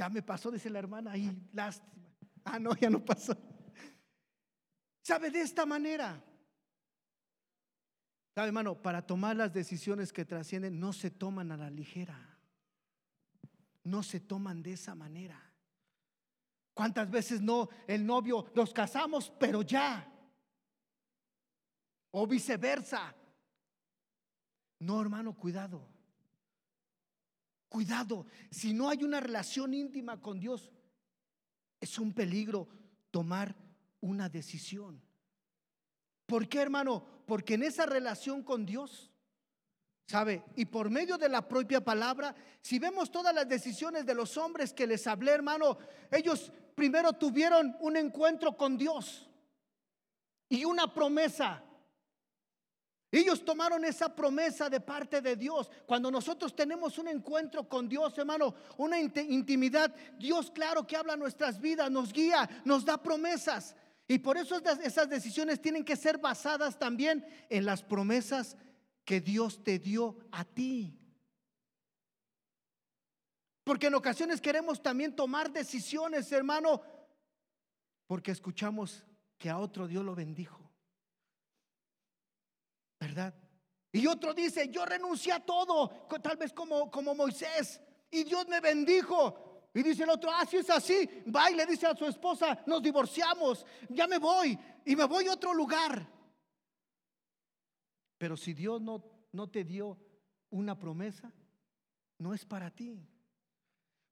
Ya 0.00 0.08
me 0.08 0.22
pasó, 0.22 0.50
dice 0.50 0.70
la 0.70 0.78
hermana, 0.78 1.12
ahí, 1.12 1.30
lástima. 1.52 1.92
Ah, 2.42 2.58
no, 2.58 2.74
ya 2.74 2.88
no 2.88 3.04
pasó. 3.04 3.36
¿Sabe 5.02 5.30
de 5.30 5.42
esta 5.42 5.66
manera? 5.66 6.24
¿Sabe, 8.34 8.46
hermano? 8.46 8.80
Para 8.80 9.06
tomar 9.06 9.36
las 9.36 9.52
decisiones 9.52 10.10
que 10.10 10.24
trascienden, 10.24 10.80
no 10.80 10.94
se 10.94 11.10
toman 11.10 11.52
a 11.52 11.58
la 11.58 11.68
ligera. 11.68 12.18
No 13.84 14.02
se 14.02 14.20
toman 14.20 14.62
de 14.62 14.72
esa 14.72 14.94
manera. 14.94 15.38
¿Cuántas 16.72 17.10
veces 17.10 17.42
no 17.42 17.68
el 17.86 18.06
novio 18.06 18.50
nos 18.54 18.72
casamos, 18.72 19.30
pero 19.38 19.60
ya? 19.60 20.10
O 22.12 22.26
viceversa. 22.26 23.14
No, 24.78 24.98
hermano, 24.98 25.36
cuidado. 25.36 25.86
Cuidado, 27.70 28.26
si 28.50 28.74
no 28.74 28.90
hay 28.90 29.04
una 29.04 29.20
relación 29.20 29.72
íntima 29.72 30.20
con 30.20 30.40
Dios, 30.40 30.72
es 31.80 32.00
un 32.00 32.12
peligro 32.12 32.68
tomar 33.12 33.54
una 34.00 34.28
decisión. 34.28 35.00
¿Por 36.26 36.48
qué, 36.48 36.62
hermano? 36.62 37.06
Porque 37.26 37.54
en 37.54 37.62
esa 37.62 37.86
relación 37.86 38.42
con 38.42 38.66
Dios, 38.66 39.12
¿sabe? 40.08 40.42
Y 40.56 40.64
por 40.64 40.90
medio 40.90 41.16
de 41.16 41.28
la 41.28 41.46
propia 41.46 41.80
palabra, 41.80 42.34
si 42.60 42.80
vemos 42.80 43.08
todas 43.08 43.32
las 43.32 43.48
decisiones 43.48 44.04
de 44.04 44.14
los 44.14 44.36
hombres 44.36 44.72
que 44.72 44.88
les 44.88 45.06
hablé, 45.06 45.30
hermano, 45.30 45.78
ellos 46.10 46.52
primero 46.74 47.12
tuvieron 47.12 47.76
un 47.78 47.96
encuentro 47.96 48.56
con 48.56 48.76
Dios 48.76 49.30
y 50.48 50.64
una 50.64 50.92
promesa. 50.92 51.62
Ellos 53.12 53.44
tomaron 53.44 53.84
esa 53.84 54.14
promesa 54.14 54.70
de 54.70 54.80
parte 54.80 55.20
de 55.20 55.34
Dios. 55.34 55.68
Cuando 55.84 56.10
nosotros 56.10 56.54
tenemos 56.54 56.96
un 56.98 57.08
encuentro 57.08 57.68
con 57.68 57.88
Dios, 57.88 58.16
hermano, 58.16 58.54
una 58.76 59.00
intimidad, 59.00 59.94
Dios 60.16 60.50
claro 60.50 60.86
que 60.86 60.96
habla 60.96 61.16
nuestras 61.16 61.60
vidas, 61.60 61.90
nos 61.90 62.12
guía, 62.12 62.48
nos 62.64 62.84
da 62.84 63.02
promesas. 63.02 63.74
Y 64.06 64.18
por 64.18 64.36
eso 64.36 64.58
esas 64.58 65.08
decisiones 65.08 65.60
tienen 65.60 65.84
que 65.84 65.96
ser 65.96 66.18
basadas 66.18 66.78
también 66.78 67.26
en 67.48 67.64
las 67.64 67.82
promesas 67.82 68.56
que 69.04 69.20
Dios 69.20 69.62
te 69.64 69.80
dio 69.80 70.16
a 70.30 70.44
ti. 70.44 70.96
Porque 73.64 73.88
en 73.88 73.94
ocasiones 73.94 74.40
queremos 74.40 74.82
también 74.82 75.14
tomar 75.14 75.52
decisiones, 75.52 76.30
hermano, 76.30 76.82
porque 78.06 78.30
escuchamos 78.30 79.04
que 79.36 79.50
a 79.50 79.58
otro 79.58 79.88
Dios 79.88 80.04
lo 80.04 80.14
bendijo. 80.14 80.69
¿Verdad? 83.00 83.34
Y 83.90 84.06
otro 84.06 84.34
dice, 84.34 84.68
yo 84.68 84.84
renuncié 84.84 85.32
a 85.32 85.40
todo, 85.40 85.88
tal 86.22 86.36
vez 86.36 86.52
como, 86.52 86.90
como 86.90 87.14
Moisés. 87.14 87.80
y 88.10 88.22
Dios 88.22 88.46
me 88.46 88.60
bendijo. 88.60 89.50
Y 89.72 89.82
dice 89.82 90.02
el 90.02 90.10
otro, 90.10 90.30
ah, 90.32 90.44
si 90.44 90.58
es 90.58 90.68
así, 90.68 91.08
va 91.34 91.50
y 91.50 91.54
le 91.54 91.64
dice 91.64 91.86
a 91.86 91.96
su 91.96 92.04
esposa, 92.04 92.60
nos 92.66 92.82
divorciamos, 92.82 93.64
ya 93.88 94.06
me 94.08 94.18
voy 94.18 94.58
y 94.84 94.96
me 94.96 95.04
voy 95.04 95.28
a 95.28 95.32
otro 95.32 95.54
lugar. 95.54 96.08
Pero 98.18 98.36
si 98.36 98.52
Dios 98.52 98.80
no, 98.80 99.02
no 99.32 99.48
te 99.48 99.64
dio 99.64 99.96
una 100.50 100.76
promesa, 100.76 101.32
no 102.18 102.34
es 102.34 102.44
para 102.44 102.70
ti. 102.70 103.00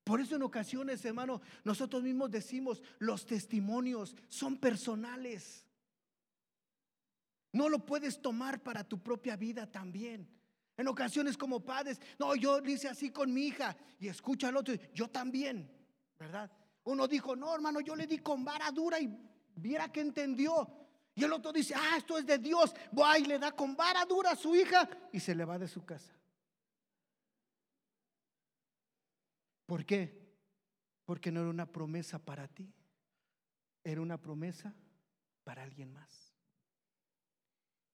Por 0.05 0.21
eso 0.21 0.37
en 0.37 0.43
ocasiones, 0.43 1.05
hermano, 1.05 1.41
nosotros 1.65 2.03
mismos 2.03 2.31
decimos, 2.31 2.81
los 2.99 3.27
testimonios 3.27 4.17
son 4.29 4.57
personales. 4.57 5.68
No 7.53 7.69
lo 7.69 7.85
puedes 7.85 8.21
tomar 8.21 8.63
para 8.63 8.85
tu 8.85 9.03
propia 9.03 9.37
vida 9.37 9.71
también. 9.71 10.29
En 10.77 10.87
ocasiones 10.87 11.37
como 11.37 11.65
padres, 11.65 12.01
no, 12.19 12.37
yo 12.37 12.61
hice 12.65 12.89
así 12.89 13.11
con 13.11 13.33
mi 13.33 13.49
hija 13.49 13.77
y 13.99 14.09
escucha 14.09 14.49
al 14.49 14.57
otro, 14.57 14.75
yo 14.95 15.09
también, 15.09 15.69
¿verdad? 16.19 16.51
Uno 16.85 17.09
dijo, 17.09 17.35
no, 17.35 17.55
hermano, 17.55 17.81
yo 17.81 17.97
le 17.97 18.07
di 18.07 18.19
con 18.19 18.45
vara 18.45 18.71
dura 18.71 19.01
y 19.01 19.09
viera 19.57 19.91
que 19.91 20.01
entendió. 20.01 20.69
Y 21.15 21.25
el 21.25 21.33
otro 21.33 21.53
dice, 21.53 21.75
ah, 21.75 21.97
esto 21.97 22.17
es 22.17 22.25
de 22.25 22.39
Dios. 22.39 22.73
Va 22.97 23.19
y 23.19 23.25
le 23.25 23.41
da 23.41 23.51
con 23.51 23.75
vara 23.75 24.05
dura 24.05 24.31
a 24.31 24.37
su 24.37 24.55
hija 24.55 24.89
y 25.13 25.19
se 25.19 25.35
le 25.35 25.45
va 25.45 25.59
de 25.59 25.67
su 25.67 25.85
casa. 25.85 26.13
¿Por 29.67 29.85
qué? 29.85 30.17
Porque 31.05 31.33
no 31.33 31.41
era 31.41 31.51
una 31.51 31.67
promesa 31.67 32.19
para 32.19 32.47
ti, 32.47 32.73
era 33.85 34.01
una 34.01 34.17
promesa 34.17 34.75
para 35.45 35.63
alguien 35.63 35.93
más. 35.93 36.28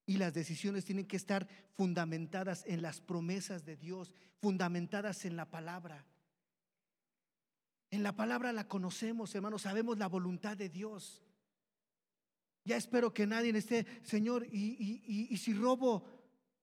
Y 0.06 0.18
las 0.18 0.34
decisiones 0.34 0.84
tienen 0.84 1.06
que 1.06 1.16
estar 1.16 1.48
fundamentadas 1.72 2.64
en 2.66 2.82
las 2.82 3.00
promesas 3.00 3.64
de 3.64 3.76
Dios, 3.76 4.14
fundamentadas 4.40 5.24
en 5.24 5.36
la 5.36 5.50
palabra. 5.50 6.04
En 7.90 8.02
la 8.02 8.14
palabra 8.14 8.52
la 8.52 8.68
conocemos, 8.68 9.34
hermanos, 9.34 9.62
sabemos 9.62 9.98
la 9.98 10.08
voluntad 10.08 10.56
de 10.56 10.68
Dios. 10.68 11.22
Ya 12.64 12.76
espero 12.76 13.12
que 13.14 13.26
nadie 13.26 13.56
esté, 13.56 13.86
Señor, 14.02 14.46
y, 14.50 15.28
y 15.30 15.36
si 15.36 15.52
robo, 15.54 16.06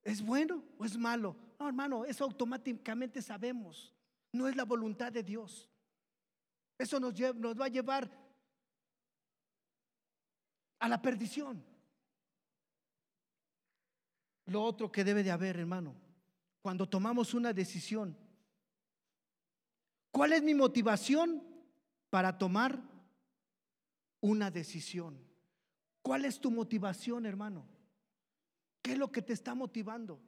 ¿es 0.03 0.21
bueno 0.21 0.63
o 0.77 0.85
es 0.85 0.97
malo? 0.97 1.35
No, 1.59 1.67
hermano, 1.67 2.05
eso 2.05 2.23
automáticamente 2.23 3.21
sabemos. 3.21 3.93
No 4.33 4.47
es 4.47 4.55
la 4.55 4.65
voluntad 4.65 5.11
de 5.11 5.23
Dios. 5.23 5.69
Eso 6.81 6.99
nos, 6.99 7.13
nos 7.35 7.59
va 7.59 7.65
a 7.65 7.69
llevar 7.69 8.09
a 10.79 10.89
la 10.89 10.99
perdición. 10.99 11.63
Lo 14.51 14.63
otro 14.63 14.91
que 14.91 15.05
debe 15.05 15.23
de 15.23 15.31
haber, 15.31 15.57
hermano, 15.57 15.95
cuando 16.61 16.87
tomamos 16.87 17.33
una 17.33 17.53
decisión, 17.53 18.17
¿cuál 20.11 20.33
es 20.33 20.43
mi 20.43 20.53
motivación 20.53 21.41
para 22.09 22.37
tomar 22.37 22.77
una 24.19 24.51
decisión? 24.51 25.17
¿Cuál 26.01 26.25
es 26.25 26.37
tu 26.37 26.51
motivación, 26.51 27.25
hermano? 27.25 27.65
¿Qué 28.81 28.91
es 28.91 28.97
lo 28.97 29.09
que 29.09 29.21
te 29.21 29.31
está 29.31 29.55
motivando? 29.55 30.19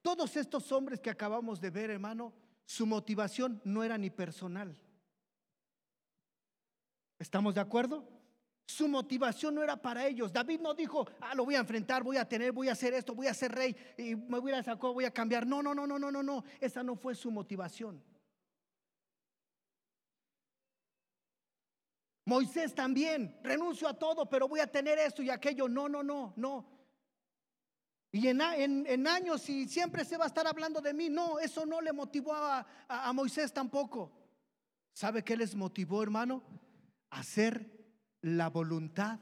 Todos 0.00 0.34
estos 0.36 0.72
hombres 0.72 0.98
que 0.98 1.10
acabamos 1.10 1.60
de 1.60 1.68
ver, 1.68 1.90
hermano, 1.90 2.32
su 2.64 2.86
motivación 2.86 3.60
no 3.64 3.84
era 3.84 3.98
ni 3.98 4.08
personal. 4.08 4.80
¿Estamos 7.18 7.54
de 7.54 7.60
acuerdo? 7.60 8.08
Su 8.70 8.86
motivación 8.86 9.56
no 9.56 9.64
era 9.64 9.76
para 9.76 10.06
ellos. 10.06 10.32
David 10.32 10.60
no 10.60 10.74
dijo, 10.74 11.04
ah, 11.20 11.34
lo 11.34 11.44
voy 11.44 11.56
a 11.56 11.58
enfrentar, 11.58 12.04
voy 12.04 12.16
a 12.16 12.28
tener, 12.28 12.52
voy 12.52 12.68
a 12.68 12.72
hacer 12.72 12.94
esto, 12.94 13.14
voy 13.16 13.26
a 13.26 13.34
ser 13.34 13.50
rey 13.50 13.76
y 13.98 14.14
me 14.14 14.38
voy 14.38 14.52
a 14.52 14.62
sacar, 14.62 14.92
voy 14.92 15.04
a 15.04 15.10
cambiar. 15.10 15.44
No, 15.44 15.60
no, 15.60 15.74
no, 15.74 15.88
no, 15.88 15.98
no, 15.98 16.10
no, 16.10 16.22
no. 16.22 16.44
Esa 16.60 16.84
no 16.84 16.94
fue 16.94 17.16
su 17.16 17.32
motivación. 17.32 18.00
Moisés 22.24 22.72
también, 22.72 23.36
renuncio 23.42 23.88
a 23.88 23.98
todo, 23.98 24.28
pero 24.28 24.46
voy 24.46 24.60
a 24.60 24.70
tener 24.70 24.98
esto 25.00 25.20
y 25.20 25.30
aquello. 25.30 25.68
No, 25.68 25.88
no, 25.88 26.04
no, 26.04 26.32
no. 26.36 26.64
Y 28.12 28.28
en, 28.28 28.40
años 29.08 29.48
y 29.48 29.66
siempre 29.66 30.04
se 30.04 30.16
va 30.16 30.24
a 30.24 30.28
estar 30.28 30.46
hablando 30.46 30.80
de 30.80 30.94
mí. 30.94 31.08
No, 31.08 31.40
eso 31.40 31.66
no 31.66 31.80
le 31.80 31.92
motivó 31.92 32.34
a, 32.34 32.64
a, 32.86 33.12
Moisés 33.12 33.52
tampoco. 33.52 34.12
¿Sabe 34.92 35.24
qué 35.24 35.36
les 35.36 35.56
motivó, 35.56 36.04
hermano? 36.04 36.44
Hacer 37.10 37.79
la 38.22 38.48
voluntad 38.48 39.18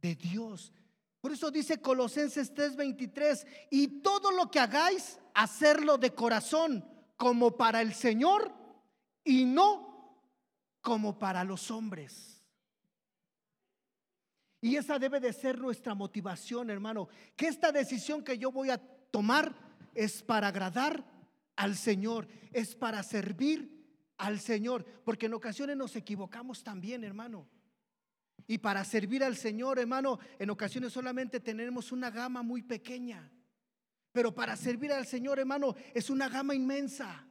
de 0.00 0.14
Dios. 0.14 0.72
Por 1.20 1.32
eso 1.32 1.50
dice 1.50 1.80
Colosenses 1.80 2.54
3:23, 2.54 3.46
y 3.70 4.00
todo 4.00 4.30
lo 4.30 4.50
que 4.50 4.60
hagáis, 4.60 5.18
hacerlo 5.34 5.98
de 5.98 6.14
corazón, 6.14 6.84
como 7.16 7.56
para 7.56 7.82
el 7.82 7.92
Señor 7.92 8.52
y 9.24 9.44
no 9.44 9.88
como 10.80 11.18
para 11.18 11.44
los 11.44 11.70
hombres. 11.70 12.42
Y 14.60 14.76
esa 14.76 14.98
debe 14.98 15.20
de 15.20 15.32
ser 15.32 15.58
nuestra 15.58 15.94
motivación, 15.94 16.70
hermano. 16.70 17.08
Que 17.36 17.48
esta 17.48 17.70
decisión 17.70 18.24
que 18.24 18.38
yo 18.38 18.50
voy 18.50 18.70
a 18.70 18.78
tomar 18.78 19.54
es 19.94 20.22
para 20.22 20.48
agradar 20.48 21.04
al 21.56 21.76
Señor, 21.76 22.28
es 22.52 22.74
para 22.74 23.02
servir 23.02 23.78
al 24.16 24.40
Señor, 24.40 24.84
porque 25.04 25.26
en 25.26 25.34
ocasiones 25.34 25.76
nos 25.76 25.94
equivocamos 25.94 26.64
también, 26.64 27.04
hermano. 27.04 27.48
Y 28.46 28.58
para 28.58 28.84
servir 28.84 29.22
al 29.24 29.36
Señor, 29.36 29.78
hermano, 29.78 30.18
en 30.38 30.50
ocasiones 30.50 30.92
solamente 30.92 31.40
tenemos 31.40 31.92
una 31.92 32.10
gama 32.10 32.42
muy 32.42 32.62
pequeña. 32.62 33.30
Pero 34.12 34.34
para 34.34 34.56
servir 34.56 34.92
al 34.92 35.06
Señor, 35.06 35.38
hermano, 35.38 35.74
es 35.94 36.08
una 36.10 36.28
gama 36.28 36.54
inmensa. 36.54 37.26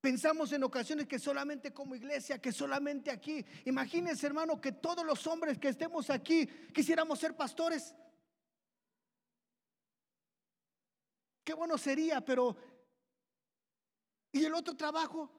Pensamos 0.00 0.52
en 0.52 0.62
ocasiones 0.62 1.06
que 1.06 1.18
solamente 1.18 1.72
como 1.72 1.94
iglesia, 1.94 2.40
que 2.40 2.52
solamente 2.52 3.10
aquí. 3.10 3.44
Imagínense, 3.64 4.26
hermano, 4.26 4.60
que 4.60 4.72
todos 4.72 5.04
los 5.04 5.26
hombres 5.26 5.58
que 5.58 5.68
estemos 5.68 6.10
aquí 6.10 6.46
quisiéramos 6.72 7.18
ser 7.18 7.34
pastores. 7.36 7.94
Qué 11.42 11.54
bueno 11.54 11.76
sería, 11.76 12.24
pero 12.24 12.56
¿y 14.32 14.44
el 14.44 14.54
otro 14.54 14.76
trabajo? 14.76 15.30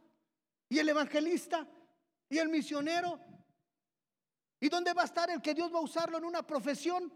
¿Y 0.69 0.79
el 0.79 0.89
evangelista? 0.89 1.67
¿Y 2.29 2.37
el 2.37 2.49
misionero? 2.49 3.19
¿Y 4.59 4.69
dónde 4.69 4.93
va 4.93 5.03
a 5.03 5.05
estar 5.05 5.29
el 5.29 5.41
que 5.41 5.53
Dios 5.53 5.73
va 5.73 5.79
a 5.79 5.83
usarlo 5.83 6.17
en 6.17 6.25
una 6.25 6.45
profesión? 6.45 7.13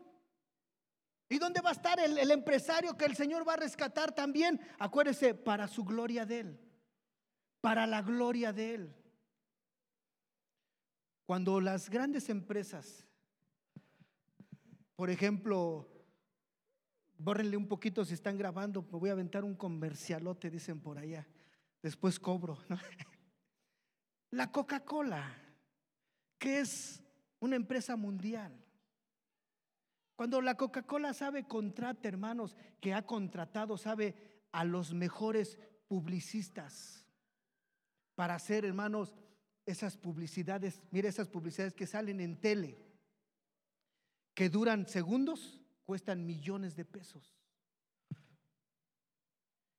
¿Y 1.30 1.40
dónde 1.40 1.62
va 1.62 1.70
a 1.70 1.74
estar 1.74 2.00
el, 2.00 2.30
empresario 2.30 2.98
que 2.98 3.06
el 3.06 3.16
Señor 3.16 3.48
va 3.48 3.54
a 3.54 3.58
rescatar 3.58 4.14
también? 4.14 4.60
Acuérdese, 4.80 5.34
para 5.34 5.68
su 5.68 5.84
gloria 5.84 6.26
de 6.26 6.40
Él 6.42 6.72
para 7.62 7.86
la 7.86 8.02
gloria 8.02 8.52
de 8.52 8.74
Él. 8.74 8.96
Cuando 11.26 11.62
las 11.62 11.90
grandes 11.90 12.28
empresas, 12.30 13.06
por 14.96 15.10
ejemplo, 15.10 15.88
bórrenle 17.18 17.56
un 17.56 17.68
poquito 17.68 18.04
si 18.04 18.16
están 18.16 18.38
grabando, 18.38 18.82
me 18.82 19.00
voy 19.00 19.10
a 19.10 19.14
aventar 19.14 19.46
un 19.46 19.56
comercialote, 19.56 20.50
dicen 20.50 20.82
por 20.82 20.98
allá, 20.98 21.26
después 21.82 22.20
cobro. 22.20 22.58
La 24.32 24.52
Coca-Cola, 24.52 25.38
que 26.38 26.60
es 26.60 27.02
una 27.42 27.58
empresa 27.58 27.98
mundial. 27.98 28.54
Cuando 30.16 30.40
la 30.42 30.56
Coca-Cola 30.56 31.14
sabe 31.14 31.48
contrata, 31.48 32.08
hermanos, 32.08 32.56
que 32.80 32.94
ha 32.94 33.06
contratado, 33.06 33.78
sabe, 33.78 34.16
a 34.52 34.64
los 34.64 34.94
mejores 34.94 35.58
publicistas 35.88 37.06
para 38.16 38.36
hacer, 38.36 38.66
hermanos, 38.66 39.16
esas 39.66 39.98
publicidades, 39.98 40.82
mire 40.92 41.10
esas 41.10 41.28
publicidades 41.28 41.74
que 41.74 41.88
salen 41.88 42.20
en 42.20 42.40
tele, 42.40 42.78
que 44.34 44.50
duran 44.50 44.88
segundos, 44.88 45.62
cuestan 45.86 46.26
millones 46.26 46.76
de 46.76 46.86
pesos. 46.86 47.36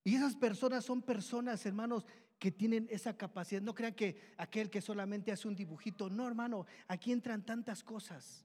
Y 0.05 0.17
esas 0.17 0.35
personas 0.35 0.85
son 0.85 1.03
personas, 1.03 1.65
hermanos, 1.65 2.05
que 2.43 2.51
tienen 2.51 2.89
esa 2.91 3.17
capacidad. 3.17 3.63
No 3.63 3.73
crean 3.73 3.95
que 3.95 4.21
aquel 4.37 4.69
que 4.69 4.81
solamente 4.81 5.31
hace 5.31 5.47
un 5.47 5.55
dibujito, 5.55 6.11
no, 6.11 6.27
hermano, 6.27 6.67
aquí 6.89 7.13
entran 7.13 7.47
tantas 7.47 7.85
cosas. 7.85 8.45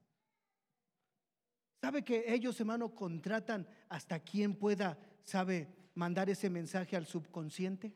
¿Sabe 1.82 2.04
que 2.04 2.32
ellos, 2.32 2.60
hermano, 2.60 2.94
contratan 2.94 3.68
hasta 3.90 4.20
quien 4.20 4.54
pueda, 4.54 5.00
sabe, 5.24 5.68
mandar 5.96 6.30
ese 6.30 6.48
mensaje 6.48 6.96
al 6.96 7.08
subconsciente? 7.08 7.96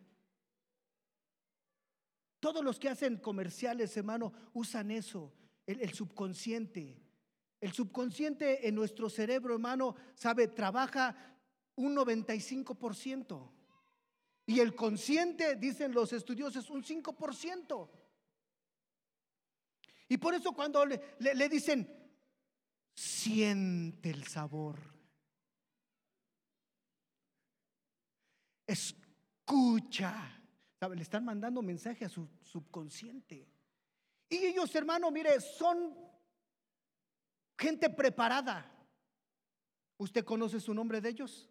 Todos 2.40 2.66
los 2.66 2.80
que 2.80 2.90
hacen 2.90 3.18
comerciales, 3.18 3.96
hermano, 3.96 4.34
usan 4.54 4.90
eso, 4.90 5.32
el, 5.68 5.94
subconsciente. 5.94 7.00
El 7.60 7.74
subconsciente 7.74 8.68
en 8.68 8.74
nuestro 8.74 9.08
cerebro, 9.08 9.54
hermano, 9.54 9.96
sabe, 10.16 10.48
trabaja 10.48 11.16
un 11.76 11.96
95%. 11.96 13.61
Y 14.52 14.60
el 14.60 14.76
consciente, 14.76 15.56
dicen 15.56 15.94
los 15.94 16.12
estudiosos, 16.12 16.70
un 16.70 16.84
5%. 16.84 17.90
Y 20.10 20.18
por 20.18 20.34
eso 20.34 20.52
cuando 20.52 20.86
le, 20.86 21.50
dicen, 21.50 21.88
siente 22.94 24.10
el 24.10 24.28
sabor, 24.28 24.78
escucha. 28.68 30.38
Le 30.82 31.02
están 31.02 31.24
mandando 31.24 31.62
mensaje 31.62 32.04
a 32.04 32.10
su 32.10 32.28
subconsciente. 32.42 33.48
Y 34.28 34.36
ellos, 34.36 34.76
hermano, 34.76 35.12
mire, 35.12 35.40
son 35.40 35.96
gente 37.58 37.90
preparada. 37.90 38.70
¿Usted 39.98 40.26
conoce 40.26 40.60
su 40.60 40.74
nombre 40.74 41.00
de 41.00 41.08
ellos? 41.08 41.50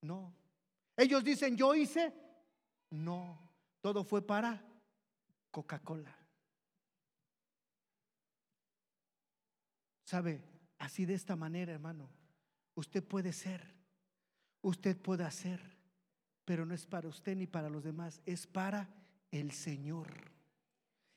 No. 0.00 0.34
Ellos 1.02 1.24
dicen, 1.24 1.56
yo 1.56 1.74
hice. 1.74 2.14
No. 2.90 3.36
Todo 3.80 4.04
fue 4.04 4.24
para 4.24 4.64
Coca-Cola. 5.50 6.16
¿Sabe? 10.04 10.40
Así 10.78 11.04
de 11.04 11.14
esta 11.14 11.34
manera, 11.34 11.72
hermano, 11.72 12.08
usted 12.76 13.02
puede 13.02 13.32
ser, 13.32 13.74
usted 14.60 14.96
puede 14.96 15.24
hacer, 15.24 15.60
pero 16.44 16.64
no 16.64 16.72
es 16.72 16.86
para 16.86 17.08
usted 17.08 17.34
ni 17.34 17.48
para 17.48 17.68
los 17.68 17.82
demás, 17.82 18.22
es 18.24 18.46
para 18.46 18.88
el 19.32 19.50
Señor. 19.50 20.06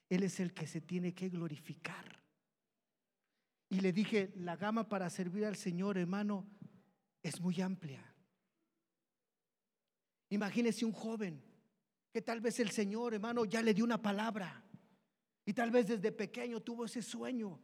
Él 0.09 0.23
es 0.23 0.39
el 0.39 0.55
que 0.55 0.65
se 0.65 0.81
tiene 0.81 1.13
que 1.13 1.29
glorificar. 1.29 2.23
Y 3.69 3.81
le 3.81 3.93
dije, 3.93 4.33
la 4.35 4.55
gama 4.55 4.89
para 4.89 5.11
servir 5.11 5.45
al 5.45 5.57
Señor, 5.57 5.99
hermano, 5.99 6.47
es 7.21 7.39
muy 7.39 7.61
amplia. 7.61 8.14
Imagínese 10.29 10.85
un 10.85 10.91
joven 10.91 11.41
que 12.11 12.21
tal 12.21 12.41
vez 12.41 12.59
el 12.59 12.71
Señor, 12.71 13.13
hermano, 13.13 13.45
ya 13.45 13.61
le 13.61 13.73
dio 13.73 13.83
una 13.83 14.01
palabra. 14.01 14.63
Y 15.45 15.53
tal 15.53 15.69
vez 15.69 15.87
desde 15.87 16.11
pequeño 16.11 16.61
tuvo 16.61 16.85
ese 16.85 17.01
sueño. 17.01 17.59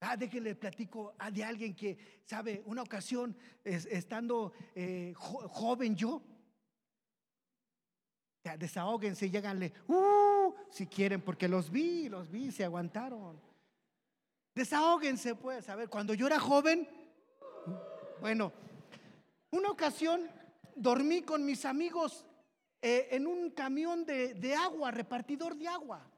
Ah, 0.00 0.16
déjenle 0.16 0.54
platico 0.54 1.14
a 1.18 1.30
de 1.30 1.42
alguien 1.42 1.74
que, 1.74 1.96
sabe, 2.24 2.62
una 2.66 2.82
ocasión, 2.82 3.34
estando 3.64 4.52
eh, 4.74 5.14
joven 5.16 5.96
yo, 5.96 6.22
desahóguense, 8.58 9.30
lleganle, 9.30 9.72
uh, 9.88 10.52
si 10.70 10.86
quieren, 10.86 11.22
porque 11.22 11.48
los 11.48 11.70
vi, 11.70 12.10
los 12.10 12.30
vi, 12.30 12.52
se 12.52 12.64
aguantaron. 12.64 13.40
Desahóguense, 14.54 15.34
pues, 15.34 15.68
a 15.70 15.76
ver, 15.76 15.88
cuando 15.88 16.12
yo 16.12 16.26
era 16.26 16.38
joven, 16.38 16.86
bueno, 18.20 18.52
una 19.50 19.70
ocasión 19.70 20.30
dormí 20.76 21.22
con 21.22 21.44
mis 21.44 21.64
amigos 21.64 22.24
eh, 22.80 23.08
en 23.12 23.26
un 23.26 23.50
camión 23.50 24.04
de, 24.04 24.34
de 24.34 24.54
agua, 24.54 24.90
repartidor 24.90 25.56
de 25.56 25.68
agua. 25.68 26.10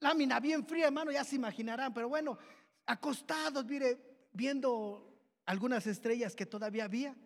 Lámina 0.00 0.40
bien 0.40 0.66
fría, 0.66 0.86
hermano, 0.86 1.10
ya 1.12 1.24
se 1.24 1.36
imaginarán, 1.36 1.94
pero 1.94 2.08
bueno, 2.08 2.38
acostados, 2.86 3.64
mire, 3.64 4.28
viendo 4.32 5.14
algunas 5.46 5.86
estrellas 5.86 6.34
que 6.34 6.46
todavía 6.46 6.84
había. 6.84 7.16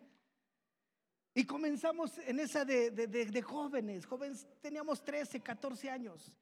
Y 1.33 1.45
comenzamos 1.45 2.17
en 2.19 2.39
esa 2.39 2.65
de, 2.65 2.91
de, 2.91 3.41
jóvenes, 3.41 4.05
jóvenes, 4.05 4.47
teníamos 4.61 5.03
13, 5.03 5.41
14 5.41 5.89
años. 5.89 6.33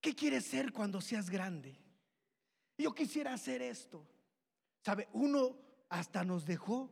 ¿Qué 0.00 0.14
quieres 0.14 0.46
ser 0.46 0.72
cuando 0.72 1.00
seas 1.00 1.28
grande? 1.28 1.76
Yo 2.76 2.94
quisiera 2.94 3.34
hacer 3.34 3.62
esto. 3.62 4.06
¿Sabe? 4.80 5.08
Uno 5.12 5.56
hasta 5.88 6.24
nos 6.24 6.46
dejó, 6.46 6.90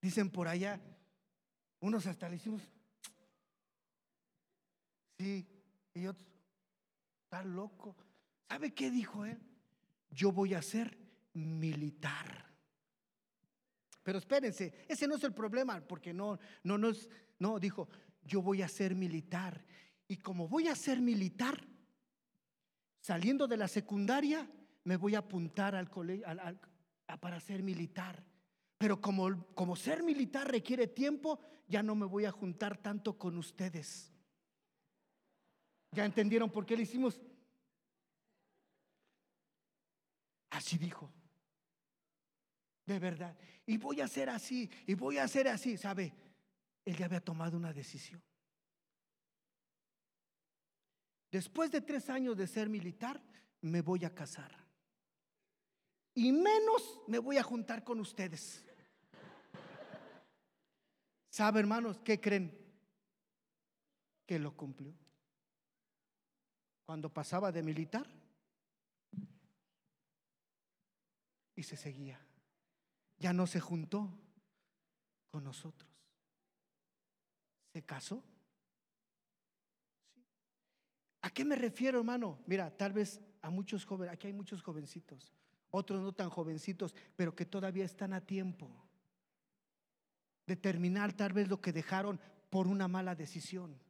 dicen 0.00 0.30
por 0.30 0.48
allá, 0.48 0.80
unos 1.80 2.06
hasta 2.06 2.28
le 2.28 2.36
hicimos, 2.36 2.62
sí, 5.18 5.46
y 5.94 6.06
otros, 6.06 6.28
está 7.24 7.44
loco. 7.44 7.96
¿Sabe 8.48 8.72
qué 8.74 8.90
dijo 8.90 9.24
él? 9.24 9.38
Yo 10.10 10.32
voy 10.32 10.54
a 10.54 10.62
ser 10.62 10.98
militar. 11.34 12.50
Pero 14.02 14.18
espérense, 14.18 14.72
ese 14.88 15.06
no 15.06 15.16
es 15.16 15.24
el 15.24 15.34
problema, 15.34 15.80
porque 15.80 16.12
no, 16.12 16.38
no, 16.64 16.78
no 16.78 16.88
es, 16.88 17.08
no, 17.38 17.58
dijo, 17.58 17.88
yo 18.24 18.42
voy 18.42 18.62
a 18.62 18.68
ser 18.68 18.94
militar. 18.94 19.64
Y 20.08 20.16
como 20.16 20.48
voy 20.48 20.68
a 20.68 20.74
ser 20.74 21.00
militar, 21.00 21.66
saliendo 23.00 23.46
de 23.46 23.56
la 23.56 23.68
secundaria, 23.68 24.50
me 24.84 24.96
voy 24.96 25.14
a 25.14 25.18
apuntar 25.18 25.74
al 25.74 25.90
colegio 25.90 26.26
para 27.20 27.38
ser 27.40 27.62
militar. 27.62 28.24
Pero 28.80 28.98
como, 28.98 29.44
como 29.54 29.76
ser 29.76 30.02
militar 30.02 30.50
requiere 30.50 30.86
tiempo, 30.86 31.38
ya 31.68 31.82
no 31.82 31.94
me 31.94 32.06
voy 32.06 32.24
a 32.24 32.32
juntar 32.32 32.78
tanto 32.78 33.18
con 33.18 33.36
ustedes. 33.36 34.10
¿Ya 35.92 36.06
entendieron 36.06 36.50
por 36.50 36.64
qué 36.64 36.78
le 36.78 36.84
hicimos? 36.84 37.20
Así 40.48 40.78
dijo 40.78 41.12
de 42.90 42.98
verdad. 42.98 43.36
Y 43.66 43.76
voy 43.78 44.00
a 44.00 44.04
hacer 44.04 44.28
así, 44.28 44.68
y 44.86 44.94
voy 44.94 45.18
a 45.18 45.24
hacer 45.24 45.48
así, 45.48 45.76
¿sabe? 45.76 46.12
Él 46.84 46.96
ya 46.96 47.06
había 47.06 47.20
tomado 47.20 47.56
una 47.56 47.72
decisión. 47.72 48.22
Después 51.30 51.70
de 51.70 51.80
tres 51.80 52.10
años 52.10 52.36
de 52.36 52.48
ser 52.48 52.68
militar, 52.68 53.22
me 53.60 53.82
voy 53.82 54.04
a 54.04 54.14
casar. 54.14 54.50
Y 56.14 56.32
menos 56.32 57.00
me 57.06 57.20
voy 57.20 57.38
a 57.38 57.44
juntar 57.44 57.84
con 57.84 58.00
ustedes. 58.00 58.64
¿Sabe, 61.30 61.60
hermanos, 61.60 61.98
qué 62.04 62.20
creen? 62.20 62.56
Que 64.26 64.38
lo 64.38 64.54
cumplió. 64.56 64.94
Cuando 66.84 67.12
pasaba 67.12 67.50
de 67.50 67.62
militar 67.62 68.06
y 71.56 71.62
se 71.62 71.76
seguía 71.76 72.20
ya 73.20 73.32
no 73.34 73.46
se 73.46 73.60
juntó 73.60 74.10
con 75.30 75.44
nosotros. 75.44 75.88
¿Se 77.72 77.82
casó? 77.84 78.24
¿A 81.20 81.30
qué 81.30 81.44
me 81.44 81.54
refiero, 81.54 81.98
hermano? 81.98 82.42
Mira, 82.46 82.76
tal 82.76 82.94
vez 82.94 83.20
a 83.42 83.50
muchos 83.50 83.84
jóvenes, 83.84 84.14
aquí 84.14 84.26
hay 84.26 84.32
muchos 84.32 84.62
jovencitos, 84.62 85.32
otros 85.70 86.00
no 86.00 86.12
tan 86.12 86.30
jovencitos, 86.30 86.94
pero 87.14 87.36
que 87.36 87.44
todavía 87.44 87.84
están 87.84 88.14
a 88.14 88.22
tiempo 88.22 88.68
de 90.50 90.56
terminar 90.56 91.12
tal 91.12 91.32
vez 91.32 91.46
lo 91.46 91.60
que 91.60 91.72
dejaron 91.72 92.18
por 92.48 92.66
una 92.66 92.88
mala 92.88 93.14
decisión. 93.14 93.80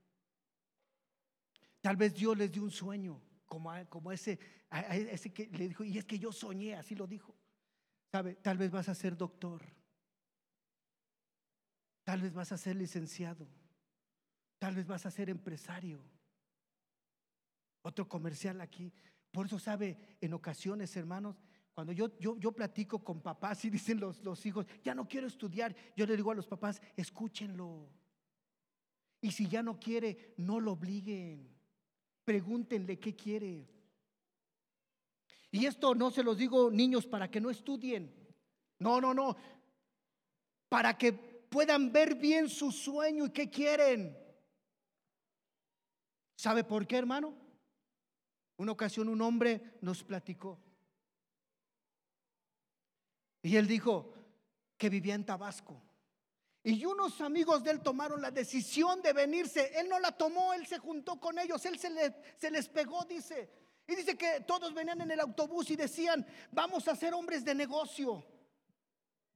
Tal 1.81 1.97
vez 1.97 2.13
Dios 2.13 2.37
les 2.37 2.53
dio 2.53 2.63
un 2.63 2.71
sueño, 2.71 3.19
como, 3.47 3.73
como 3.89 4.13
ese, 4.13 4.39
ese 4.71 5.33
que 5.33 5.47
le 5.47 5.69
dijo, 5.69 5.85
y 5.85 5.97
es 5.97 6.05
que 6.05 6.19
yo 6.19 6.33
soñé, 6.33 6.75
así 6.75 6.95
lo 6.95 7.07
dijo. 7.07 7.35
¿Sabe? 8.13 8.35
Tal 8.35 8.59
vez 8.59 8.71
vas 8.71 8.91
a 8.91 8.95
ser 8.95 9.17
doctor. 9.17 9.63
Tal 12.05 12.21
vez 12.21 12.35
vas 12.35 12.53
a 12.53 12.59
ser 12.59 12.77
licenciado. 12.77 13.49
Tal 14.59 14.75
vez 14.75 14.87
vas 14.87 15.07
a 15.07 15.11
ser 15.11 15.31
empresario. 15.31 16.05
Otro 17.81 18.07
comercial 18.07 18.61
aquí. 18.61 18.93
Por 19.31 19.47
eso 19.47 19.59
sabe, 19.59 20.19
en 20.21 20.35
ocasiones, 20.35 20.95
hermanos, 20.95 21.41
cuando 21.73 21.93
yo, 21.93 22.19
yo, 22.19 22.37
yo 22.37 22.53
platico 22.53 23.03
con 23.03 23.21
papás 23.21 23.65
y 23.65 23.71
dicen 23.71 24.01
los, 24.01 24.23
los 24.23 24.45
hijos, 24.45 24.67
ya 24.83 24.95
no 24.95 25.07
quiero 25.07 25.27
estudiar, 25.27 25.75
yo 25.97 26.07
le 26.07 26.17
digo 26.17 26.31
a 26.31 26.35
los 26.35 26.47
papás, 26.47 26.81
escúchenlo. 26.97 27.89
Y 29.21 29.33
si 29.33 29.49
ya 29.49 29.63
no 29.63 29.79
quiere, 29.79 30.35
no 30.39 30.61
lo 30.61 30.73
obliguen. 30.73 31.49
Pregúntenle 32.25 32.99
qué 32.99 33.15
quiere. 33.15 33.69
Y 35.51 35.67
esto 35.67 35.95
no 35.95 36.11
se 36.11 36.23
los 36.23 36.39
digo 36.39 36.71
niños 36.71 37.07
para 37.07 37.31
que 37.31 37.41
no 37.41 37.51
estudien. 37.51 38.15
No, 38.79 39.01
no, 39.01 39.13
no. 39.13 39.37
Para 40.69 40.97
que 40.97 41.13
puedan 41.13 41.93
ver 41.93 42.15
bien 42.15 42.49
su 42.49 42.71
sueño 42.73 43.27
y 43.27 43.31
qué 43.31 43.51
quieren. 43.51 44.17
¿Sabe 46.37 46.65
por 46.65 46.87
qué, 46.87 46.97
hermano? 46.97 47.35
Una 48.57 48.73
ocasión 48.73 49.09
un 49.09 49.21
hombre 49.21 49.79
nos 49.83 50.03
platicó. 50.03 50.59
Y 53.43 53.57
él 53.57 53.67
dijo 53.67 54.13
que 54.77 54.89
vivía 54.89 55.15
en 55.15 55.25
Tabasco. 55.25 55.83
Y 56.63 56.85
unos 56.85 57.21
amigos 57.23 57.65
de 57.65 57.71
él 57.71 57.81
tomaron 57.81 58.21
la 58.21 58.31
decisión 58.31 59.01
de 59.01 59.13
venirse. 59.13 59.73
Él 59.79 59.89
no 59.89 59.99
la 59.99 60.13
tomó, 60.13 60.53
él 60.53 60.67
se 60.67 60.79
juntó 60.79 61.19
con 61.19 61.39
ellos, 61.39 61.65
él 61.65 61.79
se, 61.79 62.51
les 62.51 62.69
pegó, 62.69 63.05
dice. 63.05 63.51
Y 63.87 63.95
dice 63.95 64.17
que 64.17 64.41
todos 64.47 64.75
venían 64.75 65.01
en 65.01 65.11
el 65.11 65.21
autobús 65.21 65.71
y 65.71 65.77
decían, 65.77 66.27
vamos 66.53 66.87
a 66.87 66.95
ser 66.95 67.15
hombres 67.15 67.45
de 67.45 67.55
negocio. 67.55 68.25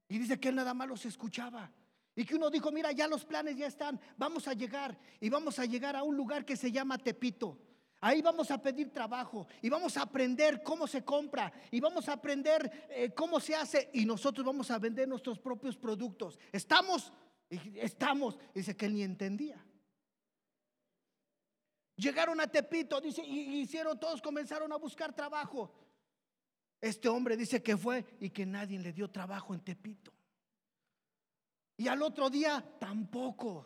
Y 0.07 0.19
dice 0.19 0.39
que 0.39 0.49
él 0.49 0.55
nada 0.55 0.73
más 0.73 0.87
los 0.87 1.03
escuchaba. 1.05 1.71
Y 2.15 2.25
que 2.25 2.35
uno 2.35 2.49
dijo, 2.49 2.71
mira, 2.71 2.91
ya 2.91 3.07
los 3.07 3.25
planes 3.25 3.57
ya 3.57 3.67
están, 3.67 3.99
vamos 4.17 4.47
a 4.47 4.53
llegar 4.53 4.97
y 5.19 5.29
vamos 5.29 5.59
a 5.59 5.65
llegar 5.65 5.95
a 5.95 6.03
un 6.03 6.15
lugar 6.15 6.45
que 6.45 6.55
se 6.55 6.71
llama 6.71 6.97
Tepito. 6.97 7.59
Ahí 8.05 8.21
vamos 8.21 8.51
a 8.51 8.61
pedir 8.61 8.93
trabajo 8.93 9.47
y 9.63 9.67
vamos 9.67 9.97
a 9.97 10.03
aprender 10.03 10.61
cómo 10.61 10.85
se 10.85 11.03
compra 11.03 11.51
y 11.71 11.79
vamos 11.79 12.07
a 12.07 12.13
aprender 12.13 12.85
eh, 12.91 13.11
cómo 13.15 13.39
se 13.39 13.55
hace 13.55 13.89
y 13.93 14.05
nosotros 14.05 14.45
vamos 14.45 14.69
a 14.69 14.77
vender 14.77 15.07
nuestros 15.07 15.39
propios 15.39 15.75
productos. 15.75 16.37
¿Estamos? 16.51 17.11
Estamos. 17.49 18.37
Dice 18.53 18.77
que 18.77 18.85
él 18.85 18.93
ni 18.93 19.01
entendía. 19.01 19.65
Llegaron 21.95 22.39
a 22.39 22.45
Tepito, 22.45 23.01
dice, 23.01 23.23
y 23.25 23.61
hicieron, 23.61 23.99
todos 23.99 24.21
comenzaron 24.21 24.71
a 24.71 24.77
buscar 24.77 25.11
trabajo. 25.15 25.73
Este 26.79 27.09
hombre 27.09 27.35
dice 27.35 27.63
que 27.63 27.75
fue 27.75 28.05
y 28.19 28.29
que 28.29 28.45
nadie 28.45 28.77
le 28.77 28.93
dio 28.93 29.09
trabajo 29.09 29.55
en 29.55 29.61
Tepito. 29.61 30.13
Y 31.75 31.87
al 31.87 32.03
otro 32.03 32.29
día 32.29 32.63
tampoco. 32.79 33.65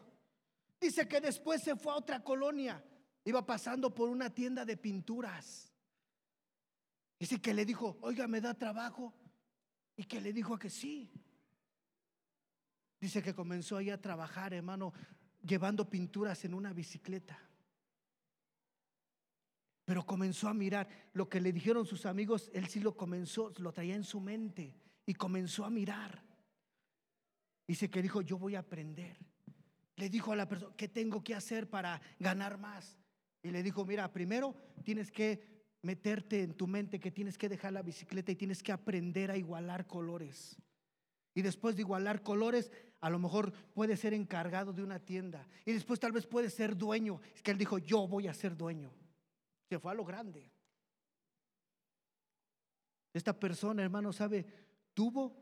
Dice 0.80 1.10
que 1.10 1.20
después 1.20 1.62
se 1.62 1.76
fue 1.76 1.92
a 1.92 1.98
otra 1.98 2.24
colonia. 2.24 2.82
Iba 3.30 3.46
pasando 3.46 3.94
por 3.94 4.10
una 4.10 4.34
tienda 4.34 4.66
de 4.66 4.76
pinturas. 4.76 5.72
Dice 7.20 7.40
que 7.40 7.54
le 7.54 7.64
dijo, 7.64 8.00
oiga, 8.02 8.28
¿me 8.28 8.42
da 8.42 8.56
trabajo? 8.56 9.14
Y 9.96 10.06
que 10.06 10.20
le 10.20 10.34
dijo 10.34 10.58
que 10.58 10.72
sí. 10.72 11.12
Dice 13.00 13.22
que 13.22 13.36
comenzó 13.36 13.78
ahí 13.78 13.92
a 13.92 14.02
trabajar, 14.02 14.56
hermano, 14.56 14.94
llevando 15.44 15.88
pinturas 15.88 16.44
en 16.44 16.56
una 16.56 16.74
bicicleta. 16.74 17.40
Pero 19.86 20.08
comenzó 20.08 20.48
a 20.48 20.56
mirar 20.56 20.90
lo 21.14 21.30
que 21.30 21.40
le 21.40 21.54
dijeron 21.54 21.86
sus 21.86 22.08
amigos, 22.08 22.50
él 22.52 22.68
sí 22.68 22.80
lo 22.80 22.98
comenzó, 22.98 23.54
lo 23.60 23.72
traía 23.72 23.94
en 23.94 24.06
su 24.06 24.20
mente 24.20 24.74
y 25.06 25.14
comenzó 25.14 25.66
a 25.66 25.70
mirar. 25.70 26.24
Dice 27.68 27.92
que 27.92 28.02
dijo, 28.02 28.24
yo 28.24 28.40
voy 28.40 28.56
a 28.56 28.62
aprender. 28.62 29.20
Le 29.98 30.10
dijo 30.10 30.32
a 30.32 30.36
la 30.36 30.50
persona, 30.50 30.76
¿qué 30.76 30.88
tengo 30.88 31.24
que 31.24 31.36
hacer 31.36 31.70
para 31.70 32.02
ganar 32.18 32.58
más? 32.58 32.99
Y 33.44 33.52
le 33.52 33.64
dijo, 33.64 33.86
mira, 33.86 34.12
primero 34.12 34.56
tienes 34.84 35.12
que 35.12 35.42
meterte 35.82 36.44
en 36.44 36.54
tu 36.54 36.68
mente 36.68 37.00
que 37.00 37.12
tienes 37.12 37.38
que 37.38 37.50
dejar 37.50 37.74
la 37.74 37.82
bicicleta 37.82 38.32
y 38.32 38.36
tienes 38.36 38.62
que 38.62 38.72
aprender 38.72 39.32
a 39.32 39.38
igualar 39.38 39.88
colores. 39.88 40.58
Y 41.34 41.42
después 41.42 41.76
de 41.76 41.84
igualar 41.84 42.22
colores, 42.22 42.72
a 43.00 43.10
lo 43.10 43.20
mejor 43.20 43.54
puede 43.74 43.96
ser 43.96 44.14
encargado 44.14 44.74
de 44.74 44.84
una 44.84 45.00
tienda. 45.00 45.48
Y 45.66 45.72
después 45.72 46.00
tal 46.00 46.12
vez 46.12 46.26
puede 46.26 46.50
ser 46.50 46.76
dueño. 46.76 47.22
Es 47.34 47.42
que 47.42 47.52
él 47.52 47.58
dijo, 47.58 47.78
yo 47.78 48.08
voy 48.08 48.28
a 48.28 48.34
ser 48.34 48.58
dueño. 48.58 48.92
Se 49.70 49.80
fue 49.80 49.92
a 49.92 49.96
lo 49.96 50.04
grande. 50.04 50.52
Esta 53.14 53.40
persona, 53.40 53.84
hermano, 53.84 54.12
sabe, 54.12 54.46
tuvo 54.94 55.36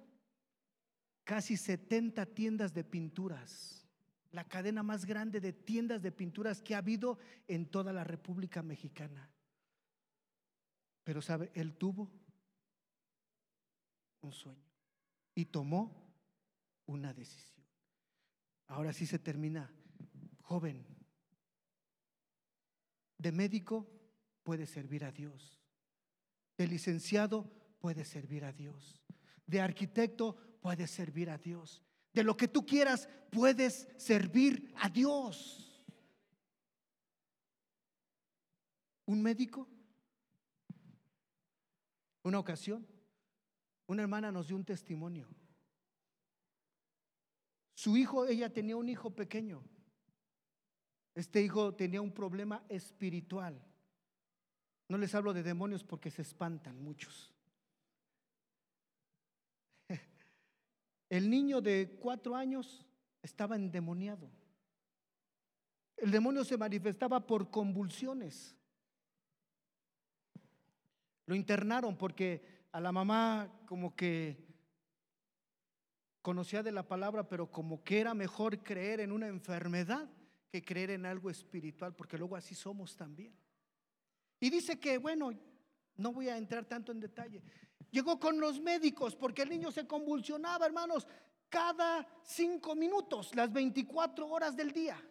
casi 1.23 1.57
70 1.57 2.25
tiendas 2.27 2.73
de 2.73 2.83
pinturas. 2.83 3.86
La 4.31 4.43
cadena 4.43 4.83
más 4.83 5.05
grande 5.05 5.39
de 5.39 5.53
tiendas 5.53 6.01
de 6.01 6.11
pinturas 6.11 6.61
que 6.61 6.75
ha 6.75 6.79
habido 6.79 7.17
en 7.47 7.65
toda 7.65 7.93
la 7.93 8.03
República 8.03 8.61
Mexicana. 8.61 9.29
Pero 11.03 11.21
sabe, 11.21 11.51
él 11.53 11.75
tuvo 11.75 12.11
un 14.21 14.33
sueño 14.33 14.67
y 15.33 15.45
tomó 15.45 16.11
una 16.85 17.13
decisión. 17.13 17.65
Ahora 18.67 18.91
sí 18.91 19.05
se 19.05 19.19
termina. 19.19 19.71
Joven, 20.41 20.85
de 23.17 23.31
médico 23.31 23.87
puede 24.43 24.65
servir 24.65 25.03
a 25.03 25.11
Dios. 25.11 25.61
De 26.57 26.67
licenciado 26.67 27.51
puede 27.79 28.03
servir 28.05 28.45
a 28.45 28.51
Dios. 28.51 29.01
De 29.45 29.61
arquitecto 29.61 30.35
puede 30.61 30.87
servir 30.87 31.29
a 31.29 31.37
Dios. 31.37 31.86
De 32.17 32.23
lo 32.23 32.35
que 32.35 32.47
tú 32.47 32.65
quieras 32.65 33.07
puedes 33.29 33.87
servir 33.95 34.73
a 34.77 34.89
Dios. 34.89 35.85
Un 39.05 39.21
médico 39.21 39.69
una 42.23 42.39
ocasión, 42.39 42.87
una 43.85 44.01
hermana 44.01 44.31
nos 44.31 44.47
dio 44.47 44.57
un 44.57 44.65
testimonio. 44.65 45.27
Su 47.75 47.95
hijo, 47.95 48.25
ella 48.25 48.51
tenía 48.51 48.75
un 48.75 48.89
hijo 48.89 49.11
pequeño. 49.11 49.63
Este 51.13 51.43
hijo 51.43 51.75
tenía 51.75 52.01
un 52.01 52.11
problema 52.11 52.65
espiritual. 52.67 53.63
No 54.89 54.97
les 54.97 55.13
hablo 55.13 55.33
de 55.33 55.43
demonios 55.43 55.83
porque 55.83 56.09
se 56.09 56.23
espantan 56.23 56.81
muchos. 56.81 57.36
El 61.09 61.29
niño 61.29 61.61
de 61.61 61.97
cuatro 61.99 62.35
años 62.35 62.85
estaba 63.21 63.55
endemoniado. 63.55 64.29
El 65.95 66.11
demonio 66.11 66.43
se 66.43 66.57
manifestaba 66.57 67.25
por 67.25 67.49
convulsiones. 67.49 68.55
Lo 71.25 71.35
internaron 71.35 71.97
porque 71.97 72.67
a 72.71 72.79
la 72.79 72.91
mamá 72.91 73.51
como 73.65 73.95
que 73.95 74.45
conocía 76.21 76.61
de 76.61 76.71
la 76.71 76.87
palabra, 76.87 77.27
pero 77.27 77.49
como 77.49 77.83
que 77.83 77.99
era 77.99 78.13
mejor 78.13 78.61
creer 78.61 78.99
en 78.99 79.11
una 79.11 79.27
enfermedad 79.27 80.09
que 80.51 80.63
creer 80.63 80.91
en 80.91 81.05
algo 81.05 81.29
espiritual, 81.29 81.95
porque 81.95 82.17
luego 82.17 82.35
así 82.35 82.53
somos 82.53 82.95
también. 82.95 83.33
Y 84.39 84.49
dice 84.49 84.79
que, 84.79 84.97
bueno, 84.97 85.31
no 85.95 86.13
voy 86.13 86.29
a 86.29 86.37
entrar 86.37 86.65
tanto 86.65 86.91
en 86.91 86.99
detalle. 86.99 87.41
Llegó 87.91 88.19
con 88.19 88.39
los 88.39 88.59
médicos 88.59 89.15
porque 89.15 89.43
el 89.43 89.49
niño 89.49 89.71
se 89.71 89.87
convulsionaba, 89.87 90.65
hermanos, 90.65 91.07
cada 91.49 92.05
cinco 92.23 92.75
minutos, 92.75 93.33
las 93.35 93.51
24 93.51 94.27
horas 94.27 94.55
del 94.55 94.71
día. 94.71 95.01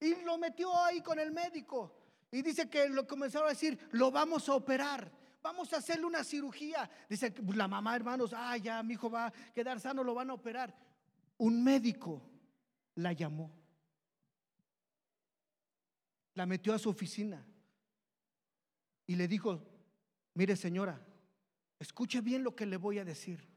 Y 0.00 0.22
lo 0.22 0.38
metió 0.38 0.74
ahí 0.82 1.02
con 1.02 1.18
el 1.18 1.30
médico. 1.30 1.94
Y 2.32 2.42
dice 2.42 2.70
que 2.70 2.88
lo 2.88 3.06
comenzaron 3.06 3.48
a 3.48 3.50
decir, 3.50 3.78
lo 3.92 4.10
vamos 4.10 4.48
a 4.48 4.54
operar 4.54 5.20
vamos 5.42 5.72
a 5.72 5.78
hacerle 5.78 6.06
una 6.06 6.24
cirugía. 6.24 6.90
Dice 7.08 7.34
la 7.54 7.68
mamá, 7.68 7.96
hermanos, 7.96 8.32
ah, 8.34 8.56
ya 8.56 8.82
mi 8.82 8.94
hijo 8.94 9.10
va 9.10 9.26
a 9.26 9.32
quedar 9.52 9.80
sano, 9.80 10.04
lo 10.04 10.14
van 10.14 10.30
a 10.30 10.34
operar. 10.34 10.74
Un 11.38 11.62
médico 11.62 12.22
la 12.96 13.12
llamó. 13.12 13.50
La 16.34 16.46
metió 16.46 16.74
a 16.74 16.78
su 16.78 16.88
oficina 16.88 17.44
y 19.06 19.16
le 19.16 19.26
dijo, 19.26 19.62
mire 20.34 20.56
señora, 20.56 21.04
escuche 21.80 22.20
bien 22.20 22.44
lo 22.44 22.54
que 22.54 22.66
le 22.66 22.76
voy 22.76 22.98
a 22.98 23.04
decir. 23.04 23.48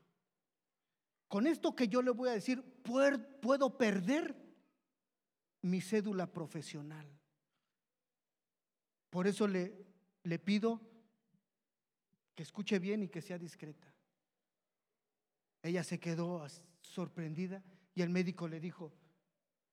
Con 1.27 1.45
esto 1.45 1.75
que 1.75 1.87
yo 1.87 2.01
le 2.01 2.11
voy 2.11 2.29
a 2.29 2.33
decir, 2.33 2.63
puedo 2.83 3.77
perder 3.77 4.35
mi 5.61 5.81
cédula 5.81 6.31
profesional. 6.31 7.07
Por 9.09 9.27
eso 9.27 9.47
le, 9.47 9.85
le 10.23 10.39
pido 10.39 10.81
que 12.35 12.43
escuche 12.43 12.79
bien 12.79 13.03
y 13.03 13.09
que 13.09 13.21
sea 13.21 13.37
discreta. 13.37 13.93
Ella 15.61 15.83
se 15.83 15.99
quedó 15.99 16.45
sorprendida 16.81 17.63
y 17.93 18.01
el 18.01 18.09
médico 18.09 18.47
le 18.47 18.59
dijo, 18.59 18.93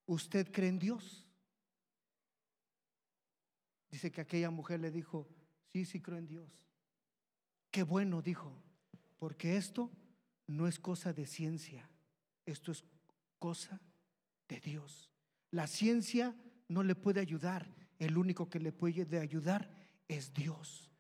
¿usted 0.06 0.50
cree 0.52 0.68
en 0.68 0.78
Dios? 0.78 1.26
Dice 3.90 4.10
que 4.10 4.20
aquella 4.20 4.50
mujer 4.50 4.80
le 4.80 4.90
dijo, 4.90 5.28
sí, 5.66 5.84
sí 5.84 6.00
creo 6.00 6.18
en 6.18 6.26
Dios. 6.26 6.60
Qué 7.70 7.82
bueno, 7.82 8.20
dijo, 8.22 8.52
porque 9.16 9.56
esto 9.56 9.90
no 10.46 10.66
es 10.66 10.78
cosa 10.78 11.12
de 11.12 11.26
ciencia, 11.26 11.88
esto 12.44 12.72
es 12.72 12.84
cosa 13.38 13.80
de 14.48 14.60
Dios. 14.60 15.10
La 15.50 15.66
ciencia 15.66 16.34
no 16.68 16.82
le 16.82 16.94
puede 16.94 17.20
ayudar, 17.20 17.68
el 17.98 18.18
único 18.18 18.48
que 18.48 18.58
le 18.58 18.72
puede 18.72 19.18
ayudar 19.18 19.70
es 20.08 20.32
Dios. 20.32 20.90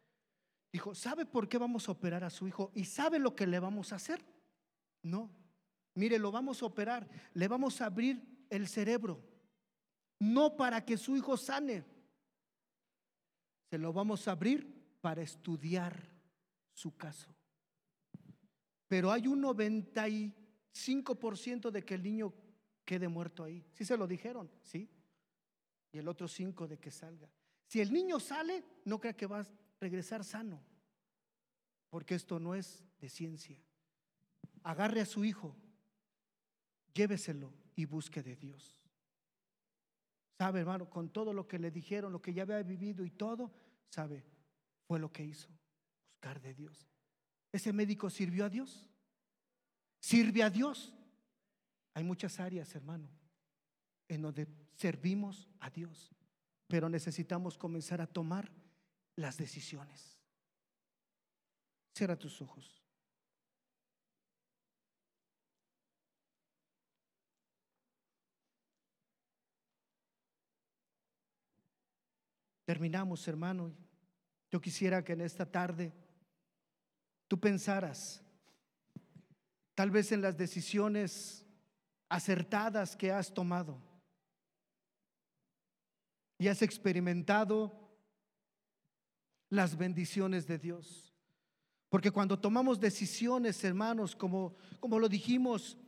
Dijo, 0.72 0.94
¿sabe 0.94 1.26
por 1.26 1.48
qué 1.48 1.58
vamos 1.58 1.88
a 1.88 1.92
operar 1.92 2.22
a 2.22 2.30
su 2.30 2.46
hijo? 2.46 2.70
¿Y 2.74 2.84
sabe 2.84 3.18
lo 3.18 3.34
que 3.34 3.46
le 3.46 3.58
vamos 3.58 3.92
a 3.92 3.96
hacer? 3.96 4.24
No. 5.02 5.30
Mire, 5.94 6.18
lo 6.18 6.30
vamos 6.30 6.62
a 6.62 6.66
operar. 6.66 7.08
Le 7.34 7.48
vamos 7.48 7.80
a 7.80 7.86
abrir 7.86 8.46
el 8.50 8.68
cerebro. 8.68 9.20
No 10.20 10.56
para 10.56 10.84
que 10.84 10.96
su 10.96 11.16
hijo 11.16 11.36
sane. 11.36 11.84
Se 13.70 13.78
lo 13.78 13.92
vamos 13.92 14.28
a 14.28 14.32
abrir 14.32 14.96
para 15.00 15.22
estudiar 15.22 16.19
su 16.80 16.96
caso. 16.96 17.36
Pero 18.88 19.12
hay 19.12 19.26
un 19.26 19.42
95% 19.42 21.70
de 21.70 21.84
que 21.84 21.94
el 21.94 22.02
niño 22.02 22.32
quede 22.86 23.06
muerto 23.06 23.44
ahí. 23.44 23.62
¿Sí 23.74 23.84
se 23.84 23.98
lo 23.98 24.06
dijeron? 24.06 24.50
Sí. 24.62 24.90
Y 25.92 25.98
el 25.98 26.08
otro 26.08 26.26
5% 26.26 26.66
de 26.66 26.78
que 26.78 26.90
salga. 26.90 27.30
Si 27.66 27.82
el 27.82 27.92
niño 27.92 28.18
sale, 28.18 28.64
no 28.86 28.98
crea 28.98 29.14
que 29.14 29.26
va 29.26 29.46
regresar 29.78 30.24
sano, 30.24 30.62
porque 31.90 32.14
esto 32.14 32.40
no 32.40 32.54
es 32.54 32.82
de 32.98 33.08
ciencia. 33.08 33.62
Agarre 34.62 35.02
a 35.02 35.06
su 35.06 35.24
hijo, 35.24 35.56
lléveselo 36.94 37.52
y 37.76 37.84
busque 37.84 38.22
de 38.22 38.36
Dios. 38.36 38.78
Sabe, 40.38 40.60
hermano, 40.60 40.88
con 40.88 41.10
todo 41.10 41.34
lo 41.34 41.46
que 41.46 41.58
le 41.58 41.70
dijeron, 41.70 42.12
lo 42.12 42.22
que 42.22 42.32
ya 42.32 42.42
había 42.42 42.62
vivido 42.62 43.04
y 43.04 43.10
todo, 43.10 43.52
sabe, 43.88 44.24
fue 44.86 44.98
lo 44.98 45.12
que 45.12 45.24
hizo, 45.24 45.50
de 46.20 46.54
Dios. 46.54 46.86
¿Ese 47.52 47.72
médico 47.72 48.10
sirvió 48.10 48.44
a 48.44 48.48
Dios? 48.48 48.86
¿Sirve 49.98 50.42
a 50.42 50.50
Dios? 50.50 50.94
Hay 51.94 52.04
muchas 52.04 52.38
áreas, 52.38 52.74
hermano, 52.74 53.08
en 54.08 54.22
donde 54.22 54.46
servimos 54.76 55.48
a 55.58 55.70
Dios, 55.70 56.14
pero 56.68 56.88
necesitamos 56.88 57.58
comenzar 57.58 58.00
a 58.00 58.06
tomar 58.06 58.52
las 59.16 59.36
decisiones. 59.36 60.18
Cierra 61.92 62.16
tus 62.16 62.40
ojos. 62.40 62.80
Terminamos, 72.64 73.26
hermano. 73.26 73.74
Yo 74.48 74.60
quisiera 74.60 75.02
que 75.02 75.14
en 75.14 75.22
esta 75.22 75.44
tarde 75.44 75.92
tú 77.30 77.38
pensaras 77.38 78.20
tal 79.76 79.92
vez 79.92 80.10
en 80.10 80.20
las 80.20 80.36
decisiones 80.36 81.46
acertadas 82.08 82.96
que 82.96 83.12
has 83.12 83.32
tomado 83.32 83.80
y 86.38 86.48
has 86.48 86.60
experimentado 86.60 87.88
las 89.48 89.76
bendiciones 89.76 90.48
de 90.48 90.58
Dios. 90.58 91.14
Porque 91.88 92.10
cuando 92.10 92.36
tomamos 92.36 92.80
decisiones, 92.80 93.62
hermanos, 93.62 94.16
como, 94.16 94.56
como 94.80 94.98
lo 94.98 95.08
dijimos, 95.08 95.78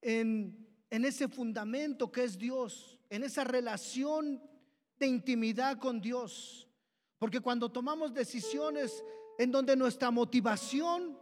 en, 0.00 0.66
en 0.90 1.04
ese 1.04 1.28
fundamento 1.28 2.10
que 2.10 2.24
es 2.24 2.36
Dios, 2.36 2.98
en 3.08 3.22
esa 3.22 3.44
relación 3.44 4.42
de 4.98 5.06
intimidad 5.06 5.78
con 5.78 6.00
Dios. 6.00 6.68
Porque 7.20 7.38
cuando 7.38 7.70
tomamos 7.70 8.12
decisiones 8.12 9.04
en 9.38 9.50
donde 9.50 9.76
nuestra 9.76 10.10
motivación, 10.10 11.18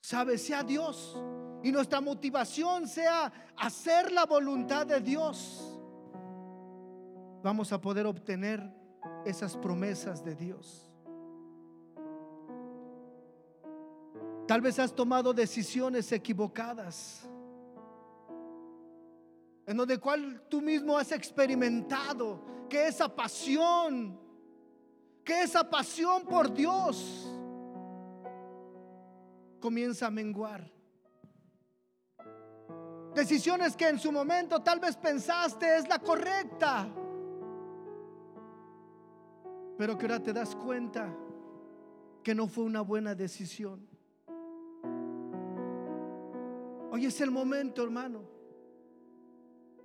sabe, 0.00 0.38
sea 0.38 0.62
Dios, 0.62 1.16
y 1.62 1.70
nuestra 1.70 2.00
motivación 2.00 2.88
sea 2.88 3.32
hacer 3.56 4.10
la 4.12 4.26
voluntad 4.26 4.86
de 4.86 5.00
Dios, 5.00 5.78
vamos 7.42 7.72
a 7.72 7.80
poder 7.80 8.06
obtener 8.06 8.60
esas 9.24 9.56
promesas 9.56 10.24
de 10.24 10.34
Dios. 10.34 10.88
Tal 14.46 14.60
vez 14.60 14.78
has 14.78 14.94
tomado 14.94 15.32
decisiones 15.32 16.10
equivocadas, 16.12 17.28
en 19.66 19.76
donde 19.76 19.98
cual 19.98 20.42
tú 20.48 20.60
mismo 20.60 20.98
has 20.98 21.12
experimentado 21.12 22.40
que 22.68 22.88
esa 22.88 23.08
pasión, 23.14 24.18
que 25.24 25.42
esa 25.42 25.68
pasión 25.68 26.24
por 26.24 26.52
Dios 26.52 27.28
comienza 29.60 30.06
a 30.06 30.10
menguar. 30.10 30.70
Decisiones 33.14 33.76
que 33.76 33.88
en 33.88 33.98
su 33.98 34.10
momento 34.10 34.60
tal 34.62 34.80
vez 34.80 34.96
pensaste 34.96 35.76
es 35.76 35.88
la 35.88 35.98
correcta, 35.98 36.88
pero 39.76 39.98
que 39.98 40.06
ahora 40.06 40.22
te 40.22 40.32
das 40.32 40.56
cuenta 40.56 41.14
que 42.22 42.34
no 42.34 42.46
fue 42.46 42.64
una 42.64 42.80
buena 42.80 43.14
decisión. 43.14 43.86
Hoy 46.90 47.06
es 47.06 47.20
el 47.20 47.30
momento, 47.30 47.82
hermano. 47.82 48.31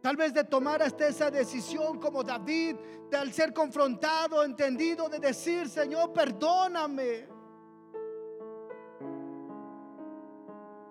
Tal 0.02 0.16
vez 0.16 0.34
de 0.34 0.44
tomar 0.44 0.82
hasta 0.82 1.08
esa 1.08 1.32
decisión 1.32 2.00
como 2.00 2.24
David, 2.24 2.76
de 3.10 3.18
al 3.18 3.34
ser 3.34 3.54
confrontado, 3.54 4.44
entendido, 4.44 5.10
de 5.10 5.20
decir, 5.20 5.68
Señor, 5.68 6.14
perdóname. 6.14 7.28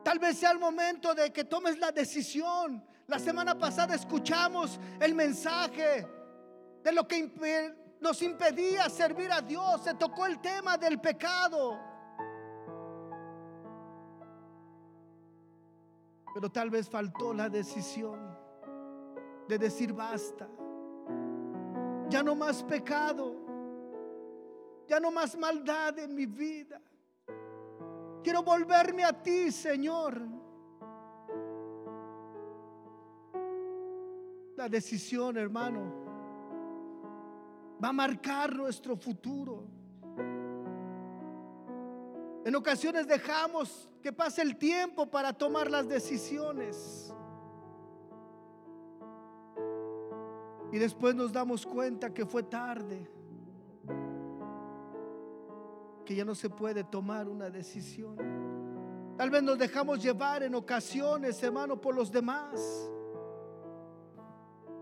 Tal 0.03 0.19
vez 0.19 0.39
sea 0.39 0.51
el 0.51 0.59
momento 0.59 1.15
de 1.15 1.33
que 1.33 1.45
tomes 1.45 1.79
la 1.79 1.93
decisión. 1.93 2.85
La 3.07 3.19
semana 3.19 3.57
pasada 3.57 3.95
escuchamos 3.95 4.81
el 5.01 5.15
mensaje 5.15 6.07
de 6.83 6.93
lo 6.93 7.07
que 7.07 7.75
nos 8.01 8.23
impedía 8.23 8.89
servir 8.89 9.31
a 9.31 9.41
Dios. 9.41 9.83
Se 9.83 9.95
tocó 9.95 10.27
el 10.27 10.41
tema 10.41 10.77
del 10.77 11.01
pecado. 11.01 11.79
Pero 16.35 16.51
tal 16.51 16.71
vez 16.71 16.89
faltó 16.89 17.33
la 17.33 17.49
decisión 17.49 18.46
de 19.49 19.59
decir 19.59 19.93
basta. 19.93 20.49
Ya 22.09 22.23
no 22.23 22.35
más 22.35 22.63
pecado. 22.63 23.35
Ya 24.87 25.01
no 25.01 25.11
más 25.11 25.37
maldad 25.37 25.99
en 25.99 26.15
mi 26.15 26.27
vida. 26.27 26.81
Quiero 28.23 28.43
volverme 28.43 29.05
a 29.05 29.13
ti, 29.13 29.51
Señor. 29.51 30.21
La 34.57 34.69
decisión, 34.69 35.37
hermano, 35.37 35.93
va 37.83 37.89
a 37.89 37.93
marcar 37.93 38.55
nuestro 38.55 38.97
futuro. 38.97 39.65
En 42.45 42.55
ocasiones 42.55 43.07
dejamos 43.09 43.91
que 44.01 44.13
pase 44.13 44.41
el 44.41 44.57
tiempo 44.57 45.11
para 45.11 45.33
tomar 45.33 45.69
las 45.69 45.89
decisiones. 45.89 47.13
Y 50.73 50.79
después 50.79 51.15
nos 51.15 51.33
damos 51.33 51.65
cuenta 51.65 52.13
que 52.13 52.27
fue 52.27 52.43
tarde 52.43 53.11
que 56.07 56.15
ya 56.15 56.25
no 56.25 56.35
se 56.35 56.49
puede 56.49 56.85
tomar 56.85 57.29
una 57.29 57.51
decisión. 57.51 58.17
Tal 59.19 59.29
vez 59.29 59.43
nos 59.43 59.59
dejamos 59.59 60.03
llevar 60.03 60.43
en 60.43 60.55
ocasiones, 60.55 61.43
hermano, 61.43 61.81
por 61.81 61.95
los 61.95 62.11
demás. 62.11 62.91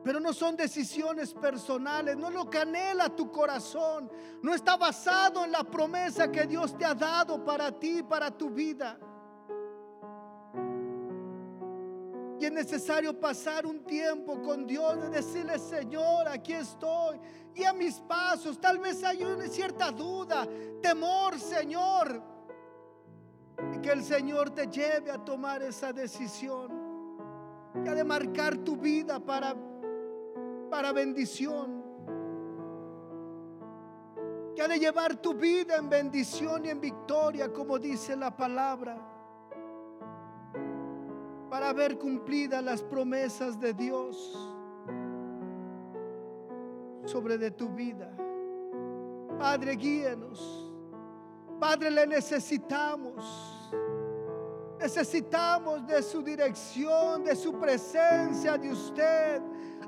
Pero 0.04 0.20
no 0.20 0.34
son 0.34 0.54
decisiones 0.54 1.32
personales, 1.32 2.16
no 2.16 2.28
es 2.28 2.34
lo 2.34 2.50
que 2.50 2.58
anhela 2.58 3.08
tu 3.08 3.32
corazón, 3.32 4.10
no 4.42 4.52
está 4.52 4.76
basado 4.76 5.44
en 5.46 5.52
la 5.52 5.64
promesa 5.64 6.30
que 6.30 6.46
Dios 6.46 6.76
te 6.76 6.84
ha 6.84 6.94
dado 6.94 7.42
para 7.42 7.72
ti, 7.72 8.02
para 8.02 8.30
tu 8.30 8.50
vida. 8.50 8.98
Necesario 12.54 13.18
pasar 13.18 13.66
un 13.66 13.84
tiempo 13.84 14.40
con 14.40 14.66
Dios, 14.66 15.00
de 15.02 15.10
decirle, 15.10 15.58
Señor, 15.58 16.28
aquí 16.28 16.52
estoy. 16.52 17.20
Y 17.54 17.64
a 17.64 17.72
mis 17.72 18.00
pasos, 18.00 18.60
tal 18.60 18.78
vez 18.78 19.02
hay 19.04 19.22
una 19.22 19.46
cierta 19.46 19.90
duda, 19.90 20.46
temor, 20.80 21.38
Señor. 21.38 22.22
Y 23.74 23.78
que 23.78 23.90
el 23.90 24.02
Señor 24.02 24.50
te 24.50 24.66
lleve 24.66 25.10
a 25.10 25.18
tomar 25.18 25.62
esa 25.62 25.92
decisión. 25.92 26.72
Que 27.82 27.90
ha 27.90 27.94
de 27.94 28.04
marcar 28.04 28.56
tu 28.58 28.76
vida 28.76 29.20
para, 29.20 29.54
para 30.70 30.92
bendición. 30.92 31.82
Que 34.56 34.62
ha 34.62 34.68
de 34.68 34.78
llevar 34.78 35.16
tu 35.16 35.34
vida 35.34 35.76
en 35.76 35.88
bendición 35.88 36.64
y 36.64 36.70
en 36.70 36.80
victoria, 36.80 37.52
como 37.52 37.78
dice 37.78 38.16
la 38.16 38.34
palabra 38.34 39.13
para 41.54 41.72
ver 41.72 41.96
cumplidas 41.96 42.64
las 42.64 42.82
promesas 42.82 43.60
de 43.60 43.72
Dios 43.72 44.36
sobre 47.04 47.38
de 47.38 47.52
tu 47.52 47.68
vida. 47.68 48.10
Padre, 49.38 49.76
guíenos. 49.76 50.68
Padre, 51.60 51.92
le 51.92 52.08
necesitamos. 52.08 53.70
Necesitamos 54.80 55.86
de 55.86 56.02
su 56.02 56.22
dirección, 56.22 57.22
de 57.22 57.36
su 57.36 57.52
presencia, 57.52 58.58
de 58.58 58.72
usted. 58.72 59.40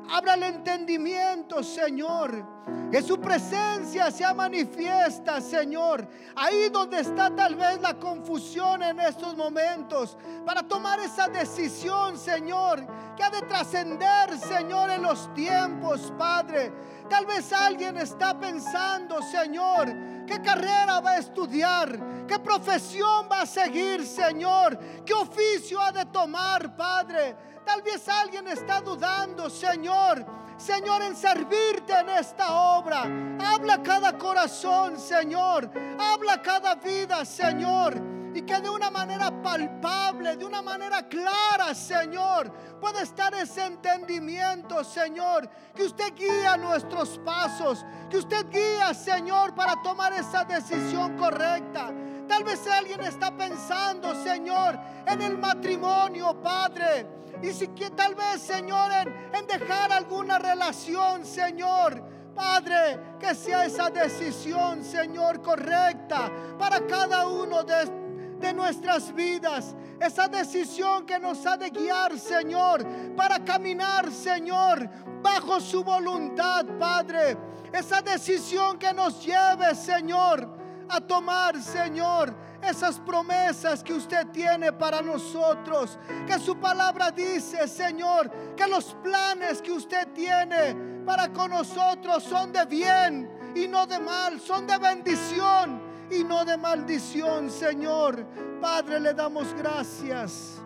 Abra 0.09 0.35
el 0.35 0.43
entendimiento, 0.45 1.63
Señor. 1.63 2.57
Que 2.91 3.03
su 3.03 3.21
presencia 3.21 4.11
sea 4.11 4.33
manifiesta, 4.33 5.41
Señor. 5.41 6.07
Ahí 6.37 6.69
donde 6.69 7.01
está 7.01 7.35
tal 7.35 7.57
vez 7.57 7.81
la 7.81 7.95
confusión 7.95 8.83
en 8.83 9.01
estos 9.01 9.37
momentos. 9.37 10.17
Para 10.45 10.63
tomar 10.63 11.01
esa 11.01 11.29
decisión, 11.29 12.17
Señor. 12.17 12.87
Que 13.17 13.25
ha 13.25 13.31
de 13.31 13.43
trascender, 13.43 14.39
Señor, 14.39 14.91
en 14.91 15.03
los 15.03 15.33
tiempos, 15.35 16.13
Padre. 16.17 16.73
Tal 17.09 17.27
vez 17.27 17.53
alguien 17.53 17.97
está 17.97 18.39
pensando, 18.39 19.21
Señor, 19.23 19.89
qué 20.27 20.43
carrera 20.43 21.01
va 21.01 21.13
a 21.13 21.19
estudiar, 21.19 22.27
qué 22.27 22.39
profesión 22.39 23.29
va 23.31 23.43
a 23.43 23.47
seguir, 23.47 24.07
Señor, 24.07 24.79
qué 25.05 25.15
oficio 25.15 25.81
ha 25.81 25.93
de 25.93 26.05
tomar, 26.07 26.77
Padre. 26.77 27.37
Tal 27.65 27.83
vez 27.83 28.09
alguien 28.09 28.47
está 28.49 28.81
dudando, 28.81 29.49
Señor. 29.49 30.25
Señor, 30.57 31.03
en 31.03 31.15
servirte 31.15 31.93
en 31.93 32.09
esta 32.09 32.53
obra. 32.53 33.03
Habla 33.41 33.83
cada 33.83 34.17
corazón, 34.17 34.99
Señor. 34.99 35.71
Habla 35.99 36.41
cada 36.41 36.75
vida, 36.77 37.25
Señor. 37.25 38.16
Y 38.37 38.43
que 38.43 38.61
de 38.61 38.69
una 38.69 38.91
manera 38.91 39.31
palpable, 39.43 40.37
de 40.37 40.45
una 40.45 40.61
manera 40.61 41.09
clara, 41.09 41.75
Señor, 41.75 42.53
pueda 42.79 43.01
estar 43.01 43.33
ese 43.33 43.65
entendimiento, 43.65 44.85
Señor. 44.85 45.49
Que 45.75 45.85
usted 45.85 46.15
guía 46.15 46.59
nuestros 46.59 47.19
pasos. 47.25 47.83
Que 48.11 48.19
usted 48.19 48.45
guía, 48.51 48.93
Señor, 48.93 49.55
para 49.55 49.81
tomar 49.81 50.13
esa 50.13 50.45
decisión 50.45 51.17
correcta. 51.17 51.91
Tal 52.29 52.45
vez 52.45 52.67
alguien 52.67 53.01
está 53.05 53.35
pensando, 53.35 54.15
Señor, 54.23 54.79
en 55.07 55.23
el 55.23 55.39
matrimonio, 55.39 56.39
Padre. 56.43 57.07
Y 57.43 57.55
si 57.55 57.69
que 57.69 57.89
tal 57.89 58.15
vez, 58.15 58.43
Señor, 58.43 58.93
en, 59.33 59.47
dejar 59.47 59.93
alguna 59.93 60.39
relación, 60.39 61.25
Señor. 61.25 62.05
Padre, 62.35 63.17
que 63.19 63.35
sea 63.35 63.65
esa 63.65 63.89
decisión, 63.89 64.85
Señor, 64.85 65.41
correcta 65.41 66.31
para 66.59 66.87
cada 66.87 67.27
uno 67.27 67.65
de, 67.65 68.06
de 68.39 68.53
nuestras 68.53 69.15
vidas. 69.15 69.75
Esa 70.01 70.29
decisión 70.29 71.07
que 71.07 71.19
nos 71.19 71.45
ha 71.47 71.57
de 71.57 71.71
guiar, 71.71 72.19
Señor, 72.19 72.87
para 73.17 73.43
caminar, 73.45 74.11
Señor, 74.11 74.89
bajo 75.23 75.61
su 75.61 75.83
voluntad, 75.83 76.67
Padre. 76.79 77.37
Esa 77.73 78.03
decisión 78.03 78.79
que 78.79 78.93
nos 78.93 79.25
lleve, 79.25 79.75
Señor, 79.75 80.49
a 80.89 81.01
tomar, 81.01 81.61
Señor, 81.61 82.35
esas 82.63 82.99
promesas 83.01 83.83
que 83.83 83.95
usted 83.95 84.27
tiene 84.29 84.73
para 84.73 85.01
nosotros. 85.01 85.99
Que 86.27 86.39
su 86.39 86.57
palabra 86.59 87.11
dice, 87.11 87.67
Señor, 87.67 88.31
que 88.55 88.67
los 88.67 88.95
planes 89.03 89.63
que 89.63 89.73
usted 89.73 90.09
tiene 90.13 91.03
para 91.05 91.33
con 91.33 91.51
nosotros 91.51 92.23
son 92.23 92.53
de 92.53 92.65
bien 92.67 93.53
y 93.55 93.67
no 93.67 93.87
de 93.87 93.99
mal, 93.99 94.41
son 94.41 94.67
de 94.67 94.77
bendición 94.77 95.86
y 96.11 96.25
no 96.25 96.45
de 96.45 96.57
maldición, 96.57 97.51
Señor. 97.51 98.25
Padre, 98.61 99.01
le 99.01 99.15
damos 99.15 99.55
gracias 99.55 100.63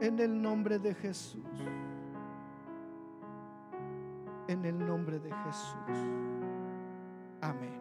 en 0.00 0.18
el 0.18 0.40
nombre 0.40 0.78
de 0.78 0.94
Jesús. 0.94 1.44
En 4.48 4.64
el 4.64 4.78
nombre 4.78 5.18
de 5.18 5.30
Jesús. 5.30 5.98
Amén. 7.40 7.73